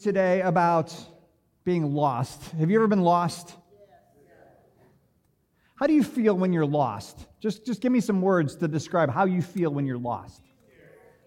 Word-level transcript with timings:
today 0.00 0.40
about 0.40 0.94
being 1.64 1.94
lost. 1.94 2.42
Have 2.52 2.70
you 2.70 2.76
ever 2.76 2.88
been 2.88 3.02
lost? 3.02 3.54
How 5.76 5.86
do 5.86 5.92
you 5.92 6.04
feel 6.04 6.36
when 6.36 6.52
you're 6.52 6.66
lost? 6.66 7.26
Just, 7.40 7.66
just 7.66 7.80
give 7.80 7.90
me 7.90 8.00
some 8.00 8.22
words 8.22 8.56
to 8.56 8.68
describe 8.68 9.10
how 9.10 9.24
you 9.24 9.42
feel 9.42 9.70
when 9.70 9.86
you're 9.86 9.98
lost. 9.98 10.42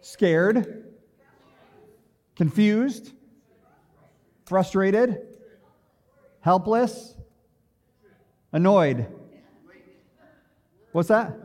Scared, 0.02 0.86
confused, 2.36 3.14
frustrated, 4.46 5.18
helpless, 6.40 7.16
annoyed. 8.54 9.08
What's 10.92 11.10
that? 11.10 11.36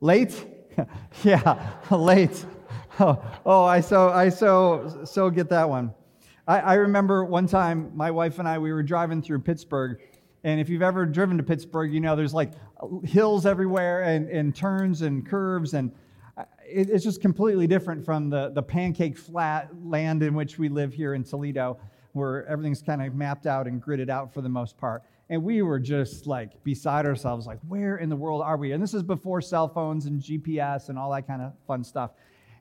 Late? 0.00 0.46
yeah, 1.22 1.70
late. 1.90 2.44
Oh, 2.98 3.22
oh, 3.46 3.64
I 3.64 3.80
so 3.80 4.10
I 4.10 4.28
so 4.28 5.02
so 5.04 5.30
get 5.30 5.48
that 5.50 5.68
one. 5.68 5.94
I, 6.46 6.58
I 6.58 6.74
remember 6.74 7.24
one 7.24 7.46
time 7.46 7.92
my 7.94 8.10
wife 8.10 8.38
and 8.38 8.48
I 8.48 8.58
we 8.58 8.72
were 8.72 8.82
driving 8.82 9.22
through 9.22 9.40
Pittsburgh, 9.40 10.00
and 10.44 10.60
if 10.60 10.68
you've 10.68 10.82
ever 10.82 11.06
driven 11.06 11.36
to 11.36 11.42
Pittsburgh, 11.42 11.92
you 11.92 12.00
know 12.00 12.16
there's 12.16 12.34
like 12.34 12.52
hills 13.04 13.46
everywhere 13.46 14.02
and, 14.02 14.28
and 14.28 14.54
turns 14.54 15.02
and 15.02 15.24
curves, 15.26 15.74
and 15.74 15.92
uh, 16.36 16.44
it, 16.66 16.90
it's 16.90 17.04
just 17.04 17.20
completely 17.20 17.66
different 17.66 18.04
from 18.04 18.28
the, 18.28 18.50
the 18.50 18.62
pancake 18.62 19.16
flat 19.16 19.70
land 19.84 20.22
in 20.22 20.34
which 20.34 20.58
we 20.58 20.68
live 20.68 20.92
here 20.92 21.14
in 21.14 21.22
Toledo, 21.22 21.78
where 22.12 22.44
everything's 22.46 22.82
kind 22.82 23.02
of 23.02 23.14
mapped 23.14 23.46
out 23.46 23.68
and 23.68 23.80
gridded 23.80 24.10
out 24.10 24.34
for 24.34 24.40
the 24.40 24.48
most 24.48 24.76
part. 24.76 25.02
And 25.30 25.42
we 25.44 25.62
were 25.62 25.78
just 25.78 26.26
like 26.26 26.62
beside 26.64 27.06
ourselves, 27.06 27.46
like, 27.46 27.60
where 27.68 27.98
in 27.98 28.08
the 28.08 28.16
world 28.16 28.42
are 28.42 28.56
we? 28.56 28.72
And 28.72 28.82
this 28.82 28.94
is 28.94 29.02
before 29.04 29.40
cell 29.40 29.68
phones 29.68 30.06
and 30.06 30.20
GPS 30.20 30.88
and 30.88 30.98
all 30.98 31.10
that 31.12 31.26
kind 31.26 31.40
of 31.40 31.52
fun 31.66 31.84
stuff. 31.84 32.10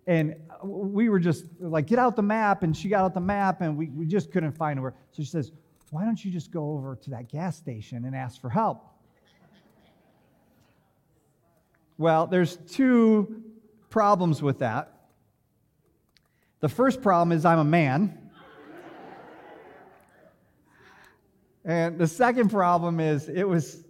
And 0.07 0.35
uh, 0.49 0.65
we 0.65 1.09
were 1.09 1.19
just 1.19 1.45
like, 1.59 1.87
get 1.87 1.99
out 1.99 2.15
the 2.15 2.21
map. 2.21 2.63
And 2.63 2.75
she 2.75 2.89
got 2.89 3.03
out 3.03 3.13
the 3.13 3.19
map, 3.19 3.61
and 3.61 3.77
we, 3.77 3.89
we 3.89 4.05
just 4.05 4.31
couldn't 4.31 4.53
find 4.53 4.79
her. 4.79 4.93
So 5.11 5.23
she 5.23 5.29
says, 5.29 5.51
why 5.91 6.05
don't 6.05 6.23
you 6.23 6.31
just 6.31 6.51
go 6.51 6.71
over 6.71 6.95
to 6.95 7.09
that 7.11 7.29
gas 7.29 7.57
station 7.57 8.05
and 8.05 8.15
ask 8.15 8.39
for 8.39 8.49
help? 8.49 8.87
Well, 11.97 12.25
there's 12.25 12.55
two 12.55 13.43
problems 13.89 14.41
with 14.41 14.59
that. 14.59 14.91
The 16.61 16.69
first 16.69 17.01
problem 17.01 17.31
is 17.31 17.45
I'm 17.45 17.59
a 17.59 17.63
man. 17.63 18.31
and 21.65 21.99
the 21.99 22.07
second 22.07 22.49
problem 22.49 22.99
is 22.99 23.29
it 23.29 23.43
was 23.43 23.83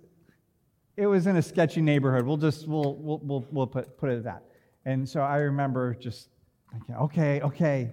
it 0.98 1.06
was 1.06 1.28
in 1.28 1.38
a 1.38 1.42
sketchy 1.42 1.81
neighborhood. 1.81 2.25
We'll 2.25 2.38
just 2.38 2.68
we'll 2.68 2.96
we'll 2.96 3.20
we'll, 3.23 3.48
we'll 3.52 3.68
put, 3.68 3.98
put 3.98 4.09
it 4.09 4.18
at 4.18 4.23
that. 4.23 4.44
And 4.86 5.08
so 5.08 5.22
I 5.22 5.38
remember 5.38 5.94
just 5.94 6.30
thinking, 6.72 6.96
okay, 6.96 7.42
okay. 7.42 7.92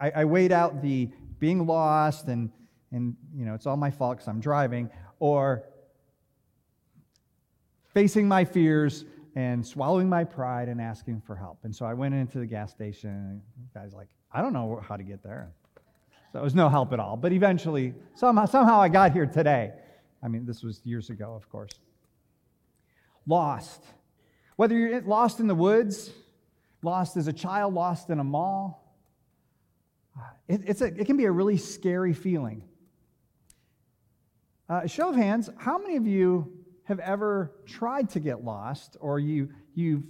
I, 0.00 0.10
I 0.16 0.24
weighed 0.24 0.52
out 0.52 0.80
the 0.82 1.08
being 1.38 1.66
lost 1.66 2.28
and, 2.28 2.50
and 2.92 3.16
you 3.34 3.44
know, 3.44 3.54
it's 3.54 3.66
all 3.66 3.76
my 3.76 3.90
fault 3.90 4.18
because 4.18 4.28
I'm 4.28 4.40
driving, 4.40 4.88
or 5.18 5.64
facing 7.92 8.28
my 8.28 8.44
fears 8.44 9.04
and 9.34 9.66
swallowing 9.66 10.08
my 10.08 10.24
pride 10.24 10.68
and 10.68 10.80
asking 10.80 11.20
for 11.20 11.36
help. 11.36 11.58
And 11.64 11.74
so 11.74 11.84
I 11.84 11.94
went 11.94 12.14
into 12.14 12.38
the 12.38 12.46
gas 12.46 12.70
station, 12.70 13.10
and 13.10 13.40
the 13.72 13.78
guy's 13.78 13.92
like, 13.92 14.08
I 14.32 14.40
don't 14.40 14.52
know 14.52 14.82
how 14.86 14.96
to 14.96 15.02
get 15.02 15.22
there. 15.22 15.50
So 16.32 16.38
it 16.38 16.42
was 16.42 16.54
no 16.54 16.68
help 16.68 16.92
at 16.92 17.00
all. 17.00 17.16
But 17.16 17.32
eventually, 17.32 17.94
somehow, 18.14 18.46
somehow 18.46 18.80
I 18.80 18.88
got 18.88 19.12
here 19.12 19.26
today. 19.26 19.72
I 20.22 20.28
mean, 20.28 20.46
this 20.46 20.62
was 20.62 20.80
years 20.84 21.10
ago, 21.10 21.34
of 21.34 21.48
course. 21.50 21.72
Lost. 23.26 23.82
Whether 24.56 24.76
you're 24.76 25.00
lost 25.02 25.40
in 25.40 25.46
the 25.46 25.54
woods, 25.54 26.10
lost 26.82 27.16
as 27.16 27.28
a 27.28 27.32
child, 27.32 27.74
lost 27.74 28.10
in 28.10 28.18
a 28.20 28.24
mall, 28.24 28.82
it, 30.48 30.62
it's 30.64 30.80
a, 30.80 30.86
it 30.86 31.06
can 31.06 31.16
be 31.16 31.26
a 31.26 31.30
really 31.30 31.58
scary 31.58 32.12
feeling. 32.14 32.62
Uh, 34.68 34.86
show 34.86 35.10
of 35.10 35.16
hands, 35.16 35.50
how 35.58 35.78
many 35.78 35.96
of 35.96 36.06
you 36.06 36.52
have 36.84 36.98
ever 37.00 37.52
tried 37.66 38.10
to 38.10 38.20
get 38.20 38.44
lost 38.44 38.96
or 39.00 39.20
you, 39.20 39.48
you've 39.74 40.02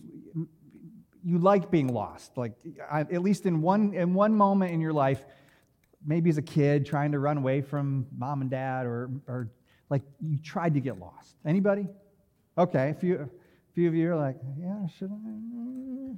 you 1.25 1.39
like 1.39 1.71
being 1.71 1.93
lost? 1.93 2.37
Like, 2.37 2.53
at 2.89 3.21
least 3.21 3.47
in 3.47 3.61
one, 3.61 3.95
in 3.95 4.15
one 4.15 4.35
moment 4.35 4.73
in 4.73 4.81
your 4.81 4.93
life, 4.93 5.25
maybe 6.07 6.31
as 6.31 6.39
a 6.39 6.43
kid 6.43 6.87
trying 6.87 7.11
to 7.13 7.19
run 7.19 7.37
away 7.37 7.61
from 7.61 8.07
mom 8.17 8.43
and 8.43 8.51
dad 8.51 8.87
or, 8.87 9.11
or 9.27 9.51
like 9.91 10.03
you 10.21 10.39
tried 10.39 10.75
to 10.75 10.81
get 10.81 11.01
lost. 11.01 11.35
Anybody? 11.45 11.89
Okay, 12.57 12.91
a 12.91 12.95
few, 12.95 13.29
few 13.77 13.89
of 13.89 13.95
you 13.95 14.11
are 14.11 14.17
like, 14.17 14.39
yeah, 14.59 14.87
should 14.99 15.13
I? 15.13 16.17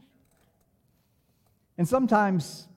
And 1.77 1.89
sometimes, 1.89 2.69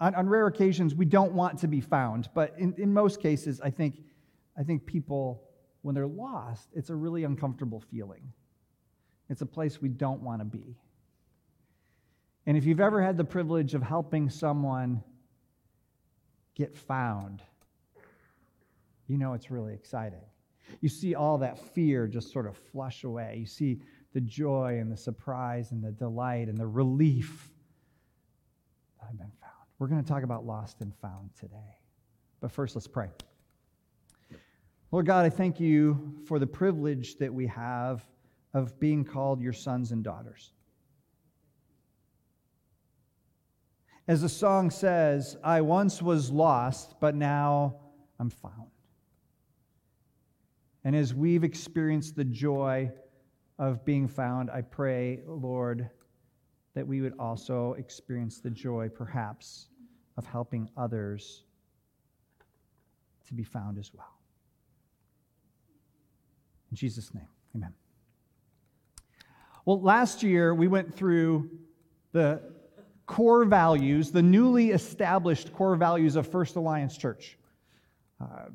on, 0.00 0.16
on 0.16 0.28
rare 0.28 0.48
occasions, 0.48 0.92
we 0.92 1.04
don't 1.04 1.34
want 1.34 1.60
to 1.60 1.68
be 1.68 1.80
found. 1.80 2.28
But 2.34 2.52
in, 2.58 2.74
in 2.76 2.92
most 2.92 3.22
cases, 3.22 3.60
I 3.60 3.70
think, 3.70 4.02
I 4.58 4.64
think 4.64 4.86
people, 4.86 5.44
when 5.82 5.94
they're 5.94 6.08
lost, 6.08 6.68
it's 6.74 6.90
a 6.90 6.96
really 6.96 7.22
uncomfortable 7.22 7.80
feeling. 7.92 8.32
It's 9.30 9.40
a 9.40 9.46
place 9.46 9.80
we 9.80 9.88
don't 9.88 10.20
want 10.20 10.40
to 10.40 10.44
be. 10.44 10.76
And 12.46 12.56
if 12.56 12.64
you've 12.64 12.80
ever 12.80 13.00
had 13.00 13.16
the 13.16 13.24
privilege 13.24 13.74
of 13.74 13.84
helping 13.84 14.28
someone 14.28 15.00
get 16.56 16.74
found, 16.74 17.40
you 19.06 19.16
know 19.16 19.34
it's 19.34 19.48
really 19.48 19.74
exciting. 19.74 20.24
You 20.80 20.88
see 20.88 21.14
all 21.14 21.38
that 21.38 21.56
fear 21.72 22.08
just 22.08 22.32
sort 22.32 22.48
of 22.48 22.56
flush 22.72 23.04
away. 23.04 23.36
You 23.38 23.46
see 23.46 23.80
the 24.14 24.20
joy 24.20 24.78
and 24.80 24.90
the 24.90 24.96
surprise 24.96 25.72
and 25.72 25.82
the 25.82 25.90
delight 25.90 26.48
and 26.48 26.56
the 26.56 26.66
relief 26.66 27.50
that 28.98 29.08
I've 29.10 29.18
been 29.18 29.32
found. 29.40 29.52
We're 29.78 29.88
going 29.88 30.02
to 30.02 30.08
talk 30.08 30.22
about 30.22 30.46
lost 30.46 30.80
and 30.80 30.94
found 31.02 31.30
today. 31.38 31.78
But 32.40 32.52
first, 32.52 32.76
let's 32.76 32.86
pray. 32.86 33.08
Lord 34.92 35.06
God, 35.06 35.26
I 35.26 35.30
thank 35.30 35.58
you 35.58 36.14
for 36.26 36.38
the 36.38 36.46
privilege 36.46 37.16
that 37.16 37.34
we 37.34 37.48
have 37.48 38.06
of 38.54 38.78
being 38.78 39.04
called 39.04 39.40
your 39.40 39.52
sons 39.52 39.90
and 39.90 40.04
daughters. 40.04 40.52
As 44.06 44.22
the 44.22 44.28
song 44.28 44.70
says, 44.70 45.36
I 45.42 45.60
once 45.62 46.00
was 46.00 46.30
lost, 46.30 46.94
but 47.00 47.16
now 47.16 47.80
I'm 48.20 48.30
found. 48.30 48.70
And 50.84 50.94
as 50.94 51.12
we've 51.12 51.42
experienced 51.42 52.14
the 52.14 52.24
joy 52.24 52.92
of 53.58 53.84
being 53.84 54.08
found, 54.08 54.50
I 54.50 54.62
pray, 54.62 55.20
Lord, 55.26 55.88
that 56.74 56.86
we 56.86 57.00
would 57.00 57.14
also 57.18 57.74
experience 57.74 58.40
the 58.40 58.50
joy, 58.50 58.88
perhaps, 58.88 59.68
of 60.16 60.26
helping 60.26 60.68
others 60.76 61.44
to 63.26 63.34
be 63.34 63.44
found 63.44 63.78
as 63.78 63.92
well. 63.94 64.18
In 66.70 66.76
Jesus' 66.76 67.14
name, 67.14 67.28
amen. 67.54 67.72
Well, 69.64 69.80
last 69.80 70.22
year 70.22 70.54
we 70.54 70.66
went 70.66 70.94
through 70.94 71.48
the 72.12 72.42
core 73.06 73.44
values, 73.44 74.10
the 74.10 74.22
newly 74.22 74.70
established 74.70 75.52
core 75.52 75.76
values 75.76 76.16
of 76.16 76.26
First 76.26 76.56
Alliance 76.56 76.96
Church. 76.96 77.38
Uh, 78.20 78.46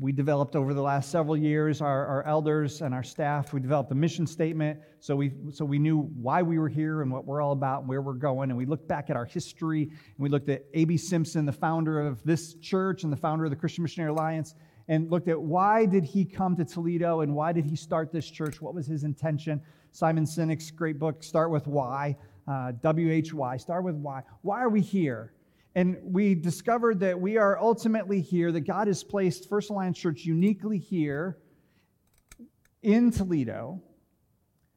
we 0.00 0.12
developed 0.12 0.56
over 0.56 0.72
the 0.72 0.80
last 0.80 1.10
several 1.10 1.36
years, 1.36 1.82
our, 1.82 2.06
our 2.06 2.26
elders 2.26 2.80
and 2.80 2.94
our 2.94 3.02
staff, 3.02 3.52
we 3.52 3.60
developed 3.60 3.92
a 3.92 3.94
mission 3.94 4.26
statement 4.26 4.80
so 4.98 5.14
we, 5.14 5.32
so 5.52 5.64
we 5.64 5.78
knew 5.78 6.00
why 6.20 6.40
we 6.40 6.58
were 6.58 6.68
here 6.68 7.02
and 7.02 7.12
what 7.12 7.26
we're 7.26 7.42
all 7.42 7.52
about 7.52 7.80
and 7.80 7.88
where 7.88 8.00
we're 8.00 8.14
going. 8.14 8.50
And 8.50 8.56
we 8.56 8.64
looked 8.64 8.88
back 8.88 9.10
at 9.10 9.16
our 9.16 9.26
history 9.26 9.82
and 9.84 10.18
we 10.18 10.30
looked 10.30 10.48
at 10.48 10.64
A.B. 10.72 10.96
Simpson, 10.96 11.44
the 11.44 11.52
founder 11.52 12.00
of 12.00 12.22
this 12.22 12.54
church 12.54 13.04
and 13.04 13.12
the 13.12 13.16
founder 13.16 13.44
of 13.44 13.50
the 13.50 13.56
Christian 13.56 13.82
Missionary 13.82 14.10
Alliance, 14.10 14.54
and 14.88 15.10
looked 15.10 15.28
at 15.28 15.40
why 15.40 15.84
did 15.84 16.04
he 16.04 16.24
come 16.24 16.56
to 16.56 16.64
Toledo 16.64 17.20
and 17.20 17.34
why 17.34 17.52
did 17.52 17.66
he 17.66 17.76
start 17.76 18.10
this 18.10 18.30
church? 18.30 18.60
What 18.60 18.74
was 18.74 18.86
his 18.86 19.04
intention? 19.04 19.60
Simon 19.92 20.24
Sinek's 20.24 20.70
great 20.70 20.98
book, 20.98 21.22
Start 21.22 21.50
With 21.50 21.66
Why, 21.66 22.16
uh, 22.48 22.72
W-H-Y, 22.82 23.56
Start 23.58 23.84
With 23.84 23.96
Why. 23.96 24.22
Why 24.42 24.60
are 24.60 24.68
we 24.68 24.80
here? 24.80 25.32
And 25.74 25.98
we 26.02 26.34
discovered 26.34 27.00
that 27.00 27.20
we 27.20 27.36
are 27.36 27.58
ultimately 27.58 28.20
here, 28.20 28.50
that 28.52 28.62
God 28.62 28.88
has 28.88 29.04
placed 29.04 29.48
First 29.48 29.70
Alliance 29.70 29.98
Church 29.98 30.24
uniquely 30.24 30.78
here 30.78 31.38
in 32.82 33.10
Toledo 33.10 33.80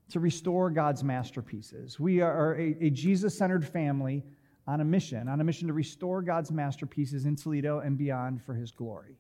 to 0.10 0.20
restore 0.20 0.70
God's 0.70 1.04
masterpieces. 1.04 2.00
We 2.00 2.22
are 2.22 2.56
a, 2.56 2.76
a 2.82 2.90
Jesus 2.92 3.36
centered 3.36 3.66
family 3.66 4.24
on 4.68 4.82
a 4.82 4.86
mission, 4.86 5.28
on 5.28 5.42
a 5.42 5.44
mission 5.44 5.68
to 5.68 5.74
restore 5.74 6.22
God's 6.22 6.52
masterpieces 6.52 7.26
in 7.26 7.36
Toledo 7.36 7.80
and 7.80 7.98
beyond 7.98 8.42
for 8.44 8.54
his 8.54 8.72
glory. 8.72 9.18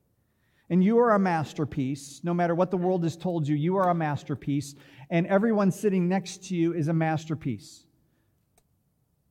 And 0.70 0.84
you 0.84 1.00
are 1.00 1.12
a 1.12 1.20
masterpiece. 1.20 2.22
No 2.24 2.34
matter 2.34 2.56
what 2.56 2.72
the 2.72 2.78
world 2.78 3.04
has 3.04 3.18
told 3.18 3.48
you, 3.48 3.56
you 3.56 3.76
are 3.76 3.90
a 3.90 3.96
masterpiece. 3.96 4.76
And 5.10 5.28
everyone 5.28 5.72
sitting 5.72 6.08
next 6.08 6.44
to 6.46 6.56
you 6.56 6.74
is 6.74 6.88
a 6.88 6.94
masterpiece. 6.94 7.86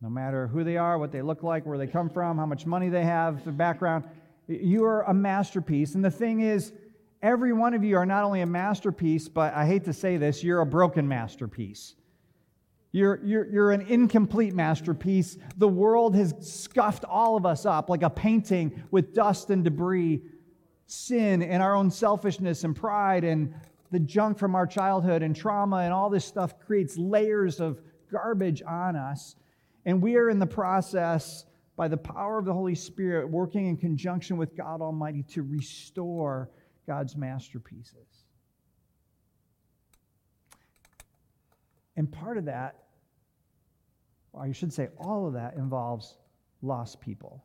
No 0.03 0.11
matter 0.11 0.49
who 0.49 0.65
they 0.65 0.77
are, 0.77 0.99
what 0.99 1.13
they 1.13 1.23
look 1.23 1.45
like, 1.45 1.65
where 1.65 1.79
they 1.79 1.87
come 1.87 2.11
from, 2.11 2.37
how 2.37 2.47
much 2.47 2.67
money 2.67 2.89
they 2.89 3.05
have, 3.05 3.45
their 3.45 3.53
background, 3.53 4.05
you 4.49 4.85
are 4.85 5.03
a 5.03 5.15
masterpiece. 5.15 5.95
And 5.95 6.05
the 6.05 6.11
thing 6.11 6.41
is, 6.41 6.73
every 7.23 7.53
one 7.53 7.73
of 7.73 7.85
you 7.85 7.97
are 7.97 8.05
not 8.05 8.25
only 8.25 8.41
a 8.41 8.47
masterpiece, 8.47 9.29
but 9.29 9.55
I 9.55 9.65
hate 9.65 9.85
to 9.85 9.93
say 9.93 10.17
this, 10.17 10.43
you're 10.43 10.61
a 10.61 10.67
broken 10.67 11.07
masterpiece. 11.07 11.95
You're, 12.91 13.21
you're, 13.25 13.47
you're 13.47 13.71
an 13.71 13.83
incomplete 13.83 14.55
masterpiece. 14.55 15.39
The 15.57 15.69
world 15.69 16.17
has 16.17 16.35
scuffed 16.41 17.05
all 17.05 17.37
of 17.37 17.47
us 17.47 17.65
up 17.65 17.89
like 17.89 18.03
a 18.03 18.11
painting 18.11 18.83
with 18.91 19.15
dust 19.15 19.51
and 19.51 19.63
debris, 19.63 20.21
sin 20.87 21.43
and 21.43 21.63
our 21.63 21.77
own 21.77 21.91
selfishness 21.91 22.65
and 22.65 22.75
pride 22.75 23.23
and 23.23 23.55
the 23.93 24.01
junk 24.01 24.37
from 24.37 24.57
our 24.57 24.67
childhood 24.67 25.23
and 25.23 25.37
trauma 25.37 25.77
and 25.79 25.93
all 25.93 26.11
this 26.11 26.25
stuff 26.25 26.59
creates 26.59 26.99
layers 26.99 27.61
of 27.61 27.81
garbage 28.11 28.63
on 28.67 28.97
us. 28.97 29.37
And 29.85 30.01
we 30.01 30.17
are 30.17 30.31
in 30.31 30.39
the 30.39 30.47
process, 30.47 31.45
by 31.75 31.89
the 31.89 31.97
power 31.97 32.39
of 32.39 32.45
the 32.45 32.53
Holy 32.53 32.75
Spirit, 32.75 33.29
working 33.29 33.67
in 33.67 33.77
conjunction 33.77 34.37
with 34.37 34.57
God 34.57 34.81
Almighty 34.81 35.23
to 35.31 35.43
restore 35.43 36.51
God's 36.87 37.17
masterpieces. 37.17 38.25
And 41.97 42.11
part 42.11 42.39
of 42.39 42.45
that, 42.47 42.85
or 44.33 44.43
I 44.43 44.53
should 44.53 44.73
say, 44.73 44.89
all 44.99 45.27
of 45.27 45.35
that 45.35 45.55
involves 45.55 46.17
lost 46.63 47.01
people. 47.01 47.45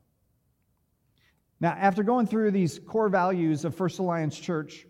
Now, 1.59 1.71
after 1.71 2.03
going 2.03 2.27
through 2.27 2.51
these 2.51 2.79
core 2.79 3.09
values 3.09 3.65
of 3.65 3.73
First 3.75 3.99
Alliance 3.99 4.37
Church 4.37 4.85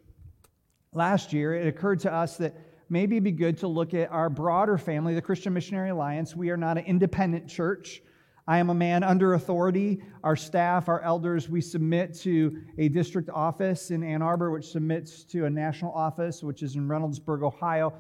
last 0.93 1.31
year, 1.31 1.53
it 1.53 1.67
occurred 1.67 2.01
to 2.01 2.13
us 2.13 2.37
that 2.37 2.55
maybe 2.89 3.15
it'd 3.15 3.23
be 3.23 3.31
good 3.31 3.57
to 3.59 3.67
look 3.67 3.93
at 3.93 4.11
our 4.11 4.29
broader 4.29 4.77
family, 4.77 5.13
the 5.13 5.21
Christian 5.21 5.53
Missionary 5.53 5.89
Alliance. 5.89 6.35
We 6.35 6.49
are 6.49 6.57
not 6.57 6.77
an 6.77 6.85
independent 6.85 7.47
church. 7.47 8.01
I 8.49 8.59
am 8.59 8.69
a 8.69 8.73
man 8.73 9.03
under 9.03 9.33
authority. 9.33 10.01
Our 10.23 10.37
staff, 10.37 10.87
our 10.87 11.01
elders, 11.01 11.49
we 11.49 11.59
submit 11.59 12.13
to 12.19 12.61
a 12.77 12.87
district 12.87 13.29
office 13.29 13.91
in 13.91 14.03
Ann 14.03 14.21
Arbor, 14.21 14.51
which 14.51 14.67
submits 14.67 15.25
to 15.25 15.45
a 15.45 15.49
national 15.49 15.91
office, 15.91 16.41
which 16.41 16.63
is 16.63 16.75
in 16.75 16.87
Reynoldsburg, 16.87 17.43
Ohio. 17.43 17.93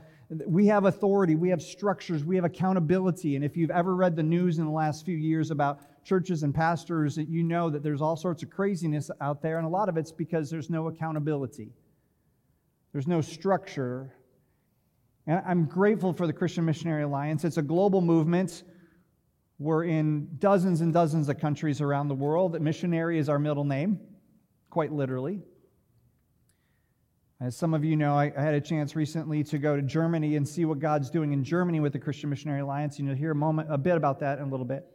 We 0.45 0.65
have 0.67 0.85
authority, 0.85 1.35
we 1.35 1.49
have 1.49 1.61
structures, 1.61 2.23
we 2.23 2.35
have 2.37 2.45
accountability. 2.45 3.35
And 3.35 3.43
if 3.43 3.57
you've 3.57 3.71
ever 3.71 3.95
read 3.95 4.15
the 4.15 4.23
news 4.23 4.59
in 4.59 4.65
the 4.65 4.71
last 4.71 5.05
few 5.05 5.17
years 5.17 5.51
about 5.51 5.81
churches 6.05 6.43
and 6.43 6.55
pastors, 6.55 7.17
you 7.17 7.43
know 7.43 7.69
that 7.69 7.83
there's 7.83 8.01
all 8.01 8.15
sorts 8.15 8.41
of 8.43 8.49
craziness 8.49 9.11
out 9.19 9.41
there, 9.41 9.57
and 9.57 9.65
a 9.65 9.69
lot 9.69 9.89
of 9.89 9.97
it's 9.97 10.11
because 10.11 10.49
there's 10.49 10.69
no 10.69 10.87
accountability, 10.87 11.73
there's 12.93 13.07
no 13.07 13.19
structure. 13.19 14.13
And 15.27 15.43
I'm 15.45 15.65
grateful 15.65 16.13
for 16.13 16.25
the 16.25 16.31
Christian 16.31 16.63
Missionary 16.63 17.03
Alliance. 17.03 17.43
It's 17.43 17.57
a 17.57 17.61
global 17.61 17.99
movement. 17.99 18.63
We're 19.59 19.83
in 19.83 20.29
dozens 20.39 20.79
and 20.79 20.93
dozens 20.93 21.27
of 21.27 21.37
countries 21.37 21.81
around 21.81 22.07
the 22.07 22.15
world. 22.15 22.59
Missionary 22.61 23.19
is 23.19 23.27
our 23.27 23.37
middle 23.37 23.65
name, 23.65 23.99
quite 24.69 24.93
literally. 24.93 25.41
As 27.41 27.57
some 27.57 27.73
of 27.73 27.83
you 27.83 27.97
know, 27.97 28.15
I, 28.15 28.31
I, 28.35 28.41
had 28.41 28.55
a 28.55 28.61
chance 28.61 28.95
recently 28.95 29.43
to 29.43 29.59
go 29.59 29.75
to 29.75 29.81
Germany 29.83 30.37
and 30.37 30.47
see 30.47 30.65
what 30.65 30.79
God's 30.79 31.11
doing 31.11 31.33
in 31.33 31.43
Germany 31.43 31.81
with 31.81 31.93
the 31.93 31.99
Christian 31.99 32.31
Missionary 32.31 32.61
Alliance. 32.61 32.97
And 32.97 33.07
you'll 33.07 33.17
hear 33.17 33.31
a 33.31 33.35
moment, 33.35 33.71
a 33.71 33.77
bit 33.77 33.95
about 33.95 34.19
that 34.21 34.39
in 34.39 34.45
a 34.45 34.49
little 34.49 34.65
bit. 34.65 34.87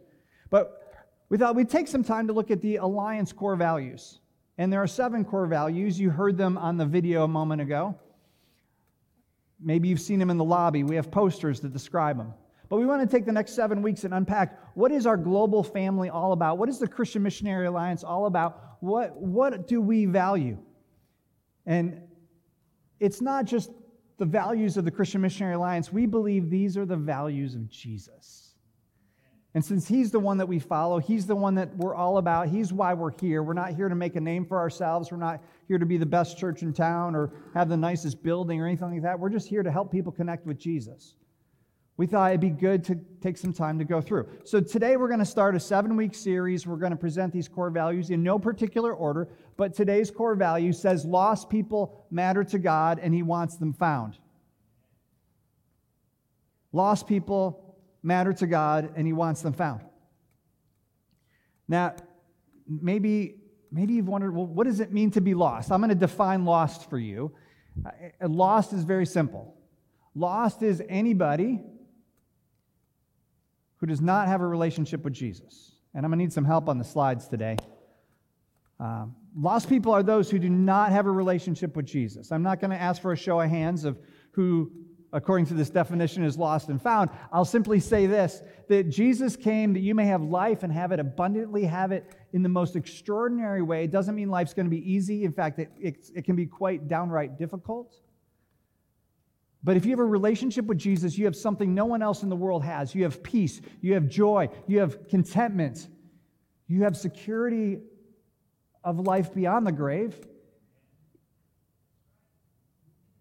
But 0.49 0.97
we 1.29 1.37
thought 1.37 1.55
we'd 1.55 1.69
take 1.69 1.87
some 1.87 2.03
time 2.03 2.27
to 2.27 2.33
look 2.33 2.51
at 2.51 2.59
the 2.59 2.77
Alliance 2.77 3.31
core 3.31 3.55
values. 3.55 4.19
And 4.57 4.73
there 4.73 4.81
are 4.81 4.87
seven 4.87 5.23
core 5.23 5.45
values. 5.45 5.99
You 5.99 6.09
heard 6.09 6.37
them 6.37 6.57
on 6.57 6.75
the 6.75 6.85
video 6.85 7.23
a 7.23 7.27
moment 7.27 7.61
ago. 7.61 7.97
Maybe 9.59 9.87
you've 9.87 10.01
seen 10.01 10.19
them 10.19 10.29
in 10.29 10.37
the 10.37 10.43
lobby. 10.43 10.83
We 10.83 10.95
have 10.95 11.11
posters 11.11 11.59
that 11.61 11.73
describe 11.73 12.17
them. 12.17 12.33
But 12.69 12.77
we 12.77 12.85
want 12.85 13.07
to 13.07 13.17
take 13.17 13.25
the 13.25 13.31
next 13.31 13.53
seven 13.53 13.81
weeks 13.81 14.03
and 14.03 14.13
unpack 14.13 14.59
what 14.75 14.91
is 14.91 15.05
our 15.05 15.17
global 15.17 15.63
family 15.63 16.09
all 16.09 16.31
about? 16.31 16.57
What 16.57 16.69
is 16.69 16.79
the 16.79 16.87
Christian 16.87 17.21
Missionary 17.21 17.67
Alliance 17.67 18.03
all 18.03 18.25
about? 18.25 18.77
What, 18.79 19.15
what 19.15 19.67
do 19.67 19.79
we 19.79 20.05
value? 20.05 20.57
And 21.65 22.01
it's 22.99 23.21
not 23.21 23.45
just 23.45 23.71
the 24.17 24.25
values 24.25 24.77
of 24.77 24.85
the 24.85 24.91
Christian 24.91 25.21
Missionary 25.21 25.55
Alliance. 25.55 25.91
We 25.91 26.05
believe 26.05 26.49
these 26.49 26.77
are 26.77 26.85
the 26.85 26.97
values 26.97 27.55
of 27.55 27.69
Jesus. 27.69 28.52
And 29.55 29.63
since 29.63 29.87
he's 29.87 30.09
the 30.09 30.19
one 30.19 30.37
that 30.39 30.47
we 30.47 30.57
follow, 30.57 30.97
he's 30.97 31.27
the 31.27 31.35
one 31.35 31.53
that 31.55 31.75
we're 31.77 31.93
all 31.93 32.17
about, 32.17 32.47
he's 32.47 32.73
why 32.73 32.93
we're 32.93 33.11
here. 33.19 33.43
We're 33.43 33.53
not 33.53 33.73
here 33.75 33.87
to 33.87 33.95
make 33.95 34.15
a 34.15 34.21
name 34.21 34.45
for 34.45 34.57
ourselves. 34.57 35.11
We're 35.11 35.17
not 35.17 35.43
here 35.67 35.77
to 35.77 35.85
be 35.85 35.97
the 35.97 36.05
best 36.05 36.37
church 36.37 36.63
in 36.63 36.73
town 36.73 37.15
or 37.15 37.31
have 37.53 37.69
the 37.69 37.77
nicest 37.77 38.23
building 38.23 38.59
or 38.59 38.65
anything 38.65 38.91
like 38.91 39.03
that. 39.03 39.19
We're 39.19 39.29
just 39.29 39.47
here 39.47 39.61
to 39.61 39.71
help 39.71 39.91
people 39.91 40.11
connect 40.11 40.47
with 40.47 40.57
Jesus 40.57 41.15
we 41.95 42.07
thought 42.07 42.31
it'd 42.31 42.41
be 42.41 42.49
good 42.49 42.83
to 42.85 42.99
take 43.21 43.37
some 43.37 43.53
time 43.53 43.77
to 43.77 43.85
go 43.85 44.01
through. 44.01 44.27
So 44.45 44.59
today 44.59 44.97
we're 44.97 45.07
going 45.07 45.19
to 45.19 45.25
start 45.25 45.55
a 45.55 45.59
seven 45.59 45.95
week 45.95 46.15
series. 46.15 46.65
We're 46.65 46.77
going 46.77 46.91
to 46.91 46.97
present 46.97 47.31
these 47.31 47.47
core 47.47 47.69
values 47.69 48.09
in 48.09 48.23
no 48.23 48.39
particular 48.39 48.93
order, 48.93 49.29
but 49.57 49.75
today's 49.75 50.09
core 50.09 50.35
value 50.35 50.73
says 50.73 51.05
lost 51.05 51.49
people 51.49 52.05
matter 52.09 52.43
to 52.45 52.57
God 52.57 52.99
and 52.99 53.13
He 53.13 53.21
wants 53.21 53.57
them 53.57 53.73
found. 53.73 54.17
Lost 56.71 57.05
people 57.05 57.62
matter 58.03 58.33
to 58.33 58.45
God 58.45 58.91
and 58.95 59.07
He 59.07 59.13
wants 59.13 59.41
them 59.41 59.53
found. 59.53 59.81
Now, 61.67 61.95
maybe, 62.67 63.35
maybe 63.71 63.93
you've 63.93 64.07
wondered, 64.07 64.35
well, 64.35 64.45
what 64.45 64.67
does 64.67 64.79
it 64.79 64.91
mean 64.91 65.09
to 65.11 65.21
be 65.21 65.33
lost? 65.33 65.71
I'm 65.71 65.79
going 65.79 65.89
to 65.89 65.95
define 65.95 66.45
lost 66.45 66.89
for 66.89 66.99
you. 66.99 67.33
Uh, 67.85 68.27
lost 68.27 68.73
is 68.73 68.83
very 68.83 69.05
simple. 69.05 69.55
Lost 70.13 70.61
is 70.61 70.83
anybody 70.89 71.61
who 73.77 73.87
does 73.87 74.01
not 74.01 74.27
have 74.27 74.41
a 74.41 74.47
relationship 74.47 75.03
with 75.03 75.13
Jesus. 75.13 75.71
And 75.93 76.05
I'm 76.05 76.11
going 76.11 76.19
to 76.19 76.25
need 76.25 76.33
some 76.33 76.45
help 76.45 76.69
on 76.69 76.77
the 76.77 76.83
slides 76.83 77.27
today. 77.27 77.57
Um, 78.79 79.15
lost 79.37 79.69
people 79.69 79.91
are 79.93 80.03
those 80.03 80.29
who 80.29 80.39
do 80.39 80.49
not 80.49 80.91
have 80.91 81.05
a 81.05 81.11
relationship 81.11 81.75
with 81.75 81.85
Jesus. 81.85 82.31
I'm 82.31 82.43
not 82.43 82.59
going 82.59 82.71
to 82.71 82.77
ask 82.81 83.01
for 83.01 83.11
a 83.11 83.17
show 83.17 83.39
of 83.39 83.49
hands 83.49 83.85
of 83.85 83.97
who, 84.31 84.71
according 85.13 85.45
to 85.45 85.53
this 85.53 85.69
definition, 85.69 86.23
is 86.23 86.37
lost 86.37 86.69
and 86.69 86.81
found. 86.81 87.09
I'll 87.31 87.45
simply 87.45 87.79
say 87.79 88.05
this 88.05 88.41
that 88.67 88.89
Jesus 88.89 89.35
came 89.35 89.73
that 89.73 89.79
you 89.79 89.95
may 89.95 90.05
have 90.05 90.21
life 90.21 90.63
and 90.63 90.73
have 90.73 90.91
it 90.91 90.99
abundantly, 90.99 91.63
have 91.63 91.91
it 91.91 92.15
in 92.33 92.43
the 92.43 92.49
most 92.49 92.75
extraordinary 92.75 93.61
way. 93.61 93.85
It 93.85 93.91
doesn't 93.91 94.15
mean 94.15 94.29
life's 94.29 94.53
going 94.53 94.65
to 94.65 94.75
be 94.75 94.91
easy. 94.91 95.23
In 95.23 95.31
fact, 95.31 95.59
it, 95.59 95.71
it, 95.79 96.09
it 96.15 96.25
can 96.25 96.35
be 96.35 96.45
quite 96.45 96.87
downright 96.87 97.37
difficult. 97.37 97.95
But 99.63 99.77
if 99.77 99.85
you 99.85 99.91
have 99.91 99.99
a 99.99 100.05
relationship 100.05 100.65
with 100.65 100.77
Jesus, 100.77 101.17
you 101.17 101.23
have 101.25 101.35
something 101.35 101.73
no 101.73 101.85
one 101.85 102.01
else 102.01 102.21
in 102.23 102.29
the 102.29 102.35
world 102.35 102.63
has. 102.65 102.93
You 102.93 103.03
have 103.03 103.23
peace, 103.23 103.61
you 103.81 103.93
have 103.93 104.09
joy, 104.09 104.49
you 104.67 104.79
have 104.79 105.07
contentment, 105.07 105.87
you 106.67 106.83
have 106.83 106.97
security 106.97 107.79
of 108.83 108.99
life 108.99 109.33
beyond 109.33 109.65
the 109.65 109.71
grave. 109.71 110.15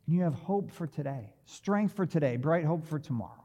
You 0.09 0.23
have 0.23 0.35
hope 0.35 0.73
for 0.73 0.87
today, 0.87 1.31
strength 1.47 1.94
for 1.94 2.06
today, 2.06 2.37
bright 2.37 2.65
hope 2.65 2.87
for 2.87 2.99
tomorrow. 2.99 3.44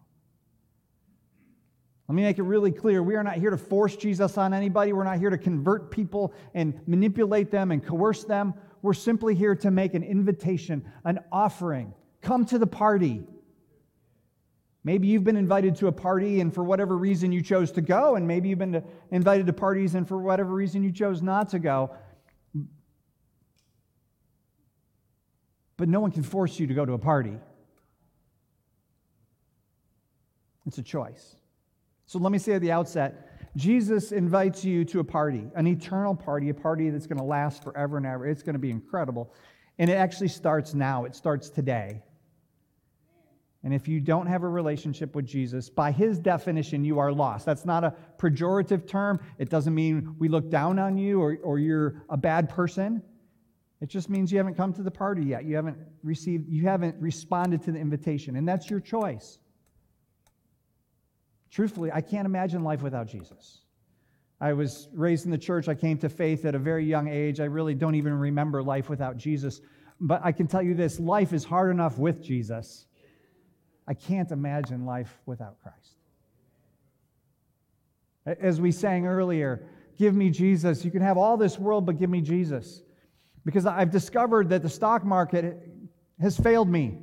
Let 2.07 2.15
me 2.15 2.21
make 2.23 2.37
it 2.37 2.43
really 2.43 2.71
clear. 2.71 3.03
We 3.03 3.15
are 3.15 3.23
not 3.23 3.35
here 3.35 3.49
to 3.49 3.57
force 3.57 3.95
Jesus 3.97 4.37
on 4.37 4.53
anybody. 4.53 4.93
We're 4.93 5.03
not 5.03 5.19
here 5.19 5.29
to 5.29 5.37
convert 5.37 5.91
people 5.91 6.33
and 6.53 6.79
manipulate 6.87 7.51
them 7.51 7.71
and 7.71 7.85
coerce 7.85 8.23
them. 8.23 8.53
We're 8.81 8.93
simply 8.93 9.35
here 9.35 9.55
to 9.55 9.71
make 9.71 9.93
an 9.93 10.03
invitation, 10.03 10.89
an 11.03 11.19
offering 11.31 11.93
Come 12.21 12.45
to 12.47 12.57
the 12.57 12.67
party. 12.67 13.23
Maybe 14.83 15.07
you've 15.07 15.23
been 15.23 15.37
invited 15.37 15.75
to 15.77 15.87
a 15.87 15.91
party 15.91 16.39
and 16.39 16.53
for 16.53 16.63
whatever 16.63 16.97
reason 16.97 17.31
you 17.31 17.41
chose 17.41 17.71
to 17.73 17.81
go, 17.81 18.15
and 18.15 18.27
maybe 18.27 18.49
you've 18.49 18.59
been 18.59 18.73
to, 18.73 18.83
invited 19.11 19.47
to 19.47 19.53
parties 19.53 19.95
and 19.95 20.07
for 20.07 20.17
whatever 20.17 20.53
reason 20.53 20.83
you 20.83 20.91
chose 20.91 21.21
not 21.21 21.49
to 21.49 21.59
go. 21.59 21.95
But 25.75 25.89
no 25.89 25.99
one 25.99 26.11
can 26.11 26.23
force 26.23 26.59
you 26.59 26.67
to 26.67 26.73
go 26.73 26.85
to 26.85 26.93
a 26.93 26.97
party. 26.97 27.37
It's 30.67 30.77
a 30.77 30.83
choice. 30.83 31.37
So 32.05 32.19
let 32.19 32.31
me 32.31 32.37
say 32.37 32.53
at 32.53 32.61
the 32.61 32.71
outset 32.71 33.23
Jesus 33.55 34.11
invites 34.11 34.63
you 34.63 34.85
to 34.85 34.99
a 34.99 35.03
party, 35.03 35.49
an 35.55 35.65
eternal 35.65 36.13
party, 36.13 36.49
a 36.49 36.53
party 36.53 36.89
that's 36.91 37.07
going 37.07 37.17
to 37.17 37.23
last 37.23 37.63
forever 37.63 37.97
and 37.97 38.05
ever. 38.05 38.27
It's 38.27 38.43
going 38.43 38.53
to 38.53 38.59
be 38.59 38.69
incredible. 38.69 39.33
And 39.79 39.89
it 39.89 39.95
actually 39.95 40.27
starts 40.27 40.73
now, 40.75 41.05
it 41.05 41.15
starts 41.15 41.49
today. 41.49 42.03
And 43.63 43.73
if 43.73 43.87
you 43.87 43.99
don't 43.99 44.27
have 44.27 44.43
a 44.43 44.47
relationship 44.47 45.15
with 45.15 45.25
Jesus, 45.25 45.69
by 45.69 45.91
his 45.91 46.19
definition, 46.19 46.85
you 46.85 46.99
are 46.99 47.11
lost. 47.11 47.45
That's 47.45 47.65
not 47.65 47.83
a 47.83 47.95
pejorative 48.17 48.87
term. 48.87 49.19
It 49.39 49.49
doesn't 49.49 49.73
mean 49.73 50.15
we 50.19 50.29
look 50.29 50.49
down 50.51 50.77
on 50.77 50.97
you 50.97 51.19
or, 51.21 51.37
or 51.43 51.57
you're 51.57 52.03
a 52.09 52.17
bad 52.17 52.49
person. 52.49 53.01
It 53.81 53.89
just 53.89 54.09
means 54.09 54.31
you 54.31 54.37
haven't 54.37 54.55
come 54.55 54.73
to 54.73 54.83
the 54.83 54.91
party 54.91 55.23
yet. 55.23 55.45
You 55.45 55.55
haven't 55.55 55.77
received, 56.03 56.47
you 56.47 56.63
haven't 56.63 56.95
responded 57.01 57.63
to 57.63 57.71
the 57.71 57.79
invitation. 57.79 58.35
And 58.35 58.47
that's 58.47 58.69
your 58.69 58.79
choice. 58.79 59.39
Truthfully, 61.49 61.91
I 61.91 62.01
can't 62.01 62.25
imagine 62.25 62.63
life 62.63 62.81
without 62.81 63.07
Jesus. 63.07 63.61
I 64.39 64.53
was 64.53 64.87
raised 64.93 65.25
in 65.25 65.31
the 65.31 65.37
church. 65.37 65.67
I 65.67 65.73
came 65.73 65.97
to 65.99 66.09
faith 66.09 66.45
at 66.45 66.53
a 66.53 66.59
very 66.59 66.85
young 66.85 67.07
age. 67.07 67.39
I 67.39 67.45
really 67.45 67.73
don't 67.73 67.95
even 67.95 68.13
remember 68.13 68.61
life 68.61 68.89
without 68.89 69.17
Jesus. 69.17 69.61
But 69.99 70.21
I 70.23 70.31
can 70.31 70.47
tell 70.47 70.61
you 70.61 70.75
this 70.75 70.99
life 70.99 71.33
is 71.33 71.43
hard 71.43 71.71
enough 71.71 71.97
with 71.97 72.23
Jesus. 72.23 72.85
I 73.87 73.93
can't 73.93 74.31
imagine 74.31 74.85
life 74.85 75.17
without 75.25 75.55
Christ. 75.63 75.95
As 78.25 78.59
we 78.59 78.71
sang 78.71 79.07
earlier, 79.07 79.63
give 79.97 80.13
me 80.13 80.29
Jesus. 80.29 80.83
You 80.83 80.91
can 80.91 81.01
have 81.01 81.17
all 81.17 81.37
this 81.37 81.57
world, 81.57 81.85
but 81.85 81.97
give 81.97 82.09
me 82.09 82.21
Jesus. 82.21 82.83
Because 83.45 83.65
I've 83.65 83.89
discovered 83.89 84.49
that 84.49 84.61
the 84.61 84.69
stock 84.69 85.05
market 85.05 85.67
has 86.19 86.37
failed 86.37 86.67
me. 86.69 86.99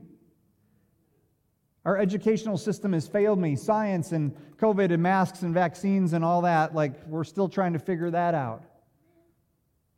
Our 1.84 1.98
educational 1.98 2.56
system 2.56 2.94
has 2.94 3.06
failed 3.06 3.38
me. 3.38 3.56
Science 3.56 4.12
and 4.12 4.34
COVID 4.56 4.90
and 4.90 5.02
masks 5.02 5.42
and 5.42 5.52
vaccines 5.52 6.14
and 6.14 6.24
all 6.24 6.42
that, 6.42 6.74
like, 6.74 7.06
we're 7.06 7.24
still 7.24 7.48
trying 7.48 7.74
to 7.74 7.78
figure 7.78 8.10
that 8.10 8.34
out. 8.34 8.64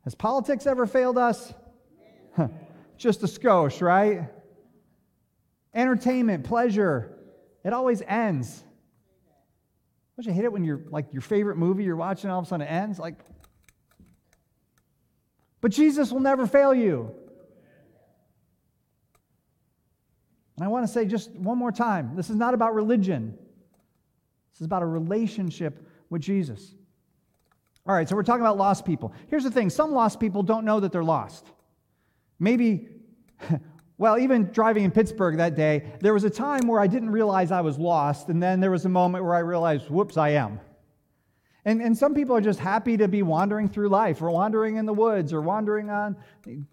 Has 0.03 0.13
politics 0.15 0.67
ever 0.67 0.85
failed 0.85 1.17
us? 1.17 1.53
Just 2.97 3.23
a 3.23 3.27
skosh, 3.27 3.81
right? 3.81 4.29
Entertainment, 5.73 6.43
pleasure, 6.43 7.17
it 7.63 7.73
always 7.73 8.01
ends. 8.01 8.63
Don't 10.15 10.25
you 10.25 10.33
hate 10.33 10.45
it 10.45 10.51
when 10.51 10.63
you're 10.63 10.81
like 10.89 11.13
your 11.13 11.21
favorite 11.21 11.57
movie 11.57 11.83
you're 11.83 11.95
watching, 11.95 12.29
all 12.29 12.39
of 12.39 12.45
a 12.45 12.47
sudden 12.47 12.65
it 12.65 12.71
ends? 12.71 12.97
Like, 12.97 13.15
but 15.61 15.71
Jesus 15.71 16.11
will 16.11 16.19
never 16.19 16.47
fail 16.47 16.73
you. 16.73 17.13
And 20.57 20.65
I 20.65 20.67
want 20.67 20.85
to 20.85 20.91
say 20.91 21.05
just 21.05 21.31
one 21.31 21.57
more 21.57 21.71
time 21.71 22.15
this 22.15 22.29
is 22.29 22.35
not 22.35 22.53
about 22.53 22.73
religion, 22.73 23.37
this 24.51 24.61
is 24.61 24.65
about 24.65 24.83
a 24.83 24.87
relationship 24.87 25.87
with 26.09 26.21
Jesus. 26.21 26.73
All 27.85 27.95
right, 27.95 28.07
so 28.07 28.15
we're 28.15 28.23
talking 28.23 28.41
about 28.41 28.57
lost 28.57 28.83
people. 28.83 29.13
Here's 29.29 29.45
the 29.45 29.51
thing 29.51 29.69
some 29.69 29.93
lost 29.93 30.19
people 30.19 30.43
don't 30.43 30.65
know 30.65 30.79
that 30.81 30.91
they're 30.91 31.03
lost. 31.03 31.45
Maybe, 32.39 32.89
well, 33.97 34.19
even 34.19 34.49
driving 34.51 34.83
in 34.83 34.91
Pittsburgh 34.91 35.37
that 35.37 35.55
day, 35.55 35.93
there 36.01 36.13
was 36.13 36.25
a 36.25 36.29
time 36.29 36.67
where 36.67 36.81
I 36.81 36.87
didn't 36.87 37.11
realize 37.11 37.51
I 37.51 37.61
was 37.61 37.77
lost, 37.79 38.27
and 38.27 38.43
then 38.43 38.59
there 38.59 38.71
was 38.71 38.85
a 38.85 38.89
moment 38.89 39.23
where 39.23 39.35
I 39.35 39.39
realized, 39.39 39.89
whoops, 39.89 40.17
I 40.17 40.29
am. 40.29 40.59
And, 41.63 41.81
and 41.81 41.97
some 41.97 42.13
people 42.13 42.35
are 42.35 42.41
just 42.41 42.59
happy 42.59 42.97
to 42.97 43.07
be 43.07 43.23
wandering 43.23 43.69
through 43.69 43.89
life, 43.89 44.21
or 44.21 44.31
wandering 44.31 44.75
in 44.77 44.85
the 44.85 44.93
woods, 44.93 45.31
or 45.31 45.41
wandering 45.41 45.89
on, 45.89 46.17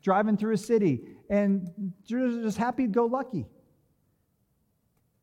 driving 0.03 0.37
through 0.37 0.55
a 0.55 0.59
city, 0.59 1.17
and 1.31 1.71
just 2.05 2.59
happy 2.59 2.87
to 2.87 2.93
go 2.93 3.07
lucky. 3.07 3.47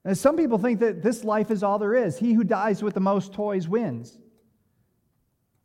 And 0.03 0.17
some 0.17 0.35
people 0.35 0.57
think 0.57 0.79
that 0.79 1.03
this 1.03 1.23
life 1.23 1.51
is 1.51 1.63
all 1.63 1.77
there 1.77 1.93
is. 1.93 2.17
He 2.17 2.33
who 2.33 2.43
dies 2.43 2.81
with 2.81 2.95
the 2.95 2.99
most 2.99 3.33
toys 3.33 3.67
wins. 3.67 4.17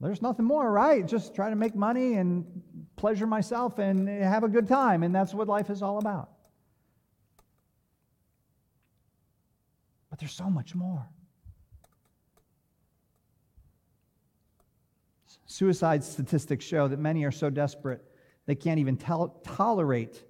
There's 0.00 0.20
nothing 0.20 0.44
more, 0.44 0.70
right? 0.70 1.06
Just 1.06 1.34
try 1.34 1.48
to 1.48 1.56
make 1.56 1.74
money 1.74 2.14
and 2.14 2.62
pleasure 2.96 3.26
myself 3.26 3.78
and 3.78 4.06
have 4.08 4.44
a 4.44 4.48
good 4.48 4.68
time. 4.68 5.02
And 5.02 5.14
that's 5.14 5.32
what 5.32 5.48
life 5.48 5.70
is 5.70 5.82
all 5.82 5.96
about. 5.96 6.30
But 10.10 10.18
there's 10.18 10.32
so 10.32 10.50
much 10.50 10.74
more. 10.74 11.08
Suicide 15.46 16.04
statistics 16.04 16.64
show 16.64 16.88
that 16.88 16.98
many 16.98 17.24
are 17.24 17.32
so 17.32 17.48
desperate 17.48 18.04
they 18.46 18.54
can't 18.54 18.78
even 18.78 18.96
tolerate 18.96 20.22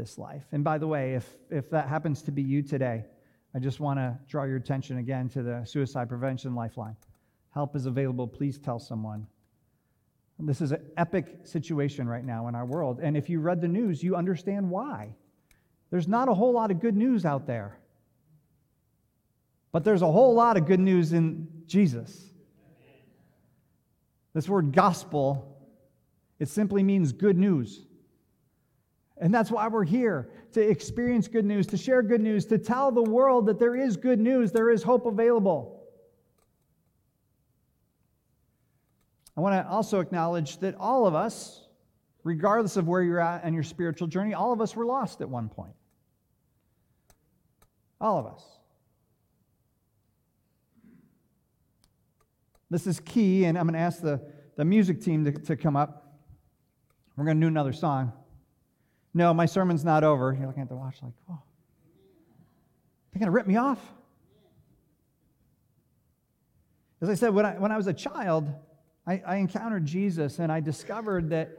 this 0.00 0.16
life. 0.16 0.44
And 0.52 0.64
by 0.64 0.78
the 0.78 0.86
way, 0.86 1.14
if, 1.14 1.28
if 1.50 1.68
that 1.70 1.86
happens 1.88 2.22
to 2.22 2.32
be 2.32 2.40
you 2.40 2.62
today, 2.62 3.04
I 3.54 3.58
just 3.58 3.80
want 3.80 3.98
to 3.98 4.18
draw 4.28 4.44
your 4.44 4.56
attention 4.56 4.96
again 4.96 5.28
to 5.30 5.42
the 5.42 5.62
Suicide 5.64 6.08
Prevention 6.08 6.54
Lifeline. 6.54 6.96
Help 7.52 7.76
is 7.76 7.84
available. 7.84 8.26
Please 8.26 8.58
tell 8.58 8.78
someone. 8.78 9.26
This 10.38 10.62
is 10.62 10.72
an 10.72 10.80
epic 10.96 11.40
situation 11.44 12.08
right 12.08 12.24
now 12.24 12.48
in 12.48 12.54
our 12.54 12.64
world. 12.64 13.00
And 13.02 13.14
if 13.14 13.28
you 13.28 13.40
read 13.40 13.60
the 13.60 13.68
news, 13.68 14.02
you 14.02 14.16
understand 14.16 14.70
why. 14.70 15.14
There's 15.90 16.08
not 16.08 16.30
a 16.30 16.34
whole 16.34 16.52
lot 16.52 16.70
of 16.70 16.80
good 16.80 16.96
news 16.96 17.26
out 17.26 17.46
there. 17.46 17.76
But 19.70 19.84
there's 19.84 20.00
a 20.00 20.10
whole 20.10 20.32
lot 20.32 20.56
of 20.56 20.64
good 20.64 20.80
news 20.80 21.12
in 21.12 21.46
Jesus. 21.66 22.30
This 24.32 24.48
word 24.48 24.72
gospel, 24.72 25.58
it 26.38 26.48
simply 26.48 26.82
means 26.82 27.12
good 27.12 27.36
news. 27.36 27.84
And 29.20 29.34
that's 29.34 29.50
why 29.50 29.68
we're 29.68 29.84
here 29.84 30.30
to 30.52 30.60
experience 30.62 31.28
good 31.28 31.44
news, 31.44 31.66
to 31.68 31.76
share 31.76 32.02
good 32.02 32.22
news, 32.22 32.46
to 32.46 32.58
tell 32.58 32.90
the 32.90 33.02
world 33.02 33.46
that 33.46 33.58
there 33.58 33.76
is 33.76 33.96
good 33.96 34.18
news, 34.18 34.50
there 34.50 34.70
is 34.70 34.82
hope 34.82 35.04
available. 35.04 35.84
I 39.36 39.42
want 39.42 39.54
to 39.54 39.70
also 39.70 40.00
acknowledge 40.00 40.58
that 40.58 40.74
all 40.76 41.06
of 41.06 41.14
us, 41.14 41.66
regardless 42.24 42.78
of 42.78 42.88
where 42.88 43.02
you're 43.02 43.20
at 43.20 43.44
in 43.44 43.52
your 43.52 43.62
spiritual 43.62 44.08
journey, 44.08 44.32
all 44.32 44.52
of 44.52 44.60
us 44.62 44.74
were 44.74 44.86
lost 44.86 45.20
at 45.20 45.28
one 45.28 45.50
point. 45.50 45.74
All 48.00 48.18
of 48.18 48.26
us. 48.26 48.42
This 52.70 52.86
is 52.86 53.00
key, 53.00 53.44
and 53.44 53.58
I'm 53.58 53.66
going 53.66 53.74
to 53.74 53.80
ask 53.80 54.00
the, 54.00 54.20
the 54.56 54.64
music 54.64 55.02
team 55.02 55.24
to, 55.26 55.32
to 55.32 55.56
come 55.56 55.76
up. 55.76 56.18
We're 57.16 57.24
going 57.24 57.36
to 57.36 57.42
do 57.42 57.48
another 57.48 57.74
song. 57.74 58.12
No, 59.12 59.34
my 59.34 59.46
sermon's 59.46 59.84
not 59.84 60.04
over. 60.04 60.32
You're 60.32 60.46
looking 60.46 60.62
at 60.62 60.68
the 60.68 60.76
watch 60.76 60.96
like, 61.02 61.12
whoa. 61.26 61.42
They're 63.12 63.18
going 63.18 63.26
to 63.26 63.32
rip 63.32 63.46
me 63.46 63.56
off? 63.56 63.80
As 67.00 67.08
I 67.08 67.14
said, 67.14 67.34
when 67.34 67.46
I, 67.46 67.58
when 67.58 67.72
I 67.72 67.76
was 67.76 67.86
a 67.86 67.92
child, 67.92 68.52
I, 69.06 69.22
I 69.26 69.36
encountered 69.36 69.84
Jesus 69.84 70.38
and 70.38 70.52
I 70.52 70.60
discovered 70.60 71.30
that, 71.30 71.50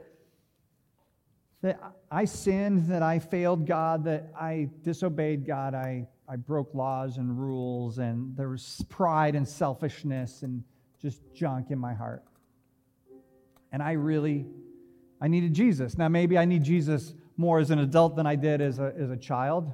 that 1.62 1.80
I 2.10 2.24
sinned, 2.24 2.88
that 2.88 3.02
I 3.02 3.18
failed 3.18 3.66
God, 3.66 4.04
that 4.04 4.32
I 4.38 4.70
disobeyed 4.82 5.46
God, 5.46 5.74
I, 5.74 6.06
I 6.28 6.36
broke 6.36 6.74
laws 6.74 7.18
and 7.18 7.38
rules, 7.38 7.98
and 7.98 8.36
there 8.36 8.48
was 8.48 8.84
pride 8.88 9.34
and 9.34 9.46
selfishness 9.46 10.42
and 10.42 10.62
just 11.00 11.20
junk 11.34 11.70
in 11.70 11.78
my 11.78 11.92
heart. 11.92 12.22
And 13.72 13.82
I 13.82 13.92
really, 13.92 14.46
I 15.20 15.28
needed 15.28 15.52
Jesus. 15.52 15.98
Now, 15.98 16.08
maybe 16.08 16.38
I 16.38 16.44
need 16.44 16.62
Jesus 16.62 17.14
more 17.42 17.58
as 17.58 17.72
an 17.72 17.80
adult 17.80 18.14
than 18.14 18.24
I 18.24 18.36
did 18.36 18.60
as 18.60 18.78
a, 18.78 18.94
as 18.96 19.10
a 19.10 19.16
child. 19.16 19.70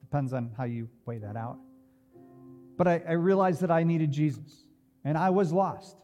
Depends 0.00 0.32
on 0.32 0.50
how 0.58 0.64
you 0.64 0.88
weigh 1.06 1.18
that 1.18 1.36
out. 1.36 1.56
But 2.76 2.88
I, 2.88 3.02
I 3.08 3.12
realized 3.12 3.60
that 3.60 3.70
I 3.70 3.84
needed 3.84 4.10
Jesus, 4.10 4.64
and 5.04 5.16
I 5.16 5.30
was 5.30 5.52
lost. 5.52 5.96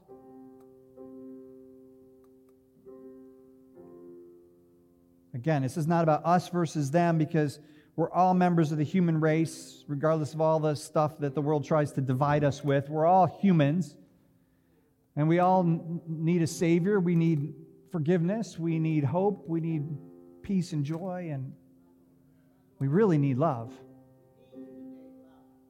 Again, 5.35 5.63
this 5.63 5.77
is 5.77 5.89
not 5.89 6.05
about 6.05 6.25
us 6.25 6.49
versus 6.51 6.93
them 6.93 7.19
because 7.19 7.59
we're 7.97 8.13
all 8.13 8.33
members 8.33 8.71
of 8.71 8.79
the 8.79 8.85
human 8.85 9.19
race, 9.19 9.85
regardless 9.89 10.35
of 10.35 10.41
all 10.41 10.61
the 10.61 10.77
stuff 10.77 11.19
that 11.19 11.35
the 11.35 11.43
world 11.43 11.65
tries 11.65 11.91
to 11.95 12.01
divide 12.01 12.45
us 12.45 12.63
with. 12.63 12.89
We're 12.89 13.07
all 13.07 13.27
humans, 13.27 13.97
and 15.17 15.29
we 15.29 15.41
all 15.41 15.65
need 16.07 16.43
a 16.43 16.47
Savior. 16.47 17.01
We 17.01 17.17
need 17.17 17.55
forgiveness. 17.91 18.57
We 18.57 18.79
need 18.79 19.03
hope. 19.03 19.49
We 19.49 19.61
need 19.61 19.85
peace 20.49 20.73
and 20.73 20.83
joy, 20.83 21.29
and 21.31 21.53
we 22.79 22.89
really 22.89 23.19
need 23.19 23.37
love. 23.37 23.71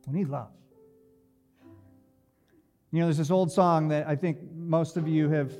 We 0.06 0.20
need 0.20 0.28
love. 0.28 0.52
You 2.92 3.00
know, 3.00 3.06
there's 3.06 3.18
this 3.18 3.32
old 3.32 3.50
song 3.50 3.88
that 3.88 4.06
I 4.06 4.14
think 4.14 4.38
most 4.54 4.96
of 4.96 5.08
you 5.08 5.28
have, 5.30 5.52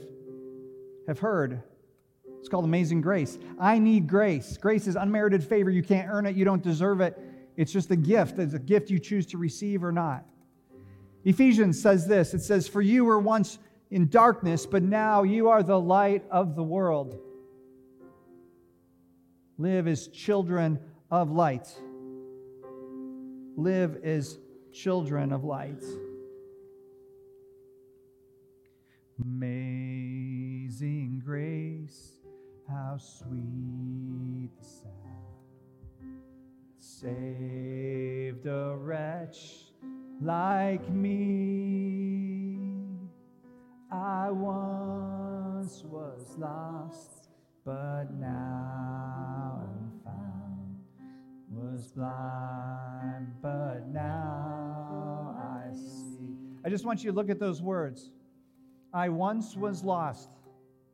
have 1.09 1.19
heard. 1.19 1.61
It's 2.39 2.49
called 2.49 2.65
Amazing 2.65 3.01
Grace. 3.01 3.39
I 3.59 3.81
need 3.81 4.07
grace. 4.07 4.57
Grace 4.57 4.87
is 4.87 4.95
unmerited 4.95 5.43
favor. 5.43 5.69
You 5.69 5.83
can't 5.83 6.09
earn 6.09 6.25
it, 6.25 6.37
you 6.37 6.45
don't 6.45 6.63
deserve 6.63 7.01
it. 7.01 7.19
It's 7.57 7.73
just 7.73 7.91
a 7.91 7.97
gift. 7.97 8.39
It's 8.39 8.55
a 8.55 8.61
gift 8.61 8.89
you 8.89 9.01
choose 9.01 9.27
to 9.27 9.37
receive 9.37 9.83
or 9.83 9.91
not. 9.91 10.25
Ephesians 11.25 11.83
says 11.83 12.07
this 12.07 12.35
it 12.35 12.41
says, 12.41 12.69
For 12.69 12.83
you 12.83 13.05
were 13.05 13.19
once 13.19 13.59
in 13.91 14.09
darkness, 14.11 14.65
but 14.65 14.85
now 14.85 15.25
you 15.25 15.49
are 15.49 15.65
the 15.65 15.81
light 15.81 16.23
of 16.31 16.55
the 16.55 16.63
world. 16.63 17.19
Live 19.59 19.89
as 19.89 20.07
children 20.09 20.79
of 21.11 21.31
light. 21.33 21.67
Live 23.57 23.97
as 24.05 24.39
children 24.73 25.33
of 25.33 25.43
light. 25.43 25.83
Amazing 29.21 31.21
grace 31.25 32.21
how 32.69 32.97
sweet 32.99 34.51
the 34.61 34.65
sound 34.65 34.95
saved 36.79 38.47
a 38.47 38.77
wretch 38.77 39.73
like 40.21 40.89
me. 40.89 42.61
I 43.91 44.31
once 44.31 45.83
was 45.85 46.37
lost, 46.39 47.18
but 47.69 48.07
now 48.19 49.61
am 49.63 50.01
found. 50.03 50.79
Was 51.51 51.89
blind, 51.89 53.27
but 53.43 53.87
now 53.93 55.37
I 55.39 55.75
see. 55.75 56.35
I 56.65 56.71
just 56.71 56.87
want 56.87 57.05
you 57.05 57.11
to 57.11 57.15
look 57.15 57.29
at 57.29 57.39
those 57.39 57.61
words. 57.61 58.11
I 58.95 59.11
once 59.11 59.55
was 59.55 59.85
lost 59.85 60.31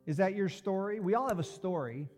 is 0.05 0.17
that 0.17 0.35
your 0.35 0.49
story? 0.49 0.99
We 0.99 1.15
all 1.15 1.29
have 1.29 1.39
a 1.39 1.43
story. 1.43 2.09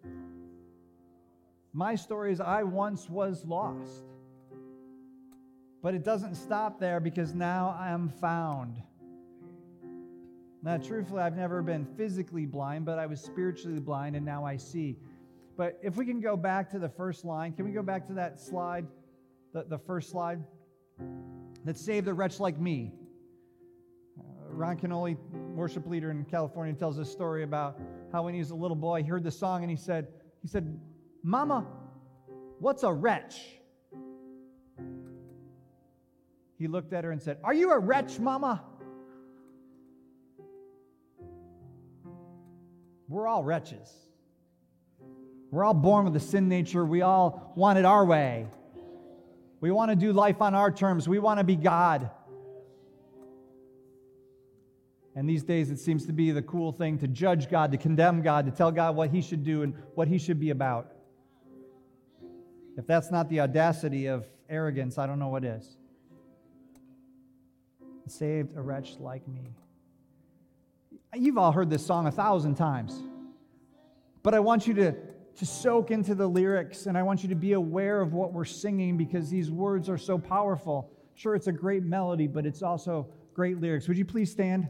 My 1.72 1.94
story 1.94 2.34
is 2.34 2.42
I 2.42 2.64
once 2.64 3.08
was 3.10 3.46
lost. 3.46 4.06
But 5.84 5.94
it 5.94 6.04
doesn't 6.04 6.34
stop 6.34 6.80
there 6.80 7.00
because 7.00 7.36
now 7.36 7.78
I 7.80 7.92
am 7.92 8.10
found. 8.10 8.82
Now, 10.64 10.78
truthfully, 10.78 11.22
I've 11.22 11.38
never 11.38 11.62
been 11.62 11.86
physically 11.86 12.46
blind, 12.46 12.86
but 12.86 13.00
I 13.00 13.06
was 13.06 13.22
spiritually 13.22 13.80
blind 13.80 14.16
and 14.16 14.26
now 14.26 14.46
I 14.46 14.58
see. 14.58 14.98
But 15.56 15.80
if 15.82 15.96
we 15.96 16.06
can 16.06 16.20
go 16.20 16.36
back 16.38 16.70
to 16.72 16.80
the 16.80 16.90
first 16.90 17.26
line, 17.26 17.54
can 17.54 17.66
we 17.66 17.72
go 17.72 17.84
back 17.84 18.08
to 18.08 18.14
that 18.14 18.40
slide? 18.40 18.86
The, 19.54 19.64
the 19.64 19.78
first 19.78 20.10
slide? 20.10 20.44
that 21.68 21.78
saved 21.78 22.08
a 22.08 22.14
wretch 22.14 22.40
like 22.40 22.58
me. 22.58 22.94
Uh, 24.18 24.24
Ron 24.48 24.78
Kenoly, 24.78 25.18
worship 25.54 25.86
leader 25.86 26.12
in 26.12 26.24
California, 26.24 26.74
tells 26.74 26.96
this 26.96 27.12
story 27.12 27.44
about 27.44 27.78
how 28.14 28.24
when 28.24 28.34
he 28.34 28.40
was 28.40 28.52
a 28.52 28.56
little 28.56 28.76
boy, 28.76 29.04
he 29.04 29.10
heard 29.10 29.24
the 29.24 29.32
song 29.32 29.64
and 29.64 29.70
he 29.70 29.76
said, 29.76 30.08
he 30.42 30.48
said, 30.48 30.80
Mama, 31.24 31.68
what's 32.60 32.84
a 32.84 32.94
wretch? 32.94 33.42
He 36.58 36.68
looked 36.68 36.94
at 36.94 37.04
her 37.04 37.12
and 37.12 37.22
said, 37.22 37.38
Are 37.44 37.54
you 37.54 37.72
a 37.72 37.80
wretch, 37.80 38.18
Mama? 38.18 38.64
We're 43.08 43.28
all 43.28 43.44
wretches. 43.44 43.94
We're 45.52 45.64
all 45.64 45.74
born 45.74 46.06
with 46.06 46.16
a 46.16 46.20
sin 46.20 46.50
nature. 46.50 46.86
We 46.86 47.02
all 47.02 47.54
want 47.56 47.80
it 47.80 47.86
our 47.86 48.04
way. 48.06 48.48
We 49.60 49.72
want 49.72 49.92
to 49.92 49.96
do 49.96 50.12
life 50.14 50.42
on 50.42 50.54
our 50.54 50.72
terms. 50.72 51.08
We 51.08 51.20
want 51.20 51.40
to 51.40 51.44
be 51.44 51.56
God. 51.56 52.12
And 55.16 55.28
these 55.28 55.44
days, 55.44 55.72
it 55.72 55.80
seems 55.80 56.06
to 56.06 56.14
be 56.14 56.30
the 56.32 56.44
cool 56.44 56.72
thing 56.72 57.00
to 57.00 57.08
judge 57.08 57.50
God, 57.50 57.72
to 57.72 57.78
condemn 57.78 58.22
God, 58.22 58.46
to 58.46 58.52
tell 58.52 58.72
God 58.72 58.96
what 58.96 59.10
he 59.10 59.22
should 59.22 59.44
do 59.44 59.64
and 59.64 59.74
what 59.96 60.08
he 60.08 60.20
should 60.20 60.40
be 60.40 60.52
about. 60.52 60.92
If 62.78 62.86
that's 62.86 63.10
not 63.10 63.28
the 63.28 63.40
audacity 63.40 64.06
of 64.06 64.28
arrogance, 64.48 65.00
I 65.00 65.08
don't 65.08 65.18
know 65.18 65.30
what 65.30 65.44
is. 65.44 65.78
Saved 68.08 68.56
a 68.56 68.62
wretch 68.62 68.98
like 69.00 69.28
me. 69.28 69.56
You've 71.18 71.38
all 71.38 71.52
heard 71.52 71.70
this 71.70 71.86
song 71.86 72.08
a 72.08 72.12
thousand 72.12 72.56
times. 72.56 73.02
But 74.24 74.34
I 74.34 74.40
want 74.40 74.68
you 74.68 74.74
to 74.76 74.96
to 75.38 75.46
soak 75.46 75.92
into 75.92 76.16
the 76.16 76.26
lyrics, 76.28 76.88
and 76.88 76.98
I 76.98 77.04
want 77.04 77.22
you 77.22 77.30
to 77.30 77.36
be 77.36 77.54
aware 77.54 78.02
of 78.02 78.14
what 78.14 78.34
we're 78.34 78.44
singing 78.44 78.98
because 78.98 79.30
these 79.30 79.52
words 79.52 79.88
are 79.88 79.98
so 79.98 80.18
powerful. 80.18 80.92
Sure, 81.14 81.36
it's 81.36 81.46
a 81.46 81.52
great 81.52 81.84
melody, 81.84 82.26
but 82.26 82.44
it's 82.46 82.64
also 82.64 83.08
great 83.36 83.62
lyrics. 83.62 83.88
Would 83.88 84.00
you 84.00 84.06
please 84.06 84.32
stand? 84.32 84.68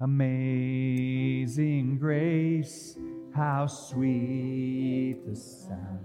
Amazing 0.00 1.98
grace, 1.98 2.98
how 3.32 3.68
sweet 3.68 5.20
the 5.26 5.36
sound 5.36 6.00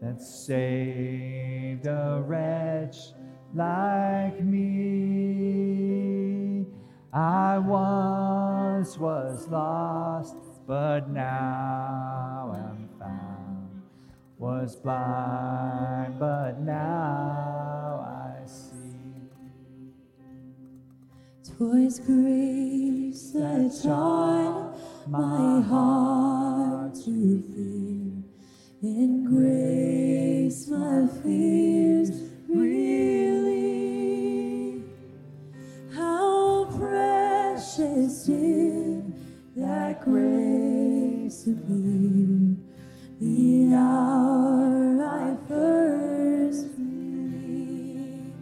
that 0.00 0.20
saved 0.20 1.86
a 1.86 2.22
wretch 2.24 2.98
like 3.52 4.40
me. 4.44 5.91
I 7.14 7.58
once 7.58 8.96
was 8.96 9.46
lost, 9.48 10.34
but 10.66 11.10
now 11.10 12.54
am 12.56 12.88
found. 12.98 13.82
was 14.38 14.76
blind, 14.76 16.18
but 16.18 16.60
now 16.60 18.02
I 18.02 18.46
see. 18.46 19.28
Twas 21.44 21.98
grace 21.98 23.32
that 23.32 23.78
taught 23.82 24.74
my 25.06 25.60
heart 25.60 26.94
to 26.94 27.42
fear, 27.52 28.24
in 28.82 29.24
grace 29.26 30.66
my 30.66 31.06
fears 31.22 32.10
relieve. 32.48 33.41
Did 38.20 39.14
that 39.56 40.04
grace 40.04 41.46
appear 41.46 42.56
the 43.18 43.74
hour 43.74 45.02
I 45.02 45.36
first 45.48 46.76
believed. 46.76 48.34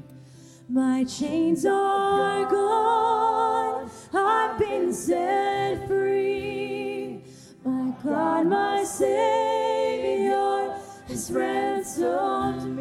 My 0.69 1.05
chains 1.05 1.65
are 1.65 2.45
gone, 2.51 3.91
I've 4.13 4.59
been 4.59 4.93
set 4.93 5.87
free. 5.87 7.23
My 7.65 7.95
God, 8.03 8.47
my 8.49 8.83
Savior 8.83 10.75
has 11.07 11.31
ransomed 11.31 12.77
me. 12.77 12.80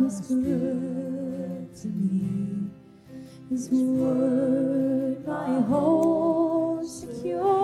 Promised 0.00 0.28
good 0.28 1.76
to 1.76 1.88
me. 1.88 2.70
His 3.50 3.68
word 3.70 5.26
my 5.26 5.60
hope 5.60 6.84
secures. 6.86 7.59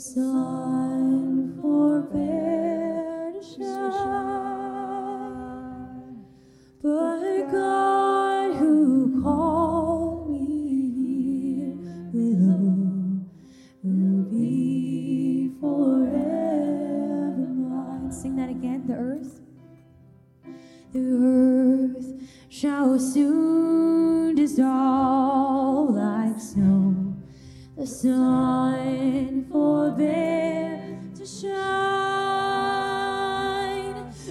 The 0.00 0.89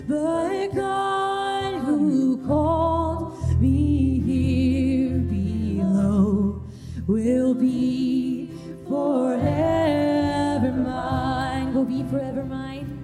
But 0.10 0.74
God 0.74 1.82
who 1.86 2.44
called 2.48 3.62
me 3.62 4.20
here 4.20 5.20
below 5.20 6.64
will 7.06 7.54
be 7.54 8.50
forever 8.88 10.72
mine. 10.72 11.76
Will 11.76 11.86
be 11.86 12.04
forever 12.10 12.44
mine 12.44 13.00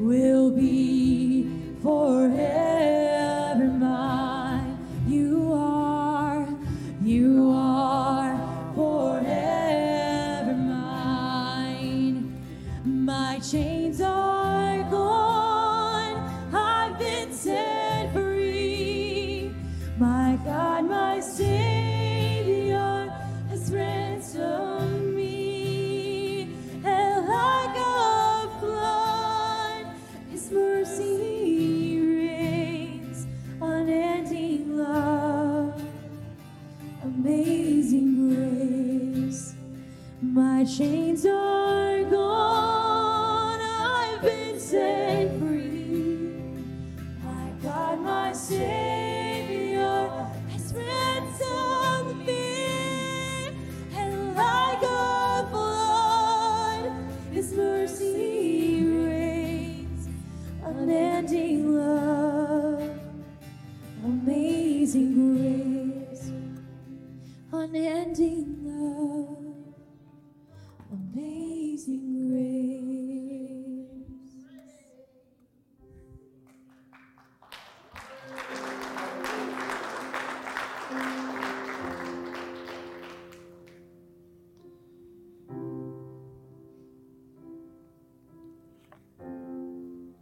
will 0.00 0.50
be 0.50 0.77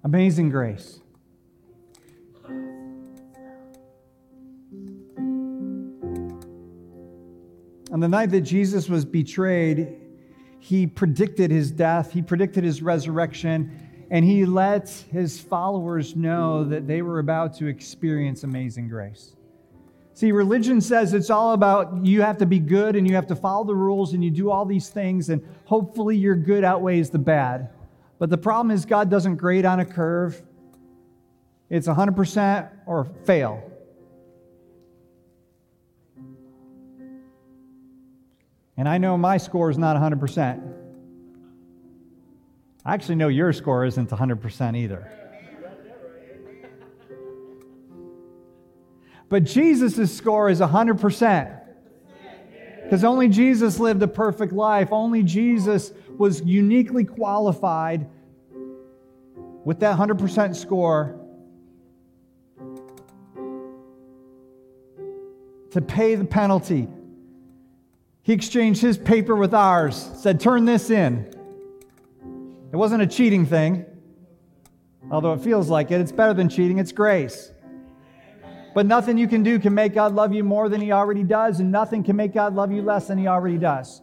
Amazing 0.06 0.50
grace. 0.50 1.00
On 7.90 7.98
the 7.98 8.06
night 8.06 8.30
that 8.30 8.42
Jesus 8.42 8.88
was 8.88 9.04
betrayed, 9.04 9.96
he 10.60 10.86
predicted 10.86 11.50
his 11.50 11.72
death, 11.72 12.12
he 12.12 12.22
predicted 12.22 12.62
his 12.62 12.82
resurrection, 12.82 14.06
and 14.08 14.24
he 14.24 14.46
let 14.46 14.88
his 15.10 15.40
followers 15.40 16.14
know 16.14 16.62
that 16.62 16.86
they 16.86 17.02
were 17.02 17.18
about 17.18 17.52
to 17.54 17.66
experience 17.66 18.44
amazing 18.44 18.88
grace. 18.88 19.34
See, 20.14 20.30
religion 20.30 20.80
says 20.80 21.14
it's 21.14 21.30
all 21.30 21.52
about 21.52 22.06
you 22.06 22.22
have 22.22 22.38
to 22.38 22.46
be 22.46 22.60
good 22.60 22.94
and 22.94 23.08
you 23.08 23.16
have 23.16 23.26
to 23.26 23.34
follow 23.34 23.64
the 23.64 23.74
rules 23.74 24.12
and 24.12 24.22
you 24.22 24.30
do 24.30 24.52
all 24.52 24.66
these 24.66 24.88
things, 24.88 25.30
and 25.30 25.44
hopefully 25.64 26.16
your 26.16 26.36
good 26.36 26.62
outweighs 26.62 27.10
the 27.10 27.18
bad. 27.18 27.70
But 28.18 28.30
the 28.30 28.38
problem 28.38 28.70
is, 28.70 28.86
God 28.86 29.10
doesn't 29.10 29.36
grade 29.36 29.64
on 29.64 29.80
a 29.80 29.84
curve, 29.84 30.42
it's 31.68 31.88
100% 31.88 32.70
or 32.86 33.04
fail. 33.24 33.62
And 38.76 38.88
I 38.88 38.98
know 38.98 39.16
my 39.16 39.36
score 39.38 39.70
is 39.70 39.78
not 39.78 39.96
100%. 39.96 40.74
I 42.84 42.94
actually 42.94 43.16
know 43.16 43.28
your 43.28 43.52
score 43.52 43.84
isn't 43.84 44.10
100% 44.10 44.76
either. 44.76 45.10
But 49.28 49.44
Jesus' 49.44 50.16
score 50.16 50.48
is 50.48 50.60
100%. 50.60 51.60
Because 52.84 53.02
only 53.02 53.28
Jesus 53.28 53.80
lived 53.80 54.02
a 54.02 54.08
perfect 54.08 54.52
life. 54.52 54.92
Only 54.92 55.24
Jesus 55.24 55.92
was 56.18 56.42
uniquely 56.42 57.04
qualified 57.04 58.08
with 59.64 59.80
that 59.80 59.98
100% 59.98 60.54
score 60.54 61.20
to 65.70 65.80
pay 65.80 66.14
the 66.14 66.24
penalty. 66.24 66.88
He 68.22 68.32
exchanged 68.32 68.80
his 68.80 68.96
paper 68.96 69.36
with 69.36 69.54
ours, 69.54 70.10
said, 70.16 70.40
Turn 70.40 70.64
this 70.64 70.90
in. 70.90 71.32
It 72.72 72.76
wasn't 72.76 73.02
a 73.02 73.06
cheating 73.06 73.46
thing, 73.46 73.84
although 75.10 75.32
it 75.32 75.40
feels 75.40 75.68
like 75.68 75.90
it. 75.90 76.00
It's 76.00 76.12
better 76.12 76.34
than 76.34 76.48
cheating, 76.48 76.78
it's 76.78 76.92
grace. 76.92 77.52
But 78.74 78.86
nothing 78.86 79.16
you 79.16 79.28
can 79.28 79.42
do 79.42 79.58
can 79.58 79.74
make 79.74 79.94
God 79.94 80.14
love 80.14 80.34
you 80.34 80.44
more 80.44 80.68
than 80.68 80.80
He 80.80 80.92
already 80.92 81.22
does, 81.22 81.60
and 81.60 81.72
nothing 81.72 82.02
can 82.02 82.16
make 82.16 82.34
God 82.34 82.54
love 82.54 82.70
you 82.72 82.82
less 82.82 83.08
than 83.08 83.18
He 83.18 83.26
already 83.26 83.58
does. 83.58 84.02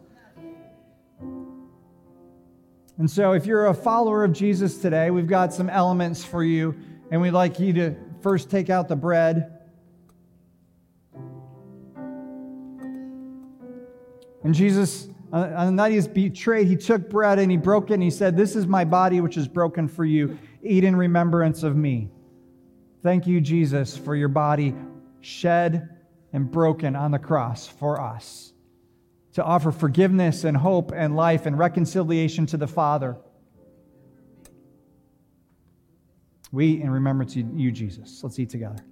And 2.98 3.10
so, 3.10 3.34
if 3.34 3.46
you're 3.46 3.68
a 3.68 3.74
follower 3.74 4.24
of 4.24 4.34
Jesus 4.34 4.78
today, 4.78 5.10
we've 5.10 5.28
got 5.28 5.52
some 5.52 5.70
elements 5.70 6.24
for 6.24 6.44
you, 6.44 6.76
and 7.10 7.20
we'd 7.20 7.32
like 7.32 7.60
you 7.60 7.74
to 7.74 7.96
first 8.22 8.52
take 8.52 8.70
out 8.70 8.88
the 8.88 8.96
bread. 8.96 9.60
And 14.44 14.54
Jesus, 14.54 15.08
uh, 15.32 15.38
uh, 15.38 15.54
on 15.58 15.66
the 15.68 15.72
night 15.72 15.92
he 15.92 15.96
was 15.96 16.08
betrayed, 16.08 16.68
he 16.68 16.76
took 16.76 17.10
bread 17.10 17.40
and 17.40 17.50
he 17.50 17.58
broke 17.58 17.90
it 17.90 17.96
and 17.96 18.04
he 18.04 18.12
said, 18.12 18.38
This 18.38 18.56
is 18.56 18.68
my 18.68 18.86
body 18.86 19.22
which 19.22 19.38
is 19.38 19.48
broken 19.48 19.88
for 19.88 20.06
you. 20.06 20.38
Eat 20.62 20.84
in 20.84 20.96
remembrance 20.96 21.64
of 21.64 21.76
me. 21.76 22.10
Thank 23.02 23.26
you, 23.26 23.42
Jesus, 23.42 23.98
for 23.98 24.16
your 24.16 24.28
body 24.28 24.76
shed 25.22 25.90
and 26.34 26.52
broken 26.52 26.96
on 26.96 27.12
the 27.12 27.20
cross 27.20 27.68
for 27.68 28.00
us 28.00 28.53
to 29.34 29.44
offer 29.44 29.72
forgiveness 29.72 30.44
and 30.44 30.56
hope 30.56 30.92
and 30.96 31.16
life 31.16 31.46
and 31.46 31.58
reconciliation 31.58 32.46
to 32.46 32.58
the 32.58 32.68
Father. 32.68 33.18
We 36.52 36.82
in 36.82 36.90
remembrance 36.92 37.36
of 37.36 37.60
you, 37.60 37.72
Jesus. 37.72 38.24
Let's 38.24 38.38
eat 38.38 38.50
together. 38.50 38.84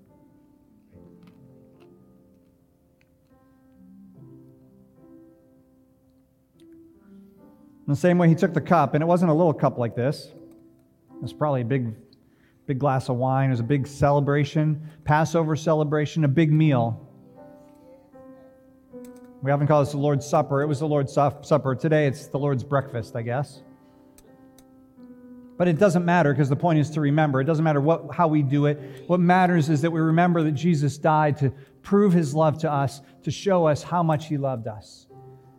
In 7.92 7.96
the 7.96 8.00
same 8.00 8.18
way, 8.18 8.30
he 8.30 8.36
took 8.36 8.54
the 8.54 8.62
cup, 8.62 8.94
and 8.94 9.04
it 9.04 9.06
wasn't 9.06 9.30
a 9.32 9.34
little 9.34 9.54
cup 9.54 9.78
like 9.78 9.96
this. 9.96 10.32
It 11.14 11.22
was 11.22 11.34
probably 11.34 11.62
a 11.62 11.66
big, 11.66 11.94
big 12.66 12.80
glass 12.80 13.10
of 13.10 13.18
wine. 13.18 13.50
It 13.50 13.52
was 13.52 13.60
a 13.60 13.64
big 13.64 13.86
celebration, 13.86 14.82
Passover 15.04 15.56
celebration, 15.56 16.24
a 16.24 16.28
big 16.28 16.52
meal. 16.52 17.01
We 19.42 19.50
often 19.52 19.66
call 19.66 19.84
this 19.84 19.92
the 19.92 19.98
Lord's 19.98 20.26
Supper. 20.26 20.62
It 20.62 20.68
was 20.68 20.80
the 20.80 20.88
Lord's 20.88 21.14
Supper. 21.14 21.76
Today, 21.76 22.06
it's 22.06 22.28
the 22.28 22.38
Lord's 22.38 22.64
breakfast, 22.64 23.16
I 23.16 23.24
guess. 23.24 23.64
But 25.58 25.68
it 25.68 25.80
doesn't 25.80 26.06
matter 26.06 26.32
because 26.32 26.50
the 26.50 26.56
point 26.56 26.80
is 26.80 26.90
to 26.92 27.02
remember. 27.02 27.42
It 27.42 27.46
doesn't 27.46 27.64
matter 27.64 27.82
what, 27.82 28.14
how 28.14 28.28
we 28.28 28.44
do 28.44 28.68
it. 28.68 29.04
What 29.08 29.20
matters 29.20 29.70
is 29.70 29.82
that 29.82 29.92
we 29.92 30.00
remember 30.00 30.44
that 30.44 30.52
Jesus 30.52 30.98
died 30.98 31.38
to 31.38 31.52
prove 31.82 32.14
his 32.14 32.36
love 32.36 32.60
to 32.60 32.72
us, 32.72 33.02
to 33.24 33.32
show 33.32 33.66
us 33.68 33.82
how 33.82 34.04
much 34.04 34.28
he 34.28 34.38
loved 34.38 34.68
us. 34.68 35.08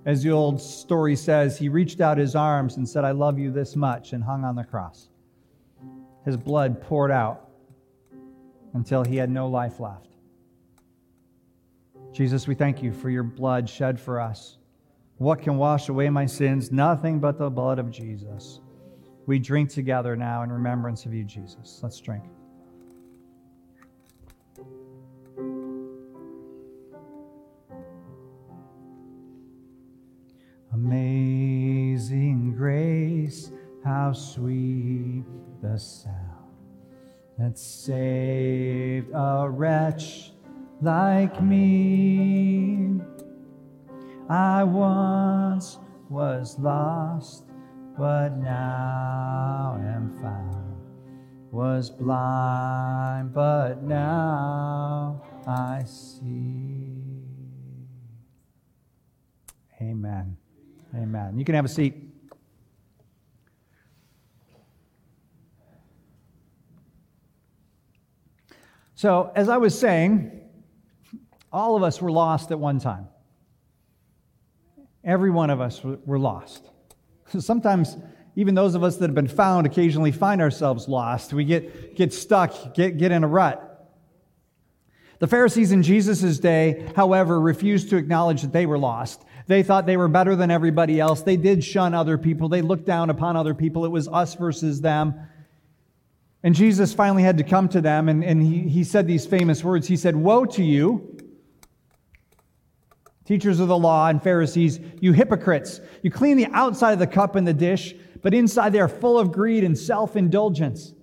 As 0.04 0.22
the 0.22 0.30
old 0.30 0.60
story 0.60 1.14
says, 1.16 1.58
he 1.58 1.68
reached 1.68 2.00
out 2.00 2.18
his 2.18 2.34
arms 2.34 2.76
and 2.76 2.88
said, 2.88 3.04
I 3.04 3.12
love 3.12 3.38
you 3.38 3.50
this 3.50 3.76
much, 3.76 4.12
and 4.12 4.22
hung 4.22 4.44
on 4.44 4.56
the 4.56 4.64
cross. 4.64 5.08
His 6.24 6.36
blood 6.36 6.80
poured 6.82 7.10
out 7.10 7.48
until 8.74 9.04
he 9.04 9.16
had 9.16 9.30
no 9.30 9.48
life 9.48 9.80
left. 9.80 10.08
Jesus, 12.12 12.46
we 12.46 12.54
thank 12.54 12.82
you 12.82 12.92
for 12.92 13.08
your 13.08 13.22
blood 13.22 13.68
shed 13.68 13.98
for 13.98 14.20
us. 14.20 14.58
What 15.16 15.40
can 15.40 15.56
wash 15.56 15.88
away 15.88 16.10
my 16.10 16.26
sins? 16.26 16.70
Nothing 16.70 17.18
but 17.20 17.38
the 17.38 17.48
blood 17.48 17.78
of 17.78 17.90
Jesus. 17.90 18.60
We 19.26 19.38
drink 19.38 19.70
together 19.70 20.14
now 20.14 20.42
in 20.42 20.52
remembrance 20.52 21.06
of 21.06 21.14
you, 21.14 21.24
Jesus. 21.24 21.80
Let's 21.82 22.00
drink. 22.00 22.24
Amazing 30.74 32.54
grace, 32.56 33.52
how 33.84 34.12
sweet 34.12 35.24
the 35.62 35.78
sound 35.78 36.16
that 37.38 37.58
saved 37.58 39.10
a 39.14 39.48
wretch 39.48 40.32
like 40.82 41.40
me. 41.42 43.00
I 44.28 44.64
once 44.64 45.78
was 46.08 46.58
lost, 46.58 47.44
but 47.96 48.36
now 48.38 49.78
am 49.80 50.18
found. 50.20 50.58
Was 51.50 51.90
blind, 51.90 53.32
but 53.34 53.82
now 53.82 55.22
I 55.46 55.84
see. 55.84 57.02
Amen. 59.80 60.36
Amen. 60.94 61.38
You 61.38 61.44
can 61.44 61.54
have 61.54 61.64
a 61.64 61.68
seat. 61.68 62.08
So, 68.94 69.32
as 69.34 69.48
I 69.48 69.56
was 69.56 69.78
saying, 69.78 70.41
all 71.52 71.76
of 71.76 71.82
us 71.82 72.00
were 72.00 72.10
lost 72.10 72.50
at 72.50 72.58
one 72.58 72.80
time. 72.80 73.08
Every 75.04 75.30
one 75.30 75.50
of 75.50 75.60
us 75.60 75.82
were 75.82 76.18
lost. 76.18 76.64
Sometimes, 77.38 77.96
even 78.36 78.54
those 78.54 78.74
of 78.74 78.82
us 78.82 78.96
that 78.96 79.08
have 79.08 79.14
been 79.14 79.28
found 79.28 79.66
occasionally 79.66 80.12
find 80.12 80.40
ourselves 80.40 80.88
lost. 80.88 81.32
We 81.32 81.44
get, 81.44 81.96
get 81.96 82.12
stuck, 82.12 82.74
get, 82.74 82.96
get 82.98 83.12
in 83.12 83.24
a 83.24 83.28
rut. 83.28 83.68
The 85.18 85.26
Pharisees 85.28 85.70
in 85.70 85.82
Jesus' 85.82 86.38
day, 86.38 86.90
however, 86.96 87.40
refused 87.40 87.90
to 87.90 87.96
acknowledge 87.96 88.42
that 88.42 88.52
they 88.52 88.66
were 88.66 88.78
lost. 88.78 89.22
They 89.46 89.62
thought 89.62 89.86
they 89.86 89.96
were 89.96 90.08
better 90.08 90.34
than 90.34 90.50
everybody 90.50 90.98
else. 90.98 91.22
They 91.22 91.36
did 91.36 91.62
shun 91.62 91.94
other 91.94 92.18
people. 92.18 92.48
They 92.48 92.62
looked 92.62 92.86
down 92.86 93.10
upon 93.10 93.36
other 93.36 93.54
people. 93.54 93.84
It 93.84 93.90
was 93.90 94.08
us 94.08 94.34
versus 94.34 94.80
them. 94.80 95.14
And 96.42 96.54
Jesus 96.54 96.92
finally 96.92 97.22
had 97.22 97.38
to 97.38 97.44
come 97.44 97.68
to 97.68 97.80
them, 97.80 98.08
and, 98.08 98.24
and 98.24 98.42
he, 98.42 98.68
he 98.68 98.82
said 98.82 99.06
these 99.06 99.24
famous 99.24 99.62
words. 99.62 99.86
He 99.86 99.96
said, 99.96 100.16
Woe 100.16 100.44
to 100.46 100.64
you, 100.64 101.16
teachers 103.24 103.60
of 103.60 103.68
the 103.68 103.78
law 103.78 104.08
and 104.08 104.22
Pharisees, 104.22 104.80
you 105.00 105.12
hypocrites! 105.12 105.80
You 106.02 106.10
clean 106.10 106.36
the 106.36 106.46
outside 106.52 106.92
of 106.92 106.98
the 106.98 107.06
cup 107.06 107.36
and 107.36 107.46
the 107.46 107.54
dish, 107.54 107.94
but 108.22 108.34
inside 108.34 108.72
they 108.72 108.80
are 108.80 108.88
full 108.88 109.18
of 109.18 109.32
greed 109.32 109.64
and 109.64 109.76
self 109.76 110.16
indulgence. 110.16 110.94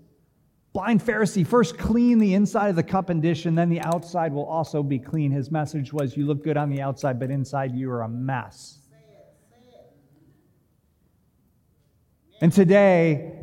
Blind 0.74 1.04
Pharisee, 1.04 1.46
first 1.46 1.78
clean 1.78 2.20
the 2.20 2.36
inside 2.36 2.70
of 2.70 2.76
the 2.76 2.84
cup 2.84 3.10
and 3.10 3.22
dish, 3.22 3.46
and 3.46 3.58
then 3.58 3.70
the 3.70 3.82
outside 3.82 4.32
will 4.32 4.46
also 4.46 4.84
be 4.84 5.00
clean. 5.00 5.32
His 5.32 5.50
message 5.50 5.92
was, 5.92 6.16
You 6.16 6.26
look 6.26 6.44
good 6.44 6.58
on 6.58 6.70
the 6.70 6.82
outside, 6.82 7.20
but 7.20 7.32
inside 7.32 7.76
you 7.76 7.90
are 7.92 8.04
a 8.04 8.10
mess. 8.10 8.76
And 12.42 12.54
today, 12.54 13.42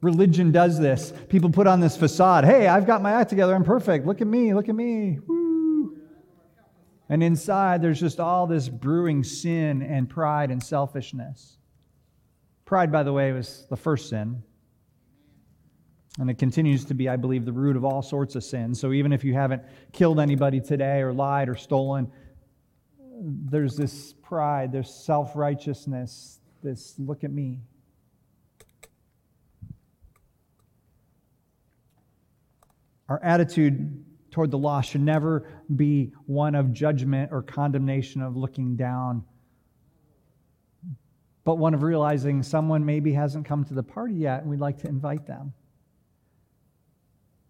religion 0.00 0.52
does 0.52 0.78
this. 0.78 1.12
People 1.28 1.50
put 1.50 1.66
on 1.66 1.80
this 1.80 1.96
facade 1.96 2.44
hey, 2.44 2.66
I've 2.66 2.86
got 2.86 3.02
my 3.02 3.12
act 3.12 3.30
together, 3.30 3.54
I'm 3.54 3.64
perfect. 3.64 4.06
Look 4.06 4.20
at 4.20 4.26
me, 4.26 4.54
look 4.54 4.68
at 4.68 4.74
me. 4.74 5.18
Woo. 5.26 5.37
And 7.08 7.22
inside, 7.22 7.80
there's 7.80 8.00
just 8.00 8.20
all 8.20 8.46
this 8.46 8.68
brewing 8.68 9.24
sin 9.24 9.82
and 9.82 10.08
pride 10.08 10.50
and 10.50 10.62
selfishness. 10.62 11.56
Pride, 12.66 12.92
by 12.92 13.02
the 13.02 13.12
way, 13.12 13.32
was 13.32 13.66
the 13.70 13.76
first 13.76 14.10
sin. 14.10 14.42
And 16.18 16.28
it 16.28 16.36
continues 16.36 16.84
to 16.86 16.94
be, 16.94 17.08
I 17.08 17.16
believe, 17.16 17.44
the 17.44 17.52
root 17.52 17.76
of 17.76 17.84
all 17.84 18.02
sorts 18.02 18.34
of 18.34 18.44
sins. 18.44 18.80
So 18.80 18.92
even 18.92 19.12
if 19.12 19.24
you 19.24 19.34
haven't 19.34 19.62
killed 19.92 20.20
anybody 20.20 20.60
today 20.60 21.00
or 21.00 21.12
lied 21.12 21.48
or 21.48 21.54
stolen, 21.54 22.10
there's 23.20 23.76
this 23.76 24.12
pride, 24.22 24.70
there's 24.72 24.92
self 24.92 25.34
righteousness, 25.34 26.40
this 26.62 26.94
look 26.98 27.24
at 27.24 27.30
me. 27.30 27.60
Our 33.08 33.22
attitude 33.22 34.04
toward 34.30 34.50
the 34.50 34.58
law 34.58 34.80
should 34.80 35.00
never 35.00 35.48
be 35.74 36.12
one 36.26 36.54
of 36.54 36.72
judgment 36.72 37.30
or 37.32 37.42
condemnation, 37.42 38.22
of 38.22 38.36
looking 38.36 38.76
down, 38.76 39.24
but 41.44 41.56
one 41.56 41.72
of 41.74 41.82
realizing 41.82 42.42
someone 42.42 42.84
maybe 42.84 43.12
hasn't 43.12 43.46
come 43.46 43.64
to 43.64 43.74
the 43.74 43.82
party 43.82 44.14
yet 44.14 44.42
and 44.42 44.50
we'd 44.50 44.60
like 44.60 44.78
to 44.78 44.88
invite 44.88 45.26
them. 45.26 45.52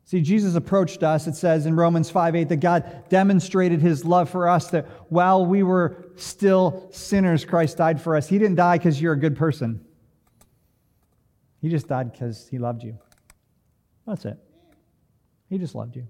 See, 0.04 0.22
Jesus 0.22 0.54
approached 0.54 1.02
us, 1.02 1.26
it 1.26 1.34
says 1.34 1.66
in 1.66 1.76
Romans 1.76 2.08
5 2.08 2.34
8, 2.34 2.48
that 2.48 2.56
God 2.56 3.04
demonstrated 3.10 3.82
his 3.82 4.06
love 4.06 4.30
for 4.30 4.48
us, 4.48 4.70
that 4.70 4.86
while 5.10 5.44
we 5.44 5.62
were 5.62 6.12
still 6.16 6.88
sinners, 6.90 7.44
Christ 7.44 7.76
died 7.76 8.00
for 8.00 8.16
us. 8.16 8.26
He 8.26 8.38
didn't 8.38 8.54
die 8.54 8.78
because 8.78 9.02
you're 9.02 9.12
a 9.12 9.18
good 9.18 9.36
person, 9.36 9.84
he 11.60 11.68
just 11.68 11.88
died 11.88 12.12
because 12.12 12.48
he 12.48 12.58
loved 12.58 12.84
you. 12.84 12.96
That's 14.06 14.24
it. 14.24 14.38
He 15.50 15.58
just 15.58 15.74
loved 15.74 15.96
you. 15.96 16.06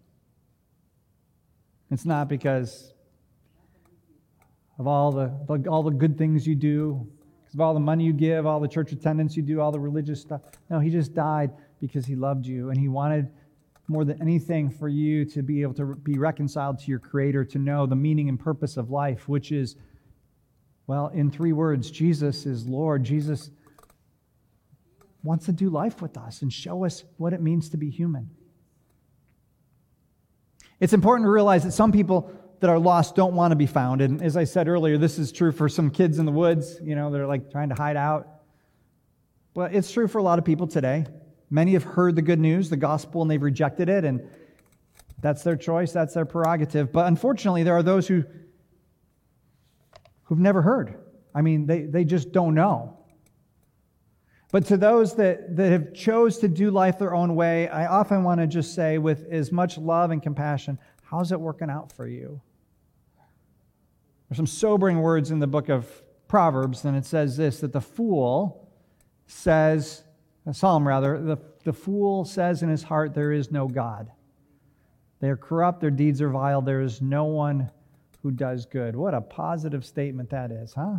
It's 1.90 2.04
not 2.04 2.28
because 2.28 2.92
of 4.78 4.86
all 4.86 5.10
the, 5.12 5.68
all 5.68 5.82
the 5.82 5.90
good 5.90 6.16
things 6.16 6.46
you 6.46 6.54
do, 6.54 7.06
because 7.40 7.54
of 7.54 7.60
all 7.60 7.74
the 7.74 7.80
money 7.80 8.04
you 8.04 8.12
give, 8.12 8.46
all 8.46 8.60
the 8.60 8.68
church 8.68 8.92
attendance 8.92 9.36
you 9.36 9.42
do, 9.42 9.60
all 9.60 9.72
the 9.72 9.80
religious 9.80 10.20
stuff. 10.20 10.42
No, 10.70 10.78
he 10.78 10.90
just 10.90 11.14
died 11.14 11.50
because 11.80 12.06
he 12.06 12.14
loved 12.14 12.46
you 12.46 12.70
and 12.70 12.78
he 12.78 12.88
wanted 12.88 13.30
more 13.88 14.04
than 14.04 14.20
anything 14.20 14.70
for 14.70 14.88
you 14.88 15.24
to 15.24 15.42
be 15.42 15.62
able 15.62 15.72
to 15.74 15.94
be 15.94 16.18
reconciled 16.18 16.78
to 16.78 16.90
your 16.90 16.98
Creator, 16.98 17.46
to 17.46 17.58
know 17.58 17.86
the 17.86 17.96
meaning 17.96 18.28
and 18.28 18.38
purpose 18.38 18.76
of 18.76 18.90
life, 18.90 19.28
which 19.28 19.50
is, 19.50 19.76
well, 20.86 21.08
in 21.08 21.30
three 21.30 21.52
words 21.52 21.90
Jesus 21.90 22.44
is 22.44 22.66
Lord. 22.66 23.02
Jesus 23.02 23.50
wants 25.22 25.46
to 25.46 25.52
do 25.52 25.70
life 25.70 26.02
with 26.02 26.16
us 26.18 26.42
and 26.42 26.52
show 26.52 26.84
us 26.84 27.04
what 27.16 27.32
it 27.32 27.40
means 27.40 27.70
to 27.70 27.76
be 27.76 27.90
human. 27.90 28.30
It's 30.80 30.92
important 30.92 31.26
to 31.26 31.30
realize 31.30 31.64
that 31.64 31.72
some 31.72 31.92
people 31.92 32.30
that 32.60 32.70
are 32.70 32.78
lost 32.78 33.14
don't 33.14 33.34
want 33.34 33.52
to 33.52 33.56
be 33.56 33.66
found. 33.66 34.00
And 34.00 34.22
as 34.22 34.36
I 34.36 34.44
said 34.44 34.68
earlier, 34.68 34.98
this 34.98 35.18
is 35.18 35.32
true 35.32 35.52
for 35.52 35.68
some 35.68 35.90
kids 35.90 36.18
in 36.18 36.26
the 36.26 36.32
woods, 36.32 36.78
you 36.82 36.94
know, 36.94 37.10
they're 37.10 37.26
like 37.26 37.50
trying 37.50 37.68
to 37.68 37.74
hide 37.74 37.96
out. 37.96 38.28
But 39.54 39.74
it's 39.74 39.90
true 39.90 40.08
for 40.08 40.18
a 40.18 40.22
lot 40.22 40.38
of 40.38 40.44
people 40.44 40.66
today. 40.66 41.06
Many 41.50 41.72
have 41.72 41.84
heard 41.84 42.14
the 42.14 42.22
good 42.22 42.38
news, 42.38 42.68
the 42.68 42.76
gospel, 42.76 43.22
and 43.22 43.30
they've 43.30 43.42
rejected 43.42 43.88
it, 43.88 44.04
and 44.04 44.28
that's 45.20 45.42
their 45.42 45.56
choice, 45.56 45.92
that's 45.92 46.14
their 46.14 46.26
prerogative. 46.26 46.92
But 46.92 47.06
unfortunately, 47.06 47.62
there 47.62 47.74
are 47.74 47.82
those 47.82 48.06
who, 48.06 48.24
who've 50.24 50.38
never 50.38 50.62
heard. 50.62 50.98
I 51.34 51.42
mean, 51.42 51.66
they, 51.66 51.82
they 51.82 52.04
just 52.04 52.32
don't 52.32 52.54
know. 52.54 52.97
But 54.50 54.64
to 54.66 54.76
those 54.76 55.14
that, 55.16 55.56
that 55.56 55.72
have 55.72 55.92
chose 55.92 56.38
to 56.38 56.48
do 56.48 56.70
life 56.70 56.98
their 56.98 57.14
own 57.14 57.34
way, 57.34 57.68
I 57.68 57.86
often 57.86 58.24
want 58.24 58.40
to 58.40 58.46
just 58.46 58.74
say 58.74 58.96
with 58.96 59.26
as 59.30 59.52
much 59.52 59.76
love 59.76 60.10
and 60.10 60.22
compassion, 60.22 60.78
how's 61.02 61.32
it 61.32 61.40
working 61.40 61.68
out 61.68 61.92
for 61.92 62.06
you? 62.06 62.40
There's 64.28 64.36
some 64.36 64.46
sobering 64.46 65.00
words 65.00 65.30
in 65.30 65.38
the 65.38 65.46
book 65.46 65.68
of 65.68 65.86
Proverbs, 66.28 66.84
and 66.84 66.96
it 66.96 67.04
says 67.04 67.36
this 67.36 67.60
that 67.60 67.72
the 67.72 67.80
fool 67.80 68.70
says, 69.26 70.04
a 70.46 70.54
psalm 70.54 70.86
rather, 70.86 71.20
the, 71.20 71.38
the 71.64 71.72
fool 71.72 72.24
says 72.24 72.62
in 72.62 72.68
his 72.68 72.82
heart, 72.82 73.14
There 73.14 73.32
is 73.32 73.50
no 73.50 73.68
God. 73.68 74.10
They 75.20 75.28
are 75.28 75.36
corrupt, 75.36 75.80
their 75.80 75.90
deeds 75.90 76.22
are 76.22 76.30
vile, 76.30 76.62
there 76.62 76.80
is 76.80 77.02
no 77.02 77.24
one 77.24 77.70
who 78.22 78.30
does 78.30 78.66
good. 78.66 78.96
What 78.96 79.14
a 79.14 79.20
positive 79.20 79.84
statement 79.84 80.30
that 80.30 80.50
is, 80.50 80.74
huh? 80.74 80.98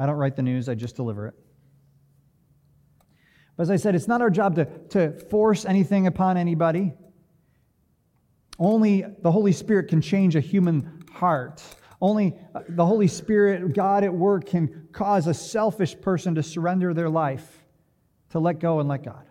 I 0.00 0.06
don't 0.06 0.16
write 0.16 0.34
the 0.34 0.42
news, 0.42 0.66
I 0.66 0.74
just 0.74 0.96
deliver 0.96 1.26
it. 1.26 1.34
But 3.54 3.64
as 3.64 3.70
I 3.70 3.76
said, 3.76 3.94
it's 3.94 4.08
not 4.08 4.22
our 4.22 4.30
job 4.30 4.54
to, 4.54 4.64
to 4.88 5.12
force 5.28 5.66
anything 5.66 6.06
upon 6.06 6.38
anybody. 6.38 6.94
Only 8.58 9.04
the 9.20 9.30
Holy 9.30 9.52
Spirit 9.52 9.88
can 9.88 10.00
change 10.00 10.36
a 10.36 10.40
human 10.40 11.04
heart. 11.12 11.62
Only 12.00 12.34
uh, 12.54 12.62
the 12.70 12.86
Holy 12.86 13.08
Spirit, 13.08 13.74
God 13.74 14.02
at 14.02 14.14
work, 14.14 14.46
can 14.46 14.88
cause 14.92 15.26
a 15.26 15.34
selfish 15.34 16.00
person 16.00 16.34
to 16.36 16.42
surrender 16.42 16.94
their 16.94 17.10
life, 17.10 17.66
to 18.30 18.38
let 18.38 18.58
go 18.58 18.80
and 18.80 18.88
let 18.88 19.02
God. 19.02 19.26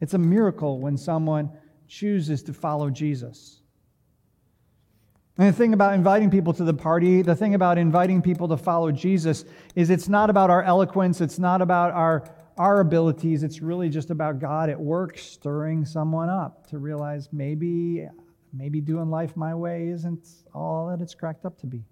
It's 0.00 0.14
a 0.14 0.18
miracle 0.18 0.80
when 0.80 0.96
someone 0.96 1.52
chooses 1.86 2.42
to 2.42 2.52
follow 2.52 2.90
Jesus. 2.90 3.61
And 5.38 5.48
the 5.48 5.52
thing 5.52 5.72
about 5.72 5.94
inviting 5.94 6.30
people 6.30 6.52
to 6.52 6.64
the 6.64 6.74
party, 6.74 7.22
the 7.22 7.34
thing 7.34 7.54
about 7.54 7.78
inviting 7.78 8.20
people 8.20 8.48
to 8.48 8.56
follow 8.56 8.92
Jesus, 8.92 9.44
is 9.74 9.88
it's 9.88 10.08
not 10.08 10.28
about 10.28 10.50
our 10.50 10.62
eloquence, 10.62 11.20
it's 11.20 11.38
not 11.38 11.62
about 11.62 11.92
our, 11.92 12.28
our 12.58 12.80
abilities, 12.80 13.42
it's 13.42 13.62
really 13.62 13.88
just 13.88 14.10
about 14.10 14.40
God 14.40 14.68
at 14.68 14.78
work 14.78 15.16
stirring 15.16 15.86
someone 15.86 16.28
up 16.28 16.66
to 16.68 16.78
realize 16.78 17.28
maybe 17.32 18.06
maybe 18.52 18.80
doing 18.80 19.10
life 19.10 19.36
my 19.36 19.54
way 19.54 19.88
isn't 19.88 20.28
all 20.54 20.88
that 20.88 21.00
it's 21.00 21.14
cracked 21.14 21.46
up 21.46 21.58
to 21.58 21.66
be. 21.66 21.82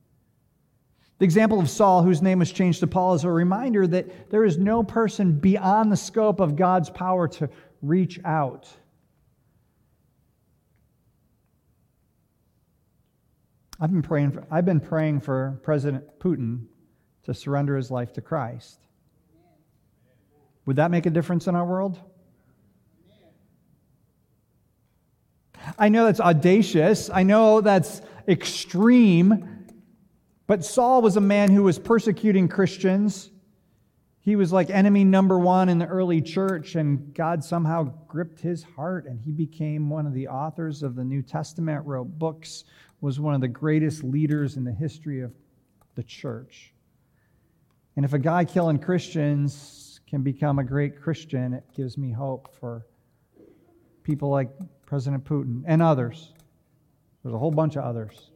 The 1.19 1.25
example 1.25 1.61
of 1.61 1.69
Saul, 1.69 2.03
whose 2.03 2.23
name 2.23 2.39
was 2.39 2.51
changed 2.51 2.81
to 2.81 2.87
Paul, 2.87 3.15
is 3.15 3.25
a 3.25 3.31
reminder 3.31 3.87
that 3.87 4.31
there 4.31 4.45
is 4.45 4.59
no 4.59 4.83
person 4.83 5.33
beyond 5.33 5.93
the 5.93 5.97
scope 5.97 6.41
of 6.41 6.57
God's 6.57 6.89
power 6.89 7.29
to 7.29 7.49
reach 7.83 8.21
out. 8.25 8.69
I've 13.81 13.91
been 13.91 14.03
praying 14.03 14.33
for, 14.33 14.47
I've 14.51 14.67
been 14.67 14.81
praying 14.81 15.21
for 15.21 15.59
President 15.63 16.05
Putin 16.19 16.67
to 17.23 17.33
surrender 17.33 17.77
his 17.77 17.91
life 17.91 18.13
to 18.15 18.21
Christ. 18.21 18.79
Would 20.67 20.77
that 20.77 20.91
make 20.91 21.07
a 21.07 21.11
difference 21.11 21.47
in 21.47 21.55
our 21.55 21.65
world? 21.65 21.99
I 25.79 25.89
know 25.89 26.05
that's 26.05 26.21
audacious. 26.21 27.09
I 27.09 27.23
know 27.23 27.63
that's 27.63 28.03
extreme. 28.29 29.67
But 30.47 30.65
Saul 30.65 31.01
was 31.01 31.17
a 31.17 31.21
man 31.21 31.51
who 31.51 31.63
was 31.63 31.79
persecuting 31.79 32.49
Christians. 32.49 33.31
He 34.23 34.37
was 34.37 34.53
like 34.53 34.69
enemy 34.69 35.05
number 35.05 35.39
one 35.39 35.71
in 35.71 35.79
the 35.79 35.87
early 35.87 36.21
church, 36.21 36.75
and 36.75 37.15
God 37.15 37.43
somehow 37.43 37.85
gripped 38.07 38.41
his 38.41 38.63
heart, 38.63 39.07
and 39.07 39.19
he 39.19 39.33
became 39.33 39.89
one 39.89 40.07
of 40.07 40.13
the 40.13 40.29
authors 40.29 40.83
of 40.83 40.95
the 40.95 41.05
New 41.05 41.23
Testament, 41.23 41.87
wrote 41.87 42.19
books, 42.19 42.65
was 43.01 43.19
one 43.19 43.35
of 43.35 43.41
the 43.41 43.49
greatest 43.49 44.05
leaders 44.05 44.57
in 44.57 44.65
the 44.65 44.73
history 44.73 45.21
of 45.21 45.33
the 45.95 46.03
church. 46.03 46.73
And 47.97 48.05
if 48.05 48.13
a 48.13 48.19
guy 48.19 48.45
killing 48.45 48.79
Christians 48.79 50.01
can 50.09 50.23
become 50.23 50.59
a 50.59 50.65
great 50.65 51.01
Christian, 51.01 51.55
it 51.55 51.65
gives 51.75 51.97
me 51.97 52.13
hope 52.13 52.55
for 52.59 52.87
people 54.03 54.31
like 54.31 54.51
President 54.91 55.25
Putin, 55.25 55.63
and 55.69 55.81
others. 55.81 56.33
There's 57.23 57.33
a 57.33 57.39
whole 57.39 57.53
bunch 57.53 57.77
of 57.77 57.85
others. 57.85 58.33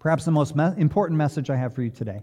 Perhaps 0.00 0.24
the 0.24 0.32
most 0.32 0.56
me- 0.56 0.72
important 0.76 1.16
message 1.16 1.50
I 1.50 1.56
have 1.56 1.72
for 1.72 1.82
you 1.82 1.90
today 1.90 2.22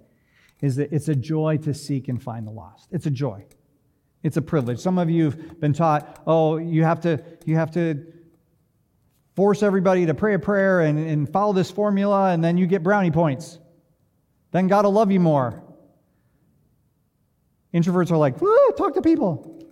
is 0.61 0.75
that 0.75 0.91
it's 0.91 1.07
a 1.07 1.15
joy 1.15 1.55
to 1.63 1.73
seek 1.73 2.09
and 2.09 2.21
find 2.21 2.45
the 2.45 2.51
lost. 2.51 2.89
It's 2.91 3.05
a 3.05 3.11
joy. 3.11 3.45
It's 4.21 4.37
a 4.37 4.41
privilege. 4.41 4.79
Some 4.79 4.97
of 4.97 5.09
you 5.09 5.25
have 5.25 5.59
been 5.59 5.73
taught, 5.73 6.21
oh, 6.27 6.57
you 6.57 6.83
have 6.83 7.01
to, 7.01 7.23
you 7.45 7.55
have 7.55 7.71
to 7.71 8.05
force 9.35 9.63
everybody 9.63 10.05
to 10.05 10.13
pray 10.13 10.33
a 10.33 10.39
prayer 10.39 10.81
and, 10.81 10.99
and 10.99 11.31
follow 11.31 11.53
this 11.53 11.71
formula, 11.71 12.31
and 12.31 12.43
then 12.43 12.57
you 12.57 12.67
get 12.67 12.83
brownie 12.83 13.11
points. 13.11 13.59
Then 14.51 14.67
God 14.67 14.83
will 14.85 14.91
love 14.91 15.11
you 15.11 15.19
more. 15.19 15.63
Introverts 17.73 18.11
are 18.11 18.17
like, 18.17 18.37
talk 18.75 18.95
to 18.95 19.01
people. 19.01 19.63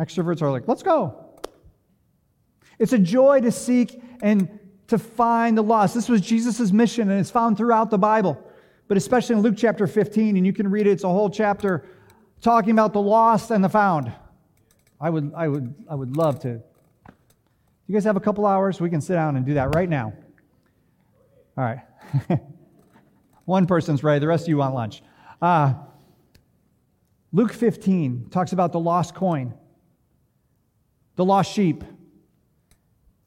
Extroverts 0.00 0.42
are 0.42 0.50
like, 0.50 0.66
let's 0.66 0.82
go. 0.82 1.40
It's 2.78 2.92
a 2.92 2.98
joy 2.98 3.40
to 3.40 3.52
seek 3.52 4.02
and 4.20 4.58
to 4.88 4.98
find 4.98 5.56
the 5.56 5.62
lost. 5.62 5.94
This 5.94 6.08
was 6.08 6.20
Jesus' 6.20 6.72
mission, 6.72 7.10
and 7.10 7.20
it's 7.20 7.30
found 7.30 7.56
throughout 7.56 7.90
the 7.90 7.98
Bible, 7.98 8.42
but 8.88 8.96
especially 8.96 9.36
in 9.36 9.42
Luke 9.42 9.54
chapter 9.56 9.86
15, 9.86 10.36
and 10.36 10.46
you 10.46 10.52
can 10.52 10.70
read 10.70 10.86
it, 10.86 10.90
it's 10.90 11.04
a 11.04 11.08
whole 11.08 11.30
chapter 11.30 11.84
talking 12.40 12.70
about 12.70 12.92
the 12.92 13.00
lost 13.00 13.50
and 13.50 13.62
the 13.62 13.68
found. 13.68 14.12
I 15.00 15.10
would, 15.10 15.32
I 15.36 15.48
would, 15.48 15.74
I 15.90 15.94
would 15.94 16.16
love 16.16 16.40
to. 16.40 16.60
You 17.86 17.92
guys 17.92 18.04
have 18.04 18.16
a 18.16 18.20
couple 18.20 18.46
hours? 18.46 18.80
We 18.80 18.90
can 18.90 19.00
sit 19.00 19.14
down 19.14 19.36
and 19.36 19.44
do 19.44 19.54
that 19.54 19.74
right 19.74 19.88
now. 19.88 20.12
All 21.56 21.64
right. 21.64 21.80
One 23.44 23.66
person's 23.66 24.02
ready, 24.02 24.20
the 24.20 24.26
rest 24.26 24.44
of 24.44 24.48
you 24.48 24.58
want 24.58 24.74
lunch. 24.74 25.02
Uh, 25.40 25.74
Luke 27.32 27.52
15 27.52 28.28
talks 28.30 28.52
about 28.52 28.72
the 28.72 28.80
lost 28.80 29.14
coin, 29.14 29.54
the 31.16 31.24
lost 31.24 31.52
sheep, 31.52 31.84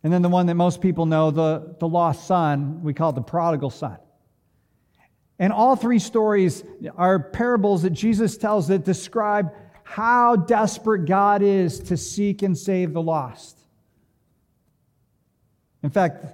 and 0.03 0.11
then 0.11 0.21
the 0.21 0.29
one 0.29 0.45
that 0.45 0.55
most 0.55 0.81
people 0.81 1.05
know, 1.05 1.29
the, 1.29 1.75
the 1.79 1.87
lost 1.87 2.25
son, 2.25 2.81
we 2.83 2.93
call 2.93 3.09
it 3.11 3.15
the 3.15 3.21
prodigal 3.21 3.69
son. 3.69 3.97
And 5.39 5.53
all 5.53 5.77
three 5.77 5.99
stories 5.99 6.63
are 6.97 7.17
parables 7.17 7.83
that 7.83 7.91
Jesus 7.91 8.37
tells 8.37 8.67
that 8.67 8.83
describe 8.83 9.53
how 9.83 10.35
desperate 10.35 11.05
God 11.05 11.41
is 11.41 11.79
to 11.79 11.97
seek 11.97 12.43
and 12.43 12.55
save 12.55 12.93
the 12.93 13.01
lost. 13.01 13.57
In 15.81 15.89
fact, 15.89 16.25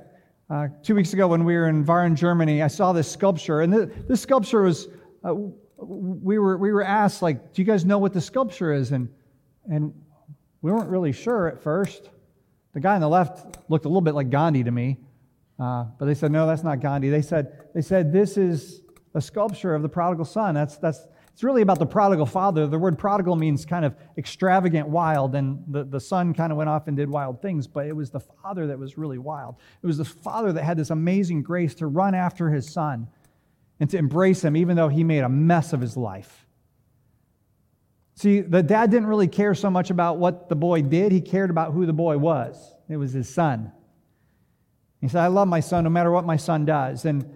uh, 0.49 0.67
two 0.83 0.95
weeks 0.95 1.13
ago 1.13 1.27
when 1.27 1.45
we 1.45 1.55
were 1.55 1.69
in 1.69 1.85
Waren, 1.85 2.15
Germany, 2.15 2.63
I 2.63 2.67
saw 2.67 2.93
this 2.93 3.09
sculpture, 3.09 3.61
and 3.61 3.71
this 3.73 4.21
sculpture 4.21 4.63
was. 4.63 4.87
Uh, 5.23 5.35
we 5.77 6.39
were 6.39 6.57
we 6.57 6.71
were 6.71 6.83
asked 6.83 7.21
like, 7.21 7.53
"Do 7.53 7.61
you 7.61 7.65
guys 7.65 7.85
know 7.85 7.97
what 7.97 8.13
the 8.13 8.21
sculpture 8.21 8.73
is?" 8.73 8.91
And 8.91 9.09
and 9.69 9.93
we 10.61 10.71
weren't 10.71 10.89
really 10.89 11.11
sure 11.11 11.47
at 11.47 11.61
first. 11.61 12.09
The 12.73 12.79
guy 12.79 12.95
on 12.95 13.01
the 13.01 13.09
left 13.09 13.57
looked 13.69 13.85
a 13.85 13.87
little 13.87 14.01
bit 14.01 14.15
like 14.15 14.29
Gandhi 14.29 14.63
to 14.63 14.71
me, 14.71 14.97
uh, 15.59 15.85
but 15.97 16.05
they 16.05 16.15
said, 16.15 16.31
"No, 16.31 16.47
that's 16.47 16.63
not 16.63 16.79
Gandhi." 16.79 17.09
They 17.09 17.21
said 17.21 17.69
they 17.73 17.81
said 17.81 18.11
this 18.11 18.37
is 18.37 18.81
a 19.15 19.21
sculpture 19.21 19.73
of 19.73 19.81
the 19.81 19.89
prodigal 19.89 20.25
son. 20.25 20.53
That's 20.53 20.77
that's 20.77 21.07
it's 21.35 21.43
really 21.43 21.61
about 21.61 21.79
the 21.79 21.85
prodigal 21.85 22.25
father. 22.25 22.65
The 22.65 22.79
word 22.79 22.97
prodigal 22.97 23.35
means 23.35 23.65
kind 23.65 23.83
of 23.83 23.93
extravagant, 24.17 24.87
wild, 24.87 25.35
and 25.35 25.61
the, 25.67 25.83
the 25.83 25.99
son 25.99 26.33
kind 26.33 26.49
of 26.49 26.57
went 26.57 26.69
off 26.69 26.87
and 26.87 26.95
did 26.95 27.09
wild 27.09 27.41
things, 27.41 27.67
but 27.67 27.87
it 27.87 27.93
was 27.93 28.09
the 28.09 28.21
father 28.21 28.67
that 28.67 28.79
was 28.79 28.97
really 28.97 29.17
wild. 29.17 29.55
It 29.83 29.85
was 29.85 29.97
the 29.97 30.05
father 30.05 30.53
that 30.53 30.63
had 30.63 30.77
this 30.77 30.91
amazing 30.91 31.43
grace 31.43 31.75
to 31.75 31.87
run 31.87 32.15
after 32.15 32.51
his 32.51 32.71
son 32.71 33.09
and 33.81 33.89
to 33.89 33.97
embrace 33.97 34.45
him, 34.45 34.55
even 34.55 34.77
though 34.77 34.87
he 34.87 35.03
made 35.03 35.25
a 35.25 35.29
mess 35.29 35.73
of 35.73 35.81
his 35.81 35.97
life. 35.97 36.45
See, 38.13 38.39
the 38.39 38.63
dad 38.63 38.89
didn't 38.89 39.07
really 39.07 39.27
care 39.27 39.53
so 39.53 39.69
much 39.69 39.89
about 39.89 40.17
what 40.17 40.47
the 40.47 40.55
boy 40.55 40.83
did, 40.83 41.11
he 41.11 41.19
cared 41.19 41.49
about 41.49 41.73
who 41.73 41.85
the 41.85 41.91
boy 41.91 42.17
was. 42.17 42.75
It 42.87 42.95
was 42.95 43.11
his 43.11 43.27
son. 43.27 43.73
He 45.01 45.09
said, 45.09 45.21
I 45.21 45.27
love 45.27 45.49
my 45.49 45.59
son 45.59 45.83
no 45.83 45.89
matter 45.89 46.11
what 46.11 46.23
my 46.23 46.37
son 46.37 46.63
does. 46.63 47.03
And 47.03 47.29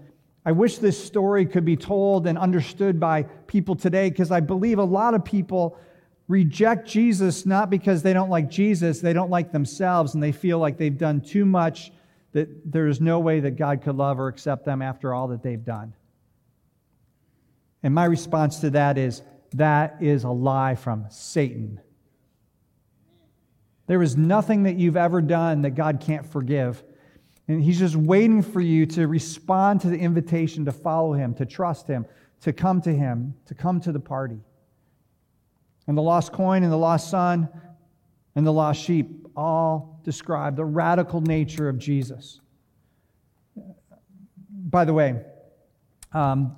I 0.45 0.51
wish 0.51 0.77
this 0.77 1.03
story 1.03 1.45
could 1.45 1.65
be 1.65 1.75
told 1.75 2.25
and 2.25 2.37
understood 2.37 2.99
by 2.99 3.23
people 3.23 3.75
today 3.75 4.09
because 4.09 4.31
I 4.31 4.39
believe 4.39 4.79
a 4.79 4.83
lot 4.83 5.13
of 5.13 5.25
people 5.25 5.77
reject 6.27 6.87
Jesus 6.87 7.45
not 7.45 7.69
because 7.69 8.01
they 8.03 8.13
don't 8.13 8.29
like 8.29 8.49
Jesus, 8.49 9.01
they 9.01 9.13
don't 9.13 9.29
like 9.29 9.51
themselves, 9.51 10.13
and 10.13 10.23
they 10.23 10.31
feel 10.31 10.59
like 10.59 10.77
they've 10.77 10.97
done 10.97 11.21
too 11.21 11.45
much, 11.45 11.91
that 12.31 12.47
there 12.71 12.87
is 12.87 13.01
no 13.01 13.19
way 13.19 13.39
that 13.41 13.57
God 13.57 13.81
could 13.81 13.95
love 13.95 14.19
or 14.19 14.27
accept 14.27 14.63
them 14.63 14.81
after 14.81 15.13
all 15.13 15.27
that 15.29 15.43
they've 15.43 15.63
done. 15.63 15.93
And 17.83 17.93
my 17.93 18.05
response 18.05 18.59
to 18.59 18.69
that 18.71 18.97
is 18.97 19.23
that 19.53 19.97
is 20.01 20.23
a 20.23 20.29
lie 20.29 20.75
from 20.75 21.05
Satan. 21.09 21.81
There 23.87 24.03
is 24.03 24.15
nothing 24.15 24.63
that 24.63 24.75
you've 24.75 24.97
ever 24.97 25.21
done 25.21 25.63
that 25.63 25.71
God 25.71 25.99
can't 25.99 26.25
forgive. 26.25 26.83
And 27.49 27.63
he's 27.63 27.79
just 27.79 27.95
waiting 27.95 28.43
for 28.43 28.61
you 28.61 28.85
to 28.85 29.07
respond 29.07 29.81
to 29.81 29.89
the 29.89 29.97
invitation 29.97 30.65
to 30.65 30.71
follow 30.71 31.13
him, 31.13 31.33
to 31.33 31.47
trust 31.47 31.87
him, 31.87 32.05
to 32.41 32.53
come 32.53 32.79
to 32.81 32.93
him, 32.93 33.33
to 33.47 33.55
come 33.55 33.81
to 33.81 33.91
the 33.91 33.99
party. 33.99 34.39
And 35.87 35.97
the 35.97 36.01
lost 36.03 36.31
coin 36.31 36.61
and 36.61 36.71
the 36.71 36.77
lost 36.77 37.09
son 37.09 37.49
and 38.35 38.45
the 38.45 38.53
lost 38.53 38.79
sheep 38.79 39.25
all 39.35 39.99
describe 40.03 40.55
the 40.55 40.63
radical 40.63 41.21
nature 41.21 41.67
of 41.67 41.79
Jesus. 41.79 42.39
By 44.51 44.85
the 44.85 44.93
way, 44.93 45.19
um, 46.13 46.55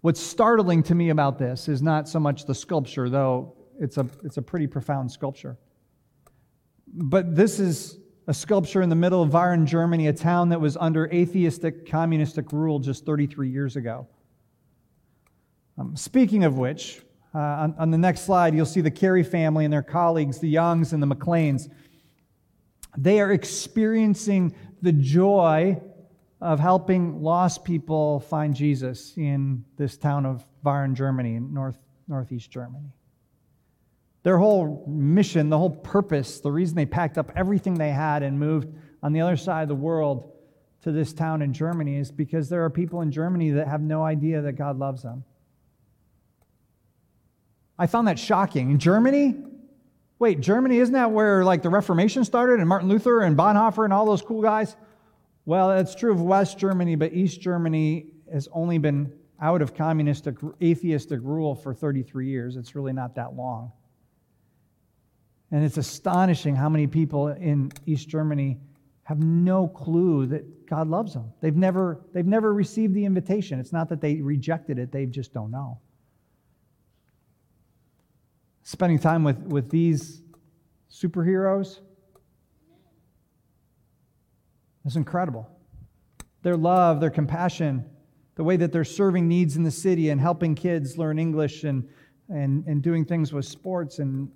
what's 0.00 0.20
startling 0.20 0.82
to 0.84 0.96
me 0.96 1.10
about 1.10 1.38
this 1.38 1.68
is 1.68 1.82
not 1.82 2.08
so 2.08 2.18
much 2.18 2.46
the 2.46 2.54
sculpture, 2.54 3.08
though 3.08 3.54
it's 3.78 3.96
a, 3.96 4.08
it's 4.24 4.38
a 4.38 4.42
pretty 4.42 4.66
profound 4.66 5.12
sculpture. 5.12 5.56
But 6.88 7.36
this 7.36 7.60
is 7.60 7.98
a 8.26 8.34
sculpture 8.34 8.82
in 8.82 8.88
the 8.88 8.96
middle 8.96 9.22
of 9.22 9.30
Waren, 9.32 9.66
Germany, 9.66 10.06
a 10.06 10.12
town 10.12 10.48
that 10.50 10.60
was 10.60 10.76
under 10.76 11.06
atheistic, 11.12 11.86
communistic 11.86 12.52
rule 12.52 12.78
just 12.78 13.04
33 13.04 13.48
years 13.48 13.76
ago. 13.76 14.06
Um, 15.78 15.96
speaking 15.96 16.44
of 16.44 16.58
which, 16.58 17.02
uh, 17.34 17.38
on, 17.38 17.74
on, 17.78 17.90
the 17.90 17.98
next 17.98 18.22
slide, 18.22 18.54
you'll 18.54 18.66
see 18.66 18.82
the 18.82 18.90
Carey 18.90 19.24
family 19.24 19.64
and 19.64 19.72
their 19.72 19.82
colleagues, 19.82 20.38
the 20.38 20.48
Youngs 20.48 20.92
and 20.92 21.02
the 21.02 21.06
McLeans. 21.06 21.70
They 22.96 23.20
are 23.20 23.32
experiencing 23.32 24.54
the 24.82 24.92
joy 24.92 25.80
of 26.40 26.60
helping 26.60 27.22
lost 27.22 27.64
people 27.64 28.20
find 28.20 28.54
Jesus 28.54 29.16
in 29.16 29.64
this 29.76 29.96
town 29.96 30.26
of 30.26 30.44
Waren, 30.62 30.94
Germany, 30.94 31.36
in 31.36 31.54
north, 31.54 31.78
northeast 32.06 32.50
Germany. 32.50 32.92
Their 34.22 34.38
whole 34.38 34.84
mission, 34.86 35.48
the 35.48 35.58
whole 35.58 35.70
purpose, 35.70 36.40
the 36.40 36.52
reason 36.52 36.76
they 36.76 36.86
packed 36.86 37.18
up 37.18 37.32
everything 37.34 37.74
they 37.74 37.90
had 37.90 38.22
and 38.22 38.38
moved 38.38 38.68
on 39.02 39.12
the 39.12 39.20
other 39.20 39.36
side 39.36 39.62
of 39.62 39.68
the 39.68 39.74
world 39.74 40.32
to 40.82 40.92
this 40.92 41.12
town 41.12 41.42
in 41.42 41.52
Germany 41.52 41.96
is 41.96 42.10
because 42.10 42.48
there 42.48 42.64
are 42.64 42.70
people 42.70 43.00
in 43.00 43.10
Germany 43.10 43.50
that 43.50 43.68
have 43.68 43.80
no 43.80 44.04
idea 44.04 44.42
that 44.42 44.52
God 44.52 44.78
loves 44.78 45.02
them. 45.02 45.24
I 47.78 47.86
found 47.86 48.06
that 48.06 48.18
shocking. 48.18 48.70
In 48.70 48.78
Germany? 48.78 49.36
Wait, 50.18 50.40
Germany, 50.40 50.78
isn't 50.78 50.92
that 50.92 51.10
where 51.10 51.44
like 51.44 51.62
the 51.62 51.70
Reformation 51.70 52.24
started 52.24 52.60
and 52.60 52.68
Martin 52.68 52.88
Luther 52.88 53.22
and 53.22 53.36
Bonhoeffer 53.36 53.84
and 53.84 53.92
all 53.92 54.06
those 54.06 54.22
cool 54.22 54.42
guys? 54.42 54.76
Well, 55.46 55.72
it's 55.72 55.96
true 55.96 56.12
of 56.12 56.20
West 56.20 56.58
Germany, 56.58 56.94
but 56.94 57.12
East 57.12 57.40
Germany 57.40 58.06
has 58.32 58.48
only 58.52 58.78
been 58.78 59.12
out 59.40 59.60
of 59.62 59.74
communistic, 59.74 60.36
atheistic 60.62 61.18
rule 61.22 61.56
for 61.56 61.74
33 61.74 62.28
years. 62.28 62.56
It's 62.56 62.76
really 62.76 62.92
not 62.92 63.16
that 63.16 63.34
long. 63.34 63.72
And 65.52 65.62
it's 65.62 65.76
astonishing 65.76 66.56
how 66.56 66.70
many 66.70 66.86
people 66.86 67.28
in 67.28 67.70
East 67.84 68.08
Germany 68.08 68.58
have 69.04 69.18
no 69.18 69.68
clue 69.68 70.26
that 70.26 70.66
God 70.66 70.88
loves 70.88 71.12
them. 71.12 71.30
They've 71.42 71.54
never, 71.54 72.00
they've 72.14 72.26
never 72.26 72.54
received 72.54 72.94
the 72.94 73.04
invitation. 73.04 73.60
It's 73.60 73.72
not 73.72 73.90
that 73.90 74.00
they 74.00 74.16
rejected 74.16 74.78
it, 74.78 74.90
they 74.90 75.04
just 75.04 75.34
don't 75.34 75.50
know. 75.50 75.78
Spending 78.62 78.98
time 78.98 79.24
with, 79.24 79.38
with 79.40 79.68
these 79.68 80.22
superheroes 80.90 81.80
is 84.86 84.96
incredible. 84.96 85.50
Their 86.42 86.56
love, 86.56 87.00
their 87.00 87.10
compassion, 87.10 87.84
the 88.36 88.44
way 88.44 88.56
that 88.56 88.72
they're 88.72 88.84
serving 88.84 89.28
needs 89.28 89.56
in 89.56 89.64
the 89.64 89.70
city 89.70 90.08
and 90.08 90.20
helping 90.20 90.54
kids 90.54 90.96
learn 90.96 91.18
English 91.18 91.64
and, 91.64 91.86
and, 92.30 92.64
and 92.66 92.82
doing 92.82 93.04
things 93.04 93.32
with 93.32 93.44
sports 93.44 93.98
and 93.98 94.30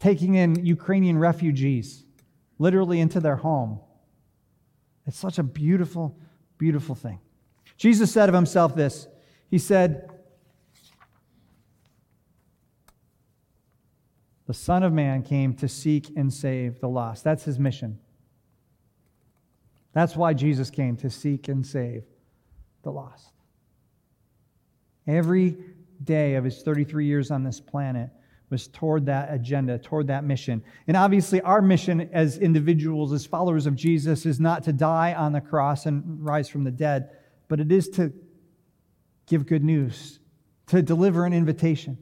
taking 0.00 0.34
in 0.34 0.64
Ukrainian 0.64 1.18
refugees 1.18 2.04
literally 2.58 3.00
into 3.00 3.20
their 3.20 3.36
home. 3.36 3.78
It's 5.06 5.18
such 5.18 5.38
a 5.38 5.42
beautiful, 5.42 6.18
beautiful 6.58 6.94
thing. 6.94 7.20
Jesus 7.76 8.12
said 8.12 8.28
of 8.28 8.34
himself 8.34 8.74
this 8.74 9.06
He 9.50 9.58
said, 9.58 10.10
The 14.46 14.54
Son 14.54 14.82
of 14.82 14.92
Man 14.92 15.22
came 15.22 15.54
to 15.54 15.68
seek 15.68 16.10
and 16.16 16.32
save 16.32 16.80
the 16.80 16.88
lost. 16.88 17.22
That's 17.22 17.44
his 17.44 17.58
mission. 17.58 18.00
That's 19.92 20.16
why 20.16 20.34
Jesus 20.34 20.70
came 20.70 20.96
to 20.98 21.10
seek 21.10 21.48
and 21.48 21.64
save 21.64 22.04
the 22.82 22.90
lost. 22.90 23.32
Every 25.06 25.56
day 26.02 26.34
of 26.34 26.44
his 26.44 26.62
33 26.62 27.06
years 27.06 27.30
on 27.30 27.44
this 27.44 27.60
planet, 27.60 28.10
was 28.50 28.66
toward 28.68 29.06
that 29.06 29.32
agenda, 29.32 29.78
toward 29.78 30.08
that 30.08 30.24
mission. 30.24 30.62
And 30.88 30.96
obviously, 30.96 31.40
our 31.40 31.62
mission 31.62 32.10
as 32.12 32.38
individuals, 32.38 33.12
as 33.12 33.24
followers 33.24 33.66
of 33.66 33.76
Jesus, 33.76 34.26
is 34.26 34.40
not 34.40 34.64
to 34.64 34.72
die 34.72 35.14
on 35.14 35.32
the 35.32 35.40
cross 35.40 35.86
and 35.86 36.22
rise 36.24 36.48
from 36.48 36.64
the 36.64 36.70
dead, 36.70 37.10
but 37.48 37.60
it 37.60 37.70
is 37.70 37.88
to 37.90 38.12
give 39.26 39.46
good 39.46 39.62
news, 39.62 40.18
to 40.66 40.82
deliver 40.82 41.24
an 41.24 41.32
invitation. 41.32 41.96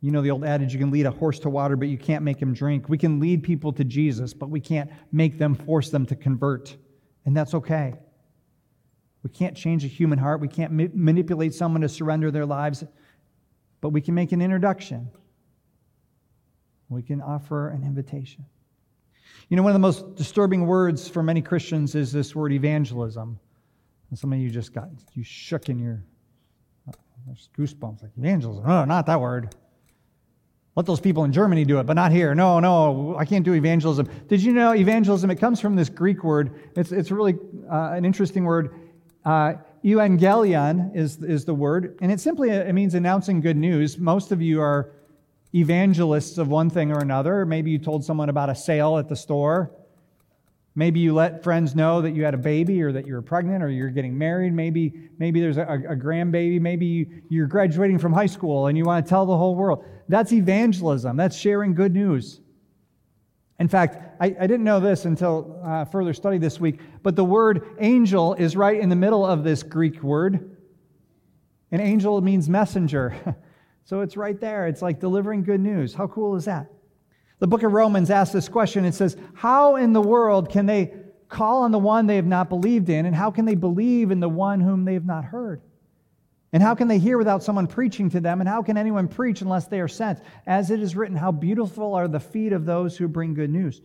You 0.00 0.12
know 0.12 0.22
the 0.22 0.30
old 0.30 0.44
adage 0.44 0.72
you 0.72 0.78
can 0.78 0.90
lead 0.90 1.06
a 1.06 1.10
horse 1.10 1.40
to 1.40 1.50
water, 1.50 1.76
but 1.76 1.88
you 1.88 1.98
can't 1.98 2.24
make 2.24 2.40
him 2.40 2.54
drink. 2.54 2.88
We 2.88 2.98
can 2.98 3.18
lead 3.18 3.42
people 3.42 3.72
to 3.74 3.84
Jesus, 3.84 4.32
but 4.32 4.48
we 4.48 4.60
can't 4.60 4.90
make 5.12 5.38
them, 5.38 5.54
force 5.54 5.90
them 5.90 6.06
to 6.06 6.16
convert. 6.16 6.76
And 7.26 7.36
that's 7.36 7.52
okay. 7.54 7.94
We 9.22 9.30
can't 9.30 9.56
change 9.56 9.84
a 9.84 9.88
human 9.88 10.18
heart. 10.18 10.40
We 10.40 10.48
can't 10.48 10.72
ma- 10.72 10.84
manipulate 10.94 11.52
someone 11.52 11.80
to 11.82 11.88
surrender 11.88 12.30
their 12.30 12.46
lives, 12.46 12.84
but 13.80 13.90
we 13.90 14.00
can 14.00 14.14
make 14.14 14.32
an 14.32 14.40
introduction. 14.40 15.08
We 16.88 17.02
can 17.02 17.20
offer 17.20 17.68
an 17.68 17.84
invitation. 17.84 18.44
You 19.48 19.56
know, 19.56 19.62
one 19.62 19.70
of 19.70 19.74
the 19.74 19.80
most 19.80 20.14
disturbing 20.14 20.66
words 20.66 21.08
for 21.08 21.22
many 21.22 21.42
Christians 21.42 21.94
is 21.94 22.12
this 22.12 22.34
word 22.34 22.52
evangelism. 22.52 23.38
And 24.10 24.18
some 24.18 24.32
of 24.32 24.38
you 24.38 24.50
just 24.50 24.72
got, 24.72 24.88
you 25.14 25.22
shook 25.22 25.68
in 25.68 25.78
your, 25.78 26.02
there's 27.26 27.50
goosebumps, 27.58 28.02
like 28.02 28.12
evangelism. 28.16 28.66
No, 28.66 28.84
not 28.84 29.06
that 29.06 29.20
word. 29.20 29.54
Let 30.76 30.86
those 30.86 31.00
people 31.00 31.24
in 31.24 31.32
Germany 31.32 31.64
do 31.64 31.80
it, 31.80 31.84
but 31.84 31.94
not 31.94 32.12
here. 32.12 32.34
No, 32.34 32.60
no, 32.60 33.16
I 33.18 33.24
can't 33.24 33.44
do 33.44 33.54
evangelism. 33.54 34.08
Did 34.28 34.42
you 34.42 34.52
know 34.52 34.74
evangelism? 34.74 35.30
It 35.30 35.36
comes 35.36 35.60
from 35.60 35.74
this 35.74 35.88
Greek 35.88 36.22
word. 36.22 36.70
It's, 36.76 36.92
it's 36.92 37.10
really 37.10 37.36
uh, 37.70 37.92
an 37.92 38.04
interesting 38.04 38.44
word. 38.44 38.74
Uh, 39.24 39.54
evangelion 39.84 40.94
is, 40.94 41.22
is 41.22 41.44
the 41.44 41.54
word, 41.54 41.98
and 42.00 42.12
it 42.12 42.20
simply 42.20 42.50
it 42.50 42.74
means 42.74 42.94
announcing 42.94 43.40
good 43.40 43.56
news. 43.56 43.98
Most 43.98 44.32
of 44.32 44.42
you 44.42 44.60
are 44.60 44.90
evangelists 45.54 46.38
of 46.38 46.48
one 46.48 46.70
thing 46.70 46.92
or 46.92 46.98
another. 46.98 47.46
Maybe 47.46 47.70
you 47.70 47.78
told 47.78 48.04
someone 48.04 48.28
about 48.28 48.50
a 48.50 48.54
sale 48.54 48.98
at 48.98 49.08
the 49.08 49.16
store. 49.16 49.70
Maybe 50.74 51.00
you 51.00 51.12
let 51.12 51.42
friends 51.42 51.74
know 51.74 52.00
that 52.02 52.12
you 52.12 52.24
had 52.24 52.34
a 52.34 52.38
baby 52.38 52.80
or 52.82 52.92
that 52.92 53.06
you're 53.06 53.22
pregnant 53.22 53.64
or 53.64 53.68
you're 53.68 53.90
getting 53.90 54.16
married. 54.16 54.52
Maybe, 54.52 55.10
maybe 55.18 55.40
there's 55.40 55.56
a, 55.56 55.62
a 55.62 55.96
grandbaby. 55.96 56.60
Maybe 56.60 56.86
you, 56.86 57.22
you're 57.28 57.48
graduating 57.48 57.98
from 57.98 58.12
high 58.12 58.26
school 58.26 58.68
and 58.68 58.78
you 58.78 58.84
want 58.84 59.04
to 59.04 59.08
tell 59.08 59.26
the 59.26 59.36
whole 59.36 59.56
world. 59.56 59.84
That's 60.08 60.32
evangelism. 60.32 61.16
That's 61.16 61.36
sharing 61.36 61.74
good 61.74 61.94
news. 61.94 62.40
In 63.58 63.68
fact, 63.68 64.16
I, 64.20 64.26
I 64.26 64.46
didn't 64.46 64.64
know 64.64 64.80
this 64.80 65.04
until 65.04 65.60
uh, 65.64 65.84
further 65.84 66.14
study 66.14 66.38
this 66.38 66.60
week, 66.60 66.80
but 67.02 67.16
the 67.16 67.24
word 67.24 67.76
angel 67.80 68.34
is 68.34 68.56
right 68.56 68.78
in 68.78 68.88
the 68.88 68.96
middle 68.96 69.26
of 69.26 69.42
this 69.42 69.62
Greek 69.62 70.02
word. 70.02 70.56
An 71.70 71.80
angel 71.80 72.20
means 72.20 72.48
messenger. 72.48 73.36
So 73.88 74.02
it's 74.02 74.18
right 74.18 74.38
there. 74.38 74.66
It's 74.66 74.82
like 74.82 75.00
delivering 75.00 75.44
good 75.44 75.62
news. 75.62 75.94
How 75.94 76.08
cool 76.08 76.36
is 76.36 76.44
that? 76.44 76.66
The 77.38 77.46
book 77.46 77.62
of 77.62 77.72
Romans 77.72 78.10
asks 78.10 78.34
this 78.34 78.46
question. 78.46 78.84
It 78.84 78.94
says, 78.94 79.16
How 79.32 79.76
in 79.76 79.94
the 79.94 80.02
world 80.02 80.50
can 80.50 80.66
they 80.66 80.92
call 81.30 81.62
on 81.62 81.72
the 81.72 81.78
one 81.78 82.06
they 82.06 82.16
have 82.16 82.26
not 82.26 82.50
believed 82.50 82.90
in? 82.90 83.06
And 83.06 83.16
how 83.16 83.30
can 83.30 83.46
they 83.46 83.54
believe 83.54 84.10
in 84.10 84.20
the 84.20 84.28
one 84.28 84.60
whom 84.60 84.84
they 84.84 84.92
have 84.92 85.06
not 85.06 85.24
heard? 85.24 85.62
And 86.52 86.62
how 86.62 86.74
can 86.74 86.88
they 86.88 86.98
hear 86.98 87.18
without 87.18 87.42
someone 87.42 87.66
preaching 87.66 88.08
to 88.10 88.20
them? 88.20 88.40
And 88.40 88.48
how 88.48 88.62
can 88.62 88.78
anyone 88.78 89.06
preach 89.06 89.42
unless 89.42 89.66
they 89.66 89.80
are 89.80 89.88
sent? 89.88 90.20
As 90.46 90.70
it 90.70 90.80
is 90.80 90.96
written, 90.96 91.16
How 91.16 91.30
beautiful 91.30 91.94
are 91.94 92.08
the 92.08 92.20
feet 92.20 92.52
of 92.52 92.64
those 92.64 92.96
who 92.96 93.06
bring 93.06 93.34
good 93.34 93.50
news. 93.50 93.82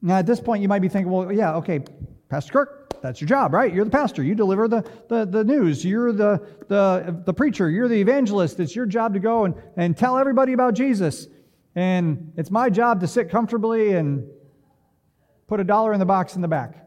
Now, 0.00 0.18
at 0.18 0.26
this 0.26 0.40
point, 0.40 0.62
you 0.62 0.68
might 0.68 0.82
be 0.82 0.88
thinking, 0.88 1.10
Well, 1.10 1.32
yeah, 1.32 1.56
okay, 1.56 1.80
Pastor 2.28 2.52
Kirk, 2.52 3.00
that's 3.02 3.20
your 3.20 3.28
job, 3.28 3.52
right? 3.52 3.72
You're 3.72 3.84
the 3.84 3.90
pastor. 3.90 4.22
You 4.22 4.34
deliver 4.34 4.68
the, 4.68 4.88
the, 5.08 5.24
the 5.24 5.44
news. 5.44 5.84
You're 5.84 6.12
the, 6.12 6.46
the, 6.68 7.22
the 7.24 7.34
preacher. 7.34 7.68
You're 7.68 7.88
the 7.88 8.00
evangelist. 8.00 8.60
It's 8.60 8.74
your 8.74 8.86
job 8.86 9.14
to 9.14 9.20
go 9.20 9.44
and, 9.44 9.54
and 9.76 9.96
tell 9.96 10.18
everybody 10.18 10.52
about 10.52 10.74
Jesus. 10.74 11.26
And 11.74 12.32
it's 12.36 12.50
my 12.50 12.70
job 12.70 13.00
to 13.00 13.08
sit 13.08 13.28
comfortably 13.28 13.92
and 13.92 14.28
put 15.46 15.60
a 15.60 15.64
dollar 15.64 15.92
in 15.92 16.00
the 16.00 16.06
box 16.06 16.36
in 16.36 16.42
the 16.42 16.48
back. 16.48 16.85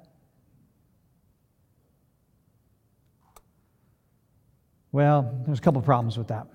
Well, 4.92 5.44
there's 5.46 5.60
a 5.60 5.62
couple 5.62 5.82
problems 5.82 6.18
with 6.18 6.28
that. 6.30 6.48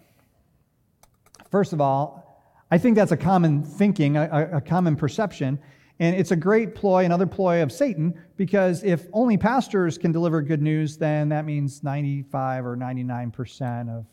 First 1.50 1.72
of 1.72 1.80
all, 1.80 2.24
I 2.70 2.78
think 2.78 2.96
that's 2.96 3.12
a 3.12 3.16
common 3.16 3.62
thinking, 3.62 4.16
a, 4.16 4.50
a 4.54 4.60
common 4.60 4.96
perception. 4.96 5.58
And 6.00 6.16
it's 6.16 6.32
a 6.32 6.36
great 6.36 6.74
ploy, 6.74 7.04
another 7.04 7.26
ploy 7.26 7.62
of 7.62 7.70
Satan, 7.70 8.20
because 8.36 8.82
if 8.82 9.06
only 9.12 9.36
pastors 9.36 9.96
can 9.96 10.10
deliver 10.10 10.42
good 10.42 10.60
news, 10.60 10.96
then 10.96 11.28
that 11.28 11.44
means 11.44 11.84
95 11.84 12.66
or 12.66 12.76
99% 12.76 13.96
of 13.96 14.06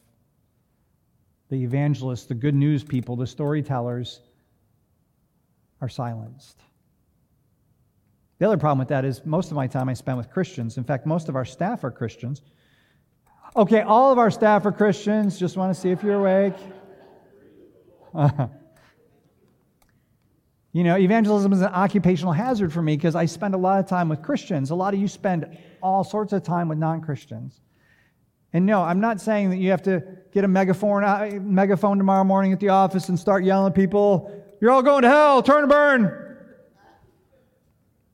the 1.50 1.64
evangelists, 1.64 2.26
the 2.26 2.36
good 2.36 2.54
news 2.54 2.84
people, 2.84 3.16
the 3.16 3.26
storytellers 3.26 4.22
are 5.82 5.90
silenced. 5.90 6.62
The 8.38 8.46
other 8.46 8.58
problem 8.58 8.80
with 8.80 8.88
that 8.90 9.04
is 9.04 9.26
most 9.26 9.52
of 9.52 9.56
my 9.56 9.68
time 9.68 9.90
I 9.90 9.94
spend 9.94 10.18
with 10.18 10.30
Christians. 10.30 10.78
In 10.78 10.84
fact, 10.84 11.06
most 11.06 11.30
of 11.30 11.36
our 11.36 11.46
staff 11.46 11.84
are 11.84 11.92
Christians. 11.92 12.42
Okay, 13.56 13.82
all 13.82 14.12
of 14.12 14.18
our 14.18 14.32
staff 14.32 14.66
are 14.66 14.72
Christians. 14.72 15.38
Just 15.38 15.58
want 15.58 15.74
to 15.74 15.80
see 15.80 15.90
if 15.90 16.04
you're 16.04 16.20
awake. 16.20 16.56
You 20.74 20.86
know, 20.86 20.98
evangelism 20.98 21.52
is 21.52 21.62
an 21.62 21.68
occupational 21.68 22.32
hazard 22.32 22.72
for 22.72 22.82
me 22.82 22.96
because 22.96 23.14
I 23.14 23.26
spend 23.26 23.54
a 23.54 23.58
lot 23.58 23.80
of 23.80 23.88
time 23.88 24.08
with 24.08 24.22
Christians. 24.22 24.70
A 24.70 24.76
lot 24.76 24.94
of 24.94 25.02
you 25.02 25.08
spend 25.08 25.58
all 25.84 26.04
sorts 26.04 26.32
of 26.32 26.44
time 26.44 26.70
with 26.70 26.78
non 26.78 27.02
Christians. 27.02 27.60
And 28.54 28.66
no, 28.66 28.82
I'm 28.82 29.00
not 29.00 29.20
saying 29.20 29.50
that 29.50 29.58
you 29.58 29.72
have 29.72 29.82
to 29.84 30.02
get 30.32 30.44
a 30.44 30.48
megaphone, 30.48 31.04
uh, 31.04 31.40
megaphone 31.42 31.98
tomorrow 31.98 32.24
morning 32.24 32.54
at 32.54 32.60
the 32.60 32.70
office 32.70 33.10
and 33.10 33.20
start 33.20 33.44
yelling 33.44 33.72
at 33.72 33.76
people, 33.76 34.32
you're 34.62 34.72
all 34.72 34.82
going 34.84 35.02
to 35.04 35.10
hell, 35.10 35.42
turn 35.44 35.64
and 35.64 35.70
burn. 35.70 36.38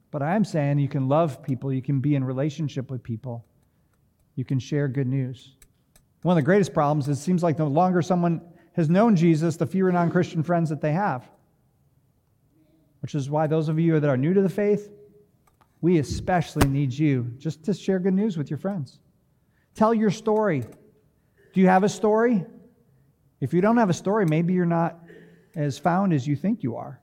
But 0.10 0.22
I 0.22 0.36
am 0.36 0.46
saying 0.46 0.80
you 0.80 0.88
can 0.88 1.08
love 1.08 1.44
people, 1.44 1.72
you 1.74 1.82
can 1.82 2.00
be 2.00 2.16
in 2.16 2.24
relationship 2.24 2.90
with 2.90 3.04
people, 3.04 3.46
you 4.38 4.46
can 4.46 4.60
share 4.60 4.88
good 4.88 5.08
news. 5.08 5.56
One 6.22 6.38
of 6.38 6.42
the 6.42 6.46
greatest 6.46 6.74
problems 6.74 7.10
is 7.10 7.20
it 7.20 7.22
seems 7.22 7.44
like 7.44 7.58
the 7.58 7.66
longer 7.66 8.02
someone 8.02 8.40
has 8.72 8.90
known 8.90 9.18
Jesus, 9.18 9.58
the 9.58 9.66
fewer 9.66 9.92
non 9.92 10.10
Christian 10.10 10.42
friends 10.42 10.70
that 10.70 10.80
they 10.80 10.94
have 10.94 11.30
which 13.02 13.16
is 13.16 13.30
why 13.30 13.48
those 13.48 13.70
of 13.70 13.80
you 13.80 14.00
that 14.00 14.10
are 14.10 14.18
new 14.18 14.34
to 14.34 14.42
the 14.42 14.50
faith, 14.50 14.92
we 15.82 16.00
especially 16.00 16.68
need 16.68 16.92
you 16.92 17.32
just 17.38 17.64
to 17.64 17.74
share 17.74 18.00
good 18.00 18.14
news 18.14 18.38
with 18.38 18.50
your 18.50 18.58
friends. 18.58 19.00
Tell 19.76 19.94
your 19.94 20.10
story. 20.10 20.64
Do 21.54 21.62
you 21.62 21.68
have 21.68 21.84
a 21.84 21.90
story? 21.90 22.44
If 23.40 23.54
you 23.54 23.62
don't 23.62 23.78
have 23.78 23.90
a 23.90 23.94
story, 23.94 24.26
maybe 24.26 24.54
you're 24.54 24.66
not 24.66 25.00
as 25.56 25.78
found 25.78 26.14
as 26.14 26.28
you 26.28 26.36
think 26.36 26.64
you 26.64 26.76
are. 26.76 27.00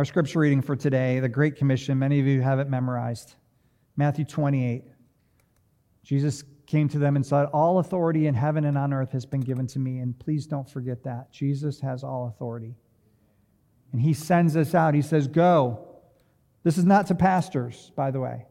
Our 0.00 0.04
scripture 0.06 0.38
reading 0.38 0.62
for 0.62 0.76
today, 0.76 1.20
the 1.20 1.28
Great 1.28 1.56
Commission, 1.56 1.98
many 1.98 2.20
of 2.20 2.26
you 2.26 2.40
have 2.40 2.58
it 2.58 2.70
memorized. 2.70 3.34
Matthew 3.98 4.24
28. 4.24 4.82
Jesus 6.02 6.42
came 6.66 6.88
to 6.88 6.98
them 6.98 7.16
and 7.16 7.26
said, 7.26 7.44
All 7.52 7.80
authority 7.80 8.26
in 8.26 8.32
heaven 8.32 8.64
and 8.64 8.78
on 8.78 8.94
earth 8.94 9.12
has 9.12 9.26
been 9.26 9.42
given 9.42 9.66
to 9.66 9.78
me. 9.78 9.98
And 9.98 10.18
please 10.18 10.46
don't 10.46 10.66
forget 10.66 11.02
that. 11.02 11.30
Jesus 11.30 11.80
has 11.82 12.02
all 12.02 12.28
authority. 12.28 12.76
And 13.92 14.00
he 14.00 14.14
sends 14.14 14.56
us 14.56 14.74
out. 14.74 14.94
He 14.94 15.02
says, 15.02 15.28
Go. 15.28 15.86
This 16.62 16.78
is 16.78 16.86
not 16.86 17.06
to 17.08 17.14
pastors, 17.14 17.92
by 17.94 18.10
the 18.10 18.20
way. 18.20 18.46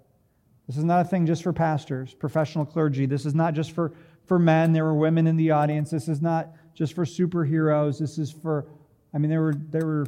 This 0.68 0.78
is 0.78 0.84
not 0.84 1.04
a 1.04 1.10
thing 1.10 1.26
just 1.26 1.42
for 1.42 1.52
pastors, 1.52 2.14
professional 2.14 2.64
clergy. 2.64 3.08
This 3.08 3.26
is 3.26 3.34
not 3.34 3.56
just 3.56 3.72
for, 3.72 3.94
for 4.28 4.38
men. 4.38 4.72
There 4.72 4.86
were 4.86 4.94
women 4.94 5.26
in 5.26 5.36
the 5.36 5.50
audience. 5.50 5.90
This 5.90 6.10
is 6.10 6.22
not 6.22 6.50
just 6.76 6.94
for 6.94 7.06
superheroes. 7.06 7.98
This 7.98 8.20
is 8.20 8.32
for, 8.32 8.68
I 9.16 9.18
mean, 9.18 9.32
there 9.32 9.42
were, 9.42 9.56
there 9.72 9.88
were 9.88 10.06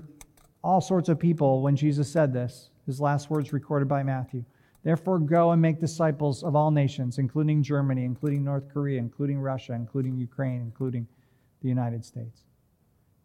all 0.63 0.81
sorts 0.81 1.09
of 1.09 1.19
people 1.19 1.61
when 1.61 1.75
Jesus 1.75 2.11
said 2.11 2.33
this. 2.33 2.69
His 2.85 2.99
last 2.99 3.29
words 3.29 3.53
recorded 3.53 3.87
by 3.87 4.03
Matthew. 4.03 4.43
Therefore, 4.83 5.19
go 5.19 5.51
and 5.51 5.61
make 5.61 5.79
disciples 5.79 6.43
of 6.43 6.55
all 6.55 6.71
nations, 6.71 7.19
including 7.19 7.61
Germany, 7.61 8.03
including 8.03 8.43
North 8.43 8.67
Korea, 8.73 8.99
including 8.99 9.39
Russia, 9.39 9.73
including 9.73 10.17
Ukraine, 10.17 10.61
including 10.61 11.07
the 11.61 11.69
United 11.69 12.03
States. 12.03 12.41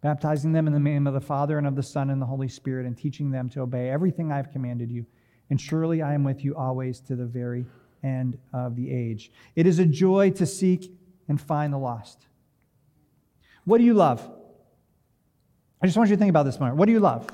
Baptizing 0.02 0.52
them 0.52 0.66
in 0.66 0.74
the 0.74 0.78
name 0.78 1.06
of 1.06 1.14
the 1.14 1.20
Father 1.20 1.56
and 1.56 1.66
of 1.66 1.74
the 1.74 1.82
Son 1.82 2.10
and 2.10 2.20
the 2.20 2.26
Holy 2.26 2.48
Spirit, 2.48 2.86
and 2.86 2.96
teaching 2.96 3.30
them 3.30 3.48
to 3.48 3.60
obey 3.60 3.88
everything 3.88 4.30
I 4.30 4.36
have 4.36 4.52
commanded 4.52 4.90
you. 4.90 5.06
And 5.48 5.58
surely 5.58 6.02
I 6.02 6.12
am 6.12 6.24
with 6.24 6.44
you 6.44 6.54
always 6.54 7.00
to 7.02 7.16
the 7.16 7.24
very 7.24 7.64
end 8.04 8.38
of 8.52 8.76
the 8.76 8.92
age. 8.92 9.32
It 9.54 9.66
is 9.66 9.78
a 9.78 9.86
joy 9.86 10.30
to 10.32 10.44
seek 10.44 10.92
and 11.28 11.40
find 11.40 11.72
the 11.72 11.78
lost. 11.78 12.26
What 13.64 13.78
do 13.78 13.84
you 13.84 13.94
love? 13.94 14.30
I 15.82 15.86
just 15.86 15.96
want 15.96 16.08
you 16.08 16.16
to 16.16 16.18
think 16.18 16.30
about 16.30 16.44
this 16.44 16.58
moment. 16.58 16.78
What 16.78 16.86
do 16.86 16.92
you 16.92 17.00
love? 17.00 17.26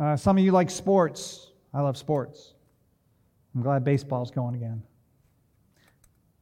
Uh, 0.00 0.16
some 0.16 0.38
of 0.38 0.44
you 0.44 0.52
like 0.52 0.70
sports. 0.70 1.50
I 1.74 1.80
love 1.80 1.96
sports. 1.96 2.54
I'm 3.54 3.62
glad 3.62 3.84
baseball's 3.84 4.30
going 4.30 4.54
again. 4.54 4.82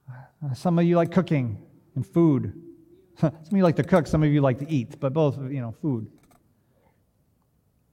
Uh, 0.08 0.54
some 0.54 0.78
of 0.78 0.84
you 0.84 0.96
like 0.96 1.10
cooking 1.10 1.58
and 1.94 2.06
food. 2.06 2.60
some 3.20 3.32
of 3.32 3.52
you 3.52 3.62
like 3.62 3.76
to 3.76 3.84
cook, 3.84 4.06
some 4.06 4.22
of 4.22 4.30
you 4.30 4.40
like 4.40 4.58
to 4.58 4.70
eat, 4.70 5.00
but 5.00 5.12
both, 5.12 5.38
you 5.38 5.60
know, 5.60 5.72
food. 5.72 6.06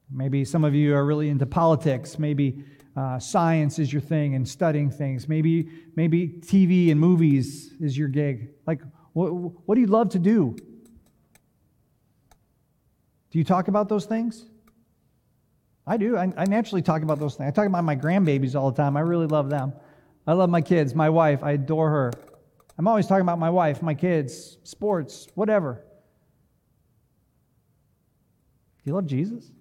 Maybe 0.10 0.46
some 0.46 0.64
of 0.64 0.74
you 0.74 0.96
are 0.96 1.06
really 1.06 1.30
into 1.30 1.46
politics. 1.46 2.18
Maybe 2.18 2.64
uh, 2.96 3.20
science 3.20 3.80
is 3.80 3.92
your 3.92 4.02
thing 4.02 4.36
and 4.36 4.48
studying 4.48 4.90
things. 4.90 5.28
Maybe, 5.28 5.70
maybe 5.96 6.28
TV 6.28 6.92
and 6.92 7.00
movies 7.00 7.74
is 7.80 7.98
your 7.98 8.08
gig. 8.08 8.50
Like, 8.66 8.82
what, 9.14 9.30
what 9.34 9.76
do 9.76 9.82
you 9.82 9.88
love 9.88 10.10
to 10.10 10.20
do? 10.20 10.56
Do 13.32 13.40
you 13.40 13.44
talk 13.44 13.68
about 13.68 13.90
those 13.90 14.06
things? 14.06 14.46
I 15.86 15.98
do. 15.98 16.18
I, 16.18 16.32
I 16.36 16.46
naturally 16.46 16.82
talk 16.82 17.02
about 17.02 17.20
those 17.20 17.36
things. 17.36 17.48
I 17.48 17.52
talk 17.52 17.66
about 17.66 17.84
my 17.84 17.96
grandbabies 17.96 18.56
all 18.56 18.72
the 18.72 18.78
time. 18.78 18.98
I 18.98 19.02
really 19.02 19.28
love 19.28 19.50
them. 19.50 19.74
I 20.26 20.34
love 20.34 20.50
my 20.50 20.62
kids, 20.62 20.94
my 20.94 21.10
wife. 21.10 21.44
I 21.44 21.52
adore 21.52 21.90
her. 21.90 22.12
I'm 22.78 22.88
always 22.88 23.08
talking 23.08 23.22
about 23.22 23.40
my 23.40 23.50
wife, 23.50 23.82
my 23.82 23.94
kids, 23.94 24.58
sports, 24.64 25.28
whatever. 25.36 25.82
Do 28.84 28.92
you 28.92 28.94
love 28.94 29.08
Jesus? 29.08 29.52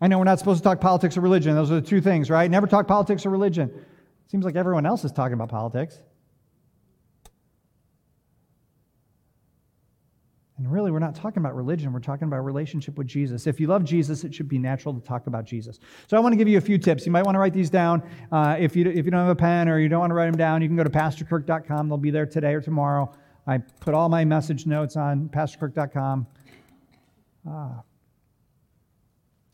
I 0.00 0.08
know 0.08 0.18
we're 0.18 0.24
not 0.24 0.38
supposed 0.38 0.58
to 0.58 0.64
talk 0.64 0.80
politics 0.80 1.16
or 1.16 1.20
religion. 1.20 1.54
Those 1.54 1.70
are 1.70 1.80
the 1.80 1.86
two 1.86 2.00
things, 2.00 2.30
right? 2.30 2.50
Never 2.50 2.66
talk 2.66 2.86
politics 2.86 3.26
or 3.26 3.30
religion. 3.30 3.84
Seems 4.28 4.44
like 4.44 4.56
everyone 4.56 4.86
else 4.86 5.04
is 5.04 5.12
talking 5.12 5.34
about 5.34 5.48
politics. 5.48 5.98
And 10.58 10.72
really, 10.72 10.90
we're 10.90 10.98
not 10.98 11.14
talking 11.14 11.40
about 11.40 11.54
religion. 11.54 11.92
We're 11.92 12.00
talking 12.00 12.26
about 12.26 12.38
a 12.38 12.42
relationship 12.42 12.98
with 12.98 13.06
Jesus. 13.06 13.46
If 13.46 13.60
you 13.60 13.68
love 13.68 13.84
Jesus, 13.84 14.24
it 14.24 14.34
should 14.34 14.48
be 14.48 14.58
natural 14.58 14.92
to 14.92 15.00
talk 15.00 15.28
about 15.28 15.44
Jesus. 15.44 15.78
So 16.08 16.16
I 16.16 16.20
want 16.20 16.32
to 16.32 16.36
give 16.36 16.48
you 16.48 16.58
a 16.58 16.60
few 16.60 16.78
tips. 16.78 17.06
You 17.06 17.12
might 17.12 17.24
want 17.24 17.36
to 17.36 17.38
write 17.38 17.52
these 17.52 17.70
down. 17.70 18.02
Uh, 18.32 18.56
if, 18.58 18.74
you, 18.74 18.84
if 18.88 19.04
you 19.04 19.12
don't 19.12 19.20
have 19.20 19.28
a 19.28 19.36
pen 19.36 19.68
or 19.68 19.78
you 19.78 19.88
don't 19.88 20.00
want 20.00 20.10
to 20.10 20.14
write 20.14 20.26
them 20.26 20.36
down, 20.36 20.60
you 20.60 20.68
can 20.68 20.76
go 20.76 20.82
to 20.82 20.90
pastorkirk.com. 20.90 21.88
They'll 21.88 21.96
be 21.96 22.10
there 22.10 22.26
today 22.26 22.54
or 22.54 22.60
tomorrow. 22.60 23.14
I 23.46 23.58
put 23.58 23.94
all 23.94 24.08
my 24.08 24.24
message 24.24 24.66
notes 24.66 24.96
on 24.96 25.28
pastorkirk.com. 25.28 26.26
Uh, 27.48 27.68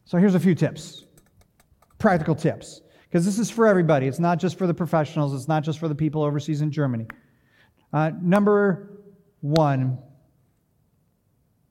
so 0.07 0.17
here's 0.17 0.35
a 0.35 0.41
few 0.41 0.55
tips, 0.55 1.05
practical 1.99 2.35
tips, 2.35 2.81
because 3.05 3.27
this 3.27 3.39
is 3.39 3.51
for 3.51 3.67
everybody. 3.67 4.07
It's 4.07 4.19
not 4.19 4.39
just 4.39 4.57
for 4.57 4.67
the 4.67 4.75
professionals, 4.75 5.35
it's 5.35 5.49
not 5.49 5.65
just 5.65 5.79
for 5.79 5.89
the 5.89 5.95
people 5.95 6.23
overseas 6.23 6.63
in 6.63 6.71
Germany. 6.71 7.07
Uh, 7.93 8.11
number 8.21 9.01
one, 9.43 9.99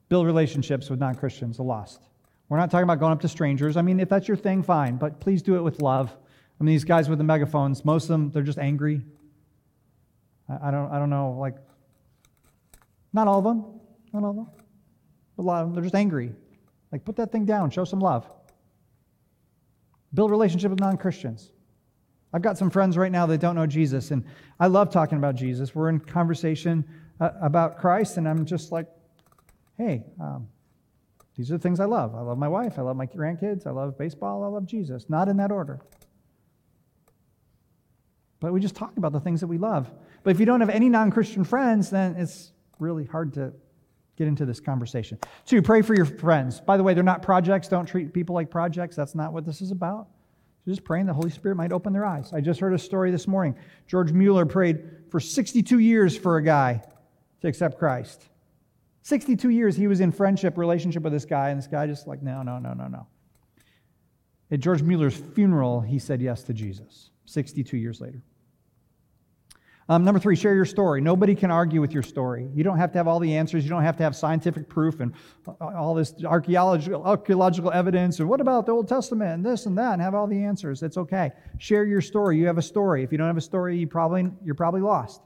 build 0.08 0.26
relationships 0.26 0.90
with 0.90 1.00
non 1.00 1.14
Christians, 1.14 1.56
the 1.56 1.62
lost. 1.62 2.08
We're 2.48 2.58
not 2.58 2.70
talking 2.70 2.84
about 2.84 3.00
going 3.00 3.12
up 3.12 3.20
to 3.22 3.28
strangers. 3.28 3.76
I 3.76 3.82
mean, 3.82 4.00
if 4.00 4.08
that's 4.08 4.28
your 4.28 4.36
thing, 4.36 4.62
fine, 4.62 4.96
but 4.96 5.20
please 5.20 5.42
do 5.42 5.56
it 5.56 5.62
with 5.62 5.80
love. 5.80 6.14
I 6.60 6.64
mean, 6.64 6.74
these 6.74 6.84
guys 6.84 7.08
with 7.08 7.18
the 7.18 7.24
megaphones, 7.24 7.84
most 7.84 8.04
of 8.04 8.08
them, 8.08 8.30
they're 8.30 8.42
just 8.42 8.58
angry. 8.58 9.02
I, 10.48 10.70
don't, 10.70 10.92
I 10.92 10.98
don't 10.98 11.10
know, 11.10 11.36
like, 11.38 11.56
not 13.12 13.28
all 13.28 13.38
of 13.38 13.44
them, 13.44 13.64
not 14.12 14.24
all 14.24 14.30
of 14.30 14.36
them, 14.36 14.46
a 15.38 15.42
lot 15.42 15.62
of 15.62 15.68
them, 15.68 15.74
they're 15.74 15.82
just 15.82 15.94
angry. 15.94 16.32
Like, 16.92 17.04
put 17.04 17.16
that 17.16 17.32
thing 17.32 17.44
down, 17.44 17.70
show 17.70 17.84
some 17.84 17.98
love. 17.98 18.30
Build 20.12 20.30
relationship 20.30 20.70
with 20.70 20.80
non 20.80 20.96
Christians. 20.96 21.50
I've 22.32 22.42
got 22.42 22.58
some 22.58 22.68
friends 22.68 22.96
right 22.96 23.10
now 23.10 23.26
that 23.26 23.38
don't 23.38 23.54
know 23.54 23.66
Jesus, 23.66 24.10
and 24.10 24.24
I 24.60 24.66
love 24.66 24.90
talking 24.90 25.18
about 25.18 25.34
Jesus. 25.34 25.74
We're 25.74 25.88
in 25.88 25.98
conversation 25.98 26.84
uh, 27.20 27.30
about 27.40 27.78
Christ, 27.78 28.16
and 28.16 28.28
I'm 28.28 28.44
just 28.44 28.70
like, 28.70 28.86
hey, 29.76 30.04
um, 30.20 30.48
these 31.36 31.50
are 31.50 31.54
the 31.54 31.62
things 31.62 31.80
I 31.80 31.84
love. 31.86 32.14
I 32.14 32.20
love 32.20 32.38
my 32.38 32.48
wife. 32.48 32.78
I 32.78 32.82
love 32.82 32.96
my 32.96 33.06
grandkids. 33.06 33.66
I 33.66 33.70
love 33.70 33.98
baseball. 33.98 34.44
I 34.44 34.46
love 34.46 34.66
Jesus. 34.66 35.06
Not 35.08 35.28
in 35.28 35.36
that 35.38 35.50
order. 35.50 35.80
But 38.40 38.52
we 38.52 38.60
just 38.60 38.76
talk 38.76 38.96
about 38.96 39.12
the 39.12 39.20
things 39.20 39.40
that 39.40 39.46
we 39.46 39.58
love. 39.58 39.90
But 40.22 40.30
if 40.30 40.40
you 40.40 40.46
don't 40.46 40.60
have 40.60 40.70
any 40.70 40.88
non 40.88 41.10
Christian 41.10 41.44
friends, 41.44 41.90
then 41.90 42.14
it's 42.16 42.52
really 42.78 43.04
hard 43.04 43.32
to 43.34 43.52
get 44.16 44.28
into 44.28 44.46
this 44.46 44.60
conversation. 44.60 45.18
Two, 45.44 45.60
pray 45.60 45.82
for 45.82 45.94
your 45.94 46.04
friends. 46.04 46.60
By 46.60 46.76
the 46.76 46.82
way, 46.82 46.94
they're 46.94 47.02
not 47.02 47.22
projects. 47.22 47.68
Don't 47.68 47.86
treat 47.86 48.12
people 48.12 48.34
like 48.34 48.50
projects. 48.50 48.94
That's 48.94 49.14
not 49.14 49.32
what 49.32 49.44
this 49.44 49.60
is 49.60 49.70
about. 49.70 50.08
Just 50.66 50.84
praying 50.84 51.06
the 51.06 51.12
Holy 51.12 51.30
Spirit 51.30 51.56
might 51.56 51.72
open 51.72 51.92
their 51.92 52.06
eyes. 52.06 52.32
I 52.32 52.40
just 52.40 52.60
heard 52.60 52.72
a 52.72 52.78
story 52.78 53.10
this 53.10 53.26
morning. 53.26 53.54
George 53.86 54.12
Mueller 54.12 54.46
prayed 54.46 54.82
for 55.10 55.20
62 55.20 55.78
years 55.78 56.16
for 56.16 56.36
a 56.36 56.42
guy 56.42 56.82
to 57.42 57.48
accept 57.48 57.78
Christ. 57.78 58.28
62 59.04 59.50
years 59.50 59.76
he 59.76 59.86
was 59.86 60.00
in 60.00 60.10
friendship, 60.10 60.56
relationship 60.56 61.02
with 61.02 61.12
this 61.12 61.26
guy, 61.26 61.50
and 61.50 61.58
this 61.58 61.66
guy 61.66 61.86
just 61.86 62.06
like, 62.06 62.22
no, 62.22 62.42
no, 62.42 62.58
no, 62.58 62.72
no, 62.72 62.88
no. 62.88 63.06
At 64.50 64.60
George 64.60 64.82
Mueller's 64.82 65.14
funeral, 65.14 65.82
he 65.82 65.98
said 65.98 66.22
yes 66.22 66.42
to 66.44 66.54
Jesus 66.54 67.10
62 67.26 67.76
years 67.76 68.00
later. 68.00 68.22
Um, 69.90 70.04
number 70.04 70.18
three, 70.18 70.36
share 70.36 70.54
your 70.54 70.64
story. 70.64 71.02
Nobody 71.02 71.34
can 71.34 71.50
argue 71.50 71.82
with 71.82 71.92
your 71.92 72.02
story. 72.02 72.48
You 72.54 72.64
don't 72.64 72.78
have 72.78 72.92
to 72.92 72.98
have 72.98 73.06
all 73.06 73.20
the 73.20 73.36
answers. 73.36 73.64
You 73.64 73.68
don't 73.68 73.82
have 73.82 73.98
to 73.98 74.02
have 74.02 74.16
scientific 74.16 74.70
proof 74.70 75.00
and 75.00 75.12
all 75.60 75.92
this 75.92 76.14
archaeological, 76.24 77.04
archaeological 77.04 77.70
evidence. 77.72 78.20
And 78.20 78.28
what 78.28 78.40
about 78.40 78.64
the 78.64 78.72
Old 78.72 78.88
Testament 78.88 79.34
and 79.34 79.44
this 79.44 79.66
and 79.66 79.76
that 79.76 79.92
and 79.92 80.00
have 80.00 80.14
all 80.14 80.26
the 80.26 80.42
answers? 80.42 80.82
It's 80.82 80.96
okay. 80.96 81.32
Share 81.58 81.84
your 81.84 82.00
story. 82.00 82.38
You 82.38 82.46
have 82.46 82.56
a 82.56 82.62
story. 82.62 83.02
If 83.02 83.12
you 83.12 83.18
don't 83.18 83.26
have 83.26 83.36
a 83.36 83.42
story, 83.42 83.76
you 83.76 83.86
probably, 83.86 84.30
you're 84.42 84.54
probably 84.54 84.80
lost. 84.80 85.20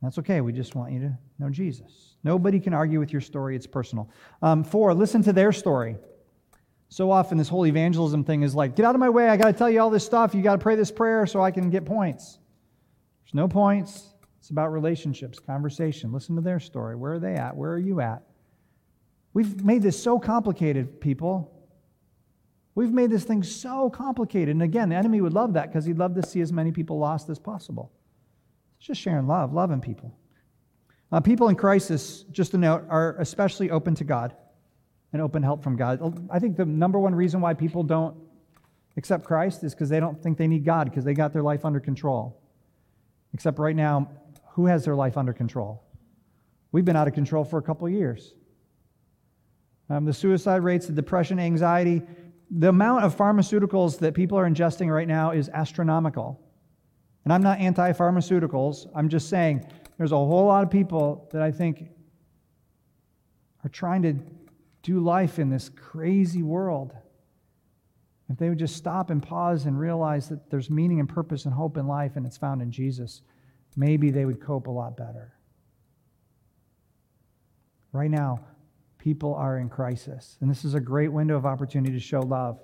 That's 0.00 0.18
okay. 0.18 0.40
We 0.40 0.52
just 0.52 0.76
want 0.76 0.92
you 0.92 1.00
to 1.00 1.18
know 1.40 1.50
Jesus. 1.50 2.14
Nobody 2.28 2.60
can 2.60 2.74
argue 2.74 2.98
with 2.98 3.10
your 3.10 3.22
story. 3.22 3.56
It's 3.56 3.66
personal. 3.66 4.10
Um, 4.42 4.62
four, 4.62 4.92
listen 4.92 5.22
to 5.22 5.32
their 5.32 5.50
story. 5.50 5.96
So 6.90 7.10
often, 7.10 7.38
this 7.38 7.48
whole 7.48 7.64
evangelism 7.64 8.22
thing 8.22 8.42
is 8.42 8.54
like, 8.54 8.76
get 8.76 8.84
out 8.84 8.94
of 8.94 9.00
my 9.00 9.08
way. 9.08 9.30
I 9.30 9.38
got 9.38 9.46
to 9.46 9.54
tell 9.54 9.70
you 9.70 9.80
all 9.80 9.88
this 9.88 10.04
stuff. 10.04 10.34
You 10.34 10.42
got 10.42 10.52
to 10.52 10.58
pray 10.58 10.76
this 10.76 10.90
prayer 10.90 11.24
so 11.26 11.40
I 11.40 11.50
can 11.50 11.70
get 11.70 11.86
points. 11.86 12.38
There's 13.24 13.32
no 13.32 13.48
points. 13.48 14.12
It's 14.40 14.50
about 14.50 14.74
relationships, 14.74 15.38
conversation. 15.38 16.12
Listen 16.12 16.36
to 16.36 16.42
their 16.42 16.60
story. 16.60 16.96
Where 16.96 17.14
are 17.14 17.18
they 17.18 17.32
at? 17.32 17.56
Where 17.56 17.72
are 17.72 17.78
you 17.78 18.02
at? 18.02 18.24
We've 19.32 19.64
made 19.64 19.80
this 19.80 20.02
so 20.02 20.18
complicated, 20.18 21.00
people. 21.00 21.50
We've 22.74 22.92
made 22.92 23.10
this 23.10 23.24
thing 23.24 23.42
so 23.42 23.88
complicated. 23.88 24.50
And 24.50 24.62
again, 24.62 24.90
the 24.90 24.96
enemy 24.96 25.22
would 25.22 25.32
love 25.32 25.54
that 25.54 25.68
because 25.68 25.86
he'd 25.86 25.96
love 25.96 26.14
to 26.16 26.22
see 26.22 26.42
as 26.42 26.52
many 26.52 26.72
people 26.72 26.98
lost 26.98 27.30
as 27.30 27.38
possible. 27.38 27.90
It's 28.76 28.88
just 28.88 29.00
sharing 29.00 29.26
love, 29.26 29.54
loving 29.54 29.80
people. 29.80 30.17
Uh, 31.10 31.20
people 31.20 31.48
in 31.48 31.56
crisis, 31.56 32.24
just 32.30 32.54
a 32.54 32.58
note, 32.58 32.84
are 32.88 33.16
especially 33.18 33.70
open 33.70 33.94
to 33.94 34.04
God 34.04 34.36
and 35.12 35.22
open 35.22 35.42
help 35.42 35.62
from 35.62 35.76
God. 35.76 36.28
I 36.30 36.38
think 36.38 36.56
the 36.56 36.66
number 36.66 36.98
one 36.98 37.14
reason 37.14 37.40
why 37.40 37.54
people 37.54 37.82
don't 37.82 38.16
accept 38.96 39.24
Christ 39.24 39.64
is 39.64 39.74
because 39.74 39.88
they 39.88 40.00
don't 40.00 40.22
think 40.22 40.36
they 40.36 40.46
need 40.46 40.64
God 40.64 40.90
because 40.90 41.04
they 41.04 41.14
got 41.14 41.32
their 41.32 41.42
life 41.42 41.64
under 41.64 41.80
control. 41.80 42.42
Except 43.32 43.58
right 43.58 43.76
now, 43.76 44.10
who 44.50 44.66
has 44.66 44.84
their 44.84 44.96
life 44.96 45.16
under 45.16 45.32
control? 45.32 45.82
We've 46.72 46.84
been 46.84 46.96
out 46.96 47.08
of 47.08 47.14
control 47.14 47.44
for 47.44 47.58
a 47.58 47.62
couple 47.62 47.88
years. 47.88 48.34
Um, 49.88 50.04
the 50.04 50.12
suicide 50.12 50.62
rates, 50.62 50.86
the 50.86 50.92
depression, 50.92 51.38
anxiety, 51.38 52.02
the 52.50 52.68
amount 52.68 53.04
of 53.04 53.16
pharmaceuticals 53.16 53.98
that 54.00 54.12
people 54.14 54.38
are 54.38 54.48
ingesting 54.48 54.92
right 54.92 55.08
now 55.08 55.30
is 55.30 55.48
astronomical. 55.48 56.40
And 57.24 57.32
I'm 57.32 57.42
not 57.42 57.58
anti 57.58 57.92
pharmaceuticals. 57.92 58.86
I'm 58.94 59.08
just 59.08 59.28
saying 59.28 59.66
there's 59.98 60.12
a 60.12 60.16
whole 60.16 60.46
lot 60.46 60.62
of 60.62 60.70
people 60.70 61.28
that 61.32 61.42
I 61.42 61.50
think 61.50 61.90
are 63.64 63.68
trying 63.68 64.02
to 64.02 64.14
do 64.82 65.00
life 65.00 65.38
in 65.38 65.50
this 65.50 65.68
crazy 65.68 66.42
world. 66.42 66.94
If 68.30 68.38
they 68.38 68.48
would 68.48 68.58
just 68.58 68.76
stop 68.76 69.10
and 69.10 69.22
pause 69.22 69.66
and 69.66 69.78
realize 69.78 70.28
that 70.28 70.50
there's 70.50 70.70
meaning 70.70 71.00
and 71.00 71.08
purpose 71.08 71.46
and 71.46 71.54
hope 71.54 71.76
in 71.76 71.88
life 71.88 72.12
and 72.14 72.24
it's 72.24 72.36
found 72.36 72.62
in 72.62 72.70
Jesus, 72.70 73.22
maybe 73.76 74.10
they 74.10 74.24
would 74.24 74.40
cope 74.40 74.68
a 74.68 74.70
lot 74.70 74.96
better. 74.96 75.34
Right 77.92 78.10
now, 78.10 78.40
people 78.98 79.34
are 79.34 79.58
in 79.58 79.68
crisis, 79.68 80.36
and 80.40 80.50
this 80.50 80.64
is 80.64 80.74
a 80.74 80.80
great 80.80 81.08
window 81.08 81.36
of 81.36 81.46
opportunity 81.46 81.92
to 81.92 82.00
show 82.00 82.20
love. 82.20 82.60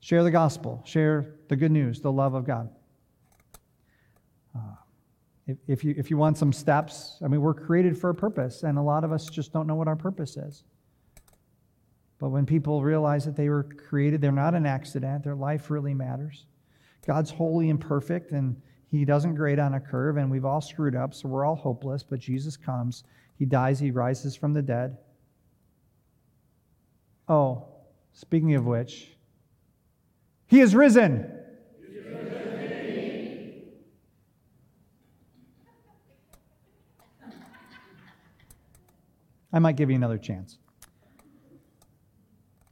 Share 0.00 0.22
the 0.22 0.30
gospel, 0.30 0.82
share 0.84 1.34
the 1.48 1.56
good 1.56 1.72
news, 1.72 2.00
the 2.00 2.12
love 2.12 2.34
of 2.34 2.46
God. 2.46 2.70
If, 5.46 5.84
you, 5.84 5.94
if 5.98 6.10
you 6.10 6.16
want 6.16 6.38
some 6.38 6.52
steps, 6.52 7.18
I 7.22 7.28
mean, 7.28 7.42
we're 7.42 7.52
created 7.52 7.98
for 7.98 8.08
a 8.08 8.14
purpose, 8.14 8.62
and 8.62 8.78
a 8.78 8.82
lot 8.82 9.04
of 9.04 9.12
us 9.12 9.28
just 9.28 9.52
don't 9.52 9.66
know 9.66 9.74
what 9.74 9.88
our 9.88 9.96
purpose 9.96 10.36
is. 10.38 10.64
But 12.18 12.30
when 12.30 12.46
people 12.46 12.82
realize 12.82 13.26
that 13.26 13.36
they 13.36 13.50
were 13.50 13.64
created, 13.64 14.22
they're 14.22 14.32
not 14.32 14.54
an 14.54 14.64
accident, 14.64 15.24
their 15.24 15.34
life 15.34 15.70
really 15.70 15.92
matters. 15.92 16.46
God's 17.06 17.30
holy 17.30 17.68
and 17.68 17.78
perfect, 17.78 18.32
and 18.32 18.56
He 18.90 19.04
doesn't 19.04 19.34
grade 19.34 19.58
on 19.58 19.74
a 19.74 19.80
curve, 19.80 20.16
and 20.16 20.30
we've 20.30 20.46
all 20.46 20.62
screwed 20.62 20.96
up, 20.96 21.12
so 21.12 21.28
we're 21.28 21.44
all 21.44 21.56
hopeless. 21.56 22.02
But 22.02 22.20
Jesus 22.20 22.56
comes, 22.56 23.04
He 23.38 23.44
dies, 23.44 23.78
He 23.78 23.90
rises 23.90 24.34
from 24.34 24.54
the 24.54 24.62
dead. 24.62 24.96
Oh, 27.28 27.66
speaking 28.14 28.54
of 28.54 28.64
which, 28.64 29.10
He 30.46 30.60
is 30.60 30.74
risen. 30.74 31.30
I 39.54 39.60
might 39.60 39.76
give 39.76 39.88
you 39.88 39.94
another 39.94 40.18
chance. 40.18 40.58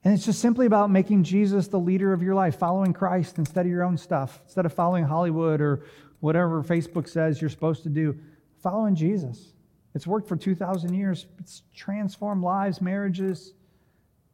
And 0.03 0.13
it's 0.13 0.25
just 0.25 0.41
simply 0.41 0.67
about 0.67 0.91
making 0.91 1.23
Jesus 1.23 1.69
the 1.69 1.79
leader 1.79 2.13
of 2.13 2.25
your 2.25 2.35
life, 2.35 2.59
following 2.59 2.93
Christ 2.93 3.39
instead 3.39 3.67
of 3.67 3.71
your 3.71 3.85
own 3.85 3.97
stuff, 3.97 4.41
instead 4.45 4.67
of 4.67 4.73
following 4.73 5.05
Hollywood 5.05 5.61
or 5.61 5.85
whatever 6.19 6.61
Facebook 6.65 7.09
says 7.09 7.41
you're 7.41 7.51
supposed 7.51 7.85
to 7.85 7.89
do. 7.89 8.19
Following 8.65 8.97
Jesus. 8.97 9.53
It's 9.95 10.09
worked 10.09 10.27
for 10.27 10.37
2,000 10.37 10.93
years. 10.93 11.27
It's 11.39 11.63
transformed 11.73 12.43
lives, 12.43 12.81
marriages. 12.81 13.53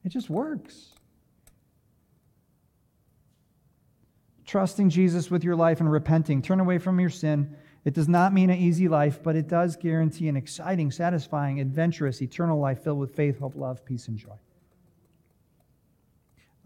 It 0.03 0.09
just 0.09 0.31
works. 0.31 0.95
Trusting 4.47 4.89
Jesus 4.89 5.31
with 5.31 5.45
your 5.45 5.57
life 5.57 5.81
and 5.81 5.93
repenting. 5.93 6.41
Turn 6.41 6.61
away 6.61 6.79
from 6.79 6.99
your 6.99 7.11
sin. 7.11 7.55
It 7.89 7.95
does 7.95 8.07
not 8.07 8.35
mean 8.35 8.51
an 8.51 8.59
easy 8.59 8.87
life, 8.87 9.23
but 9.23 9.35
it 9.35 9.49
does 9.49 9.75
guarantee 9.75 10.29
an 10.29 10.37
exciting, 10.37 10.91
satisfying, 10.91 11.59
adventurous, 11.59 12.21
eternal 12.21 12.61
life 12.61 12.85
filled 12.85 12.99
with 12.99 13.15
faith, 13.17 13.39
hope, 13.39 13.55
love, 13.57 13.83
peace, 13.83 14.09
and 14.09 14.19
joy. 14.19 14.37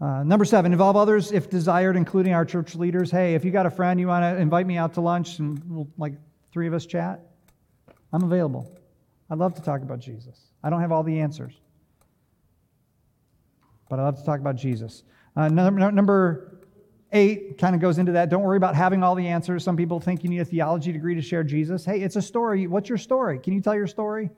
Uh, 0.01 0.23
number 0.23 0.43
seven, 0.43 0.73
involve 0.73 0.97
others 0.97 1.31
if 1.31 1.49
desired, 1.49 1.95
including 1.95 2.33
our 2.33 2.43
church 2.43 2.75
leaders. 2.75 3.09
Hey, 3.09 3.35
if 3.35 3.45
you 3.45 3.51
got 3.51 3.65
a 3.65 3.69
friend, 3.69 4.01
you 4.01 4.07
want 4.09 4.23
to 4.23 4.41
invite 4.41 4.67
me 4.67 4.75
out 4.75 4.95
to 4.95 4.99
lunch 5.01 5.39
and 5.39 5.63
we'll, 5.69 5.87
like 5.97 6.11
three 6.51 6.67
of 6.67 6.73
us 6.73 6.85
chat, 6.85 7.21
I'm 8.11 8.23
available. 8.23 8.77
I'd 9.29 9.37
love 9.37 9.55
to 9.55 9.61
talk 9.61 9.81
about 9.81 9.99
Jesus. 9.99 10.37
I 10.61 10.69
don't 10.69 10.81
have 10.81 10.91
all 10.91 11.03
the 11.03 11.21
answers, 11.21 11.53
but 13.89 13.97
I 13.97 14.03
love 14.03 14.17
to 14.17 14.25
talk 14.25 14.41
about 14.41 14.57
Jesus. 14.57 15.03
Uh, 15.37 15.47
number, 15.47 15.89
number 15.89 16.62
eight 17.13 17.57
kind 17.57 17.75
of 17.75 17.81
goes 17.81 17.97
into 17.97 18.13
that. 18.13 18.29
Don't 18.29 18.43
worry 18.43 18.57
about 18.57 18.75
having 18.75 19.03
all 19.03 19.15
the 19.15 19.27
answers. 19.27 19.63
Some 19.63 19.77
people 19.77 19.99
think 19.99 20.23
you 20.23 20.29
need 20.29 20.39
a 20.39 20.45
theology 20.45 20.91
degree 20.91 21.15
to 21.15 21.21
share 21.21 21.43
Jesus. 21.43 21.85
Hey, 21.85 22.01
it's 22.01 22.15
a 22.15 22.21
story. 22.21 22.67
What's 22.67 22.89
your 22.89 22.97
story? 22.97 23.39
Can 23.39 23.53
you 23.53 23.61
tell 23.61 23.75
your 23.75 23.87
story? 23.87 24.29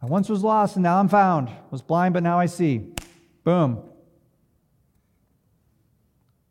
I 0.00 0.06
once 0.06 0.28
was 0.28 0.42
lost 0.42 0.76
and 0.76 0.82
now 0.82 0.98
I'm 0.98 1.08
found. 1.08 1.50
Was 1.70 1.82
blind, 1.82 2.14
but 2.14 2.22
now 2.22 2.38
I 2.38 2.46
see. 2.46 2.94
Boom. 3.42 3.82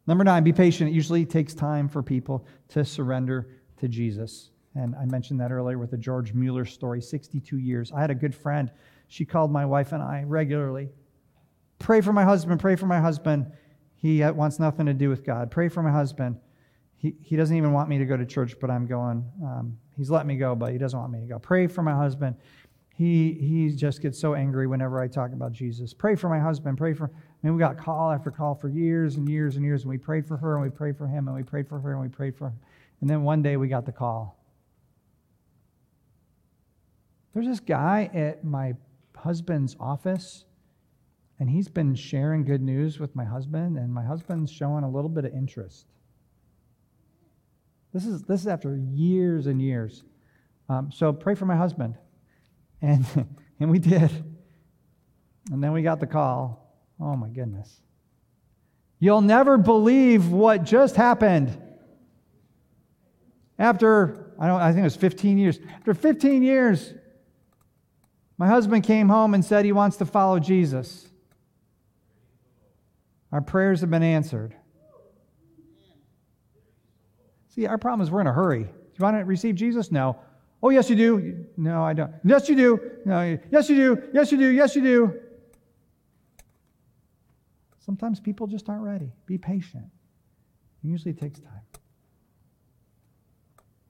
Number 0.06 0.24
nine, 0.24 0.44
be 0.44 0.52
patient. 0.52 0.90
It 0.90 0.94
usually 0.94 1.26
takes 1.26 1.54
time 1.54 1.88
for 1.88 2.04
people 2.04 2.46
to 2.70 2.84
surrender 2.84 3.48
to 3.78 3.88
Jesus. 3.88 4.50
And 4.76 4.96
I 4.96 5.06
mentioned 5.06 5.40
that 5.40 5.52
earlier 5.52 5.78
with 5.78 5.92
the 5.92 5.98
George 5.98 6.34
Mueller 6.34 6.66
story 6.66 7.02
62 7.02 7.58
years. 7.58 7.92
I 7.92 8.02
had 8.02 8.12
a 8.12 8.16
good 8.16 8.36
friend. 8.36 8.72
She 9.08 9.24
called 9.24 9.52
my 9.52 9.66
wife 9.66 9.92
and 9.92 10.02
I 10.02 10.24
regularly. 10.26 10.90
Pray 11.80 12.02
for 12.02 12.14
my 12.14 12.24
husband, 12.24 12.60
pray 12.60 12.76
for 12.76 12.88
my 12.88 13.00
husband. 13.00 13.52
He 14.04 14.22
wants 14.22 14.60
nothing 14.60 14.86
to 14.88 14.94
do 14.94 15.08
with 15.08 15.24
God. 15.24 15.50
Pray 15.50 15.70
for 15.70 15.82
my 15.82 15.90
husband. 15.90 16.36
He, 16.98 17.16
he 17.22 17.38
doesn't 17.38 17.56
even 17.56 17.72
want 17.72 17.88
me 17.88 17.98
to 18.00 18.06
go 18.06 18.18
to 18.18 18.26
church, 18.26 18.54
but 18.60 18.70
I'm 18.70 18.86
going. 18.86 19.24
Um, 19.42 19.78
he's 19.96 20.10
let 20.10 20.26
me 20.26 20.36
go, 20.36 20.56
but 20.56 20.74
he 20.74 20.78
doesn't 20.78 21.00
want 21.00 21.10
me 21.14 21.22
to 21.22 21.26
go. 21.26 21.40
Pray 21.40 21.68
for 21.68 21.82
my 21.84 21.94
husband. 21.94 22.36
He, 22.94 23.32
he 23.32 23.70
just 23.70 24.02
gets 24.02 24.20
so 24.20 24.36
angry 24.36 24.68
whenever 24.68 25.02
I 25.02 25.08
talk 25.08 25.32
about 25.32 25.54
Jesus. 25.54 25.94
Pray 25.94 26.16
for 26.16 26.28
my 26.28 26.38
husband. 26.38 26.78
Pray 26.78 26.94
for. 26.94 27.06
I 27.06 27.48
mean, 27.48 27.56
we 27.56 27.60
got 27.60 27.78
call 27.78 28.12
after 28.12 28.30
call 28.30 28.56
for 28.56 28.68
years 28.68 29.16
and 29.16 29.28
years 29.30 29.56
and 29.56 29.64
years, 29.64 29.84
and 29.84 29.90
we 29.90 29.98
prayed 29.98 30.28
for 30.28 30.36
her, 30.36 30.56
and 30.56 30.64
we 30.64 30.70
prayed 30.70 30.98
for 30.98 31.08
him, 31.08 31.30
and 31.30 31.38
we 31.38 31.44
prayed 31.44 31.70
for 31.70 31.80
her, 31.80 31.94
and 31.94 32.02
we 32.02 32.10
prayed 32.10 32.36
for 32.36 32.48
him. 32.48 32.60
And 33.00 33.10
then 33.10 33.24
one 33.24 33.42
day 33.42 33.56
we 33.56 33.70
got 33.70 33.86
the 33.86 33.94
call. 33.94 34.38
There's 37.34 37.48
this 37.48 37.62
guy 37.62 38.12
at 38.14 38.44
my 38.44 38.74
husband's 39.16 39.78
office, 39.80 40.44
and 41.40 41.50
he's 41.50 41.68
been 41.68 41.96
sharing 41.96 42.44
good 42.44 42.62
news 42.62 43.00
with 43.00 43.16
my 43.16 43.26
husband, 43.26 43.78
and 43.78 43.94
my 43.94 44.04
husband's 44.04 44.52
showing 44.52 44.84
a 44.84 44.90
little 44.90 45.10
bit 45.10 45.26
of 45.26 45.34
interest. 45.34 45.88
This 47.94 48.06
is, 48.06 48.24
this 48.24 48.42
is 48.42 48.48
after 48.48 48.76
years 48.76 49.48
and 49.48 49.62
years. 49.62 50.04
Um, 50.70 50.92
so 50.92 51.14
pray 51.14 51.36
for 51.36 51.46
my 51.46 51.56
husband. 51.56 51.96
And, 52.82 53.06
and 53.60 53.70
we 53.70 53.80
did. 53.80 54.10
And 55.52 55.64
then 55.64 55.74
we 55.74 55.84
got 55.84 56.00
the 56.00 56.08
call. 56.08 56.76
Oh 57.00 57.16
my 57.16 57.30
goodness. 57.30 57.82
You'll 59.00 59.22
never 59.22 59.58
believe 59.58 60.30
what 60.30 60.64
just 60.64 60.96
happened. 60.96 61.60
After, 63.60 64.34
I, 64.40 64.48
don't, 64.48 64.62
I 64.62 64.72
think 64.72 64.80
it 64.80 64.86
was 64.86 64.96
15 64.96 65.38
years. 65.38 65.60
After 65.76 65.94
15 65.94 66.42
years, 66.42 66.94
my 68.38 68.48
husband 68.48 68.84
came 68.84 69.10
home 69.10 69.34
and 69.34 69.44
said 69.44 69.66
he 69.66 69.72
wants 69.72 69.98
to 69.98 70.06
follow 70.06 70.40
Jesus. 70.40 71.08
Our 73.34 73.42
prayers 73.42 73.82
have 73.82 73.90
been 73.90 74.04
answered. 74.04 74.56
See, 77.50 77.66
our 77.66 77.80
problem 77.80 78.02
is 78.02 78.12
we're 78.12 78.22
in 78.22 78.28
a 78.28 78.34
hurry. 78.34 78.64
Do 78.64 78.70
you 78.70 79.04
want 79.04 79.18
to 79.18 79.26
receive 79.26 79.56
Jesus? 79.56 79.92
No. 79.92 80.20
Oh, 80.62 80.70
yes, 80.70 80.88
you 80.88 80.96
do. 80.96 81.46
No, 81.58 81.84
I 81.84 81.94
don't. 81.94 82.14
Yes, 82.24 82.48
you 82.48 82.56
do. 82.56 82.92
No, 83.06 83.40
yes, 83.52 83.70
you 83.70 83.76
do. 83.76 84.04
Yes, 84.14 84.32
you 84.32 84.38
do. 84.38 84.50
Yes, 84.50 84.76
you 84.76 84.84
do. 84.84 85.20
Sometimes 87.80 88.20
people 88.20 88.46
just 88.46 88.70
aren't 88.70 88.84
ready. 88.84 89.12
Be 89.26 89.40
patient. 89.40 89.86
It 90.84 90.88
usually 90.88 91.14
takes 91.14 91.40
time. 91.40 91.62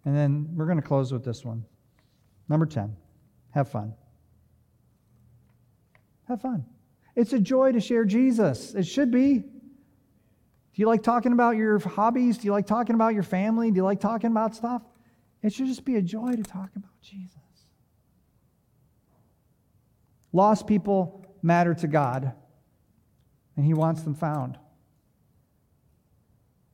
And 0.05 0.15
then 0.15 0.47
we're 0.55 0.65
going 0.67 0.81
to 0.81 0.87
close 0.87 1.11
with 1.11 1.25
this 1.25 1.43
one. 1.43 1.65
Number 2.47 2.65
10, 2.65 2.95
have 3.51 3.67
fun. 3.69 3.93
Have 6.29 6.41
fun. 6.41 6.65
It's 7.15 7.33
a 7.33 7.39
joy 7.39 7.71
to 7.73 7.79
share 7.79 8.05
Jesus. 8.05 8.73
It 8.73 8.83
should 8.83 9.11
be. 9.11 9.39
Do 9.39 10.81
you 10.81 10.87
like 10.87 11.03
talking 11.03 11.33
about 11.33 11.55
your 11.55 11.77
hobbies? 11.79 12.39
Do 12.39 12.45
you 12.47 12.51
like 12.51 12.65
talking 12.65 12.95
about 12.95 13.13
your 13.13 13.23
family? 13.23 13.69
Do 13.69 13.77
you 13.77 13.83
like 13.83 13.99
talking 13.99 14.31
about 14.31 14.55
stuff? 14.55 14.81
It 15.43 15.53
should 15.53 15.67
just 15.67 15.85
be 15.85 15.97
a 15.97 16.01
joy 16.01 16.31
to 16.31 16.43
talk 16.43 16.69
about 16.75 16.99
Jesus. 17.01 17.37
Lost 20.31 20.65
people 20.65 21.25
matter 21.43 21.75
to 21.75 21.87
God, 21.87 22.33
and 23.55 23.65
He 23.65 23.73
wants 23.75 24.01
them 24.01 24.15
found. 24.15 24.57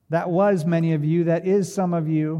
That 0.09 0.29
was 0.29 0.65
many 0.65 0.93
of 0.93 1.03
you, 1.03 1.25
that 1.25 1.45
is 1.45 1.73
some 1.73 1.93
of 1.93 2.07
you. 2.07 2.37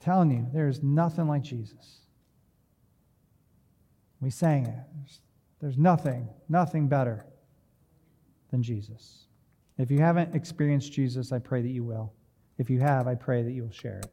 I'm 0.00 0.04
telling 0.04 0.30
you, 0.30 0.46
there's 0.52 0.82
nothing 0.82 1.28
like 1.28 1.42
Jesus. 1.42 2.01
We 4.22 4.30
sang 4.30 4.66
it. 4.66 4.74
There's, 5.60 5.76
nothing, 5.76 6.28
nothing 6.48 6.88
better 6.88 7.26
than 8.50 8.62
Jesus. 8.62 9.26
If 9.78 9.90
you 9.90 9.98
haven't 9.98 10.34
experienced 10.34 10.92
Jesus, 10.92 11.32
I 11.32 11.40
pray 11.40 11.60
that 11.60 11.68
you 11.68 11.84
will. 11.84 12.12
If 12.56 12.70
you 12.70 12.80
have, 12.80 13.08
I 13.08 13.16
pray 13.16 13.42
that 13.42 13.50
you 13.50 13.64
will 13.64 13.72
share 13.72 13.98
it. 13.98 14.12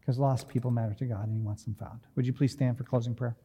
Because 0.00 0.18
lost 0.18 0.48
people 0.48 0.70
matter 0.70 0.94
to 0.94 1.04
God 1.04 1.28
and 1.28 1.34
He 1.34 1.40
wants 1.40 1.64
them 1.64 1.74
found. 1.74 2.00
Would 2.14 2.26
you 2.26 2.32
please 2.32 2.52
stand 2.52 2.78
for 2.78 2.84
closing 2.84 3.14
prayer? 3.14 3.36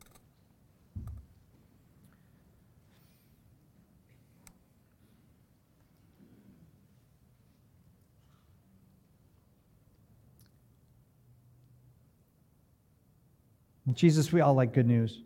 Jesus, 13.93 14.31
we 14.31 14.41
all 14.41 14.53
like 14.53 14.73
good 14.73 14.87
news. 14.87 15.21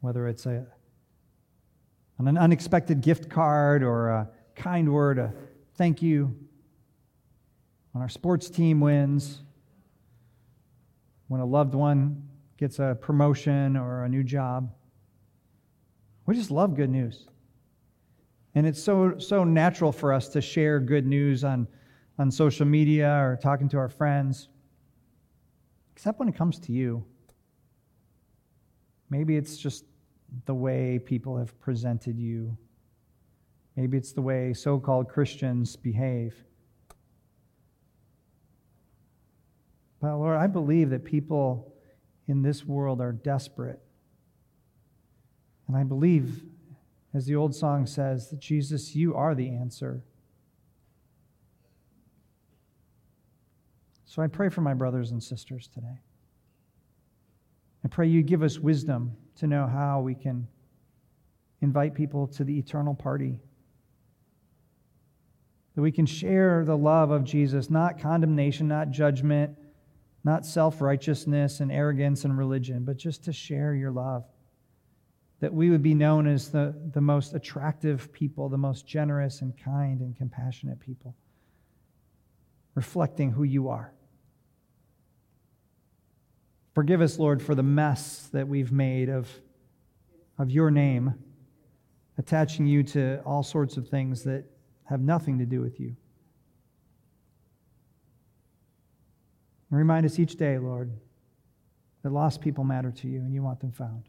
Whether 0.00 0.28
it's 0.28 0.46
a 0.46 0.66
an 2.18 2.36
unexpected 2.36 3.00
gift 3.00 3.30
card 3.30 3.82
or 3.82 4.08
a 4.08 4.28
kind 4.56 4.92
word, 4.92 5.18
a 5.18 5.32
thank 5.76 6.02
you. 6.02 6.36
When 7.92 8.02
our 8.02 8.08
sports 8.08 8.50
team 8.50 8.80
wins, 8.80 9.42
when 11.28 11.40
a 11.40 11.46
loved 11.46 11.74
one 11.74 12.28
gets 12.58 12.80
a 12.80 12.98
promotion 13.00 13.76
or 13.76 14.04
a 14.04 14.08
new 14.08 14.24
job. 14.24 14.72
We 16.26 16.34
just 16.34 16.50
love 16.50 16.74
good 16.74 16.90
news. 16.90 17.28
And 18.54 18.66
it's 18.66 18.82
so, 18.82 19.18
so 19.18 19.44
natural 19.44 19.92
for 19.92 20.12
us 20.12 20.28
to 20.30 20.40
share 20.40 20.80
good 20.80 21.06
news 21.06 21.44
on, 21.44 21.68
on 22.18 22.30
social 22.30 22.66
media 22.66 23.08
or 23.08 23.38
talking 23.40 23.68
to 23.68 23.78
our 23.78 23.88
friends, 23.88 24.48
except 25.92 26.18
when 26.18 26.28
it 26.28 26.36
comes 26.36 26.58
to 26.58 26.72
you. 26.72 27.04
Maybe 29.10 29.36
it's 29.36 29.56
just 29.56 29.84
the 30.44 30.54
way 30.54 30.98
people 30.98 31.36
have 31.36 31.58
presented 31.60 32.18
you. 32.18 32.56
Maybe 33.76 33.96
it's 33.96 34.12
the 34.12 34.22
way 34.22 34.52
so 34.52 34.78
called 34.78 35.08
Christians 35.08 35.76
behave. 35.76 36.34
But 40.00 40.16
Lord, 40.16 40.36
I 40.36 40.46
believe 40.46 40.90
that 40.90 41.04
people 41.04 41.74
in 42.26 42.42
this 42.42 42.64
world 42.64 43.00
are 43.00 43.12
desperate. 43.12 43.80
And 45.66 45.76
I 45.76 45.84
believe, 45.84 46.42
as 47.14 47.26
the 47.26 47.36
old 47.36 47.54
song 47.54 47.86
says, 47.86 48.30
that 48.30 48.40
Jesus, 48.40 48.94
you 48.94 49.14
are 49.14 49.34
the 49.34 49.50
answer. 49.50 50.02
So 54.08 54.22
I 54.22 54.26
pray 54.26 54.48
for 54.48 54.62
my 54.62 54.72
brothers 54.72 55.10
and 55.10 55.22
sisters 55.22 55.68
today. 55.68 56.00
I 57.84 57.88
pray 57.88 58.08
you 58.08 58.22
give 58.22 58.42
us 58.42 58.58
wisdom 58.58 59.12
to 59.36 59.46
know 59.46 59.66
how 59.66 60.00
we 60.00 60.14
can 60.14 60.48
invite 61.60 61.94
people 61.94 62.26
to 62.28 62.42
the 62.42 62.58
eternal 62.58 62.94
party. 62.94 63.38
That 65.74 65.82
we 65.82 65.92
can 65.92 66.06
share 66.06 66.64
the 66.64 66.76
love 66.76 67.10
of 67.10 67.22
Jesus, 67.22 67.68
not 67.68 68.00
condemnation, 68.00 68.66
not 68.66 68.90
judgment, 68.90 69.58
not 70.24 70.46
self 70.46 70.80
righteousness 70.80 71.60
and 71.60 71.70
arrogance 71.70 72.24
and 72.24 72.36
religion, 72.36 72.84
but 72.84 72.96
just 72.96 73.24
to 73.24 73.32
share 73.32 73.74
your 73.74 73.90
love. 73.90 74.24
That 75.40 75.52
we 75.52 75.68
would 75.68 75.82
be 75.82 75.94
known 75.94 76.26
as 76.26 76.50
the, 76.50 76.74
the 76.94 77.02
most 77.02 77.34
attractive 77.34 78.10
people, 78.14 78.48
the 78.48 78.56
most 78.56 78.86
generous 78.86 79.42
and 79.42 79.52
kind 79.62 80.00
and 80.00 80.16
compassionate 80.16 80.80
people, 80.80 81.14
reflecting 82.74 83.30
who 83.30 83.44
you 83.44 83.68
are. 83.68 83.92
Forgive 86.78 87.00
us, 87.00 87.18
Lord, 87.18 87.42
for 87.42 87.56
the 87.56 87.62
mess 87.64 88.28
that 88.32 88.46
we've 88.46 88.70
made 88.70 89.08
of, 89.08 89.28
of 90.38 90.48
your 90.48 90.70
name 90.70 91.12
attaching 92.18 92.68
you 92.68 92.84
to 92.84 93.20
all 93.26 93.42
sorts 93.42 93.76
of 93.76 93.88
things 93.88 94.22
that 94.22 94.44
have 94.84 95.00
nothing 95.00 95.40
to 95.40 95.44
do 95.44 95.60
with 95.60 95.80
you. 95.80 95.96
And 99.70 99.78
Remind 99.80 100.06
us 100.06 100.20
each 100.20 100.36
day, 100.36 100.56
Lord, 100.56 100.92
that 102.04 102.12
lost 102.12 102.40
people 102.40 102.62
matter 102.62 102.92
to 102.92 103.08
you 103.08 103.22
and 103.22 103.34
you 103.34 103.42
want 103.42 103.58
them 103.58 103.72
found. 103.72 104.04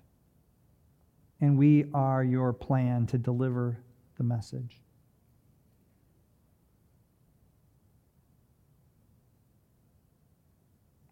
And 1.42 1.58
we 1.58 1.86
are 1.92 2.24
your 2.24 2.54
plan 2.54 3.08
to 3.08 3.18
deliver 3.18 3.80
the 4.20 4.24
message. 4.24 4.80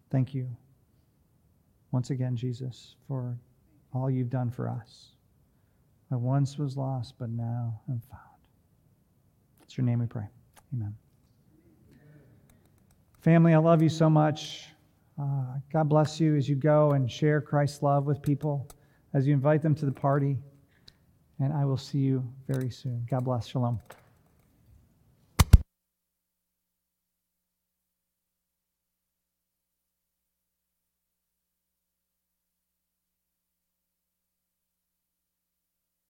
Thank 0.08 0.34
you 0.34 0.56
once 1.90 2.10
again, 2.10 2.36
Jesus, 2.36 2.96
for 3.06 3.36
all 3.92 4.10
you've 4.10 4.30
done 4.30 4.50
for 4.50 4.68
us. 4.68 5.12
I 6.10 6.16
once 6.16 6.58
was 6.58 6.76
lost, 6.76 7.14
but 7.18 7.30
now 7.30 7.80
I'm 7.88 8.00
found. 8.00 8.22
It's 9.62 9.76
your 9.76 9.84
name 9.84 9.98
we 9.98 10.06
pray. 10.06 10.26
Amen. 10.74 10.94
Family, 13.20 13.52
I 13.52 13.58
love 13.58 13.82
you 13.82 13.88
so 13.88 14.08
much. 14.08 14.68
Uh, 15.20 15.56
God 15.72 15.88
bless 15.88 16.20
you 16.20 16.36
as 16.36 16.48
you 16.48 16.56
go 16.56 16.92
and 16.92 17.10
share 17.10 17.40
Christ's 17.40 17.82
love 17.82 18.06
with 18.06 18.22
people, 18.22 18.68
as 19.12 19.26
you 19.26 19.34
invite 19.34 19.60
them 19.60 19.74
to 19.74 19.84
the 19.84 19.92
party. 19.92 20.38
And 21.40 21.52
I 21.52 21.64
will 21.64 21.76
see 21.76 21.98
you 21.98 22.26
very 22.46 22.70
soon. 22.70 23.06
God 23.10 23.24
bless. 23.24 23.46
Shalom. 23.46 23.80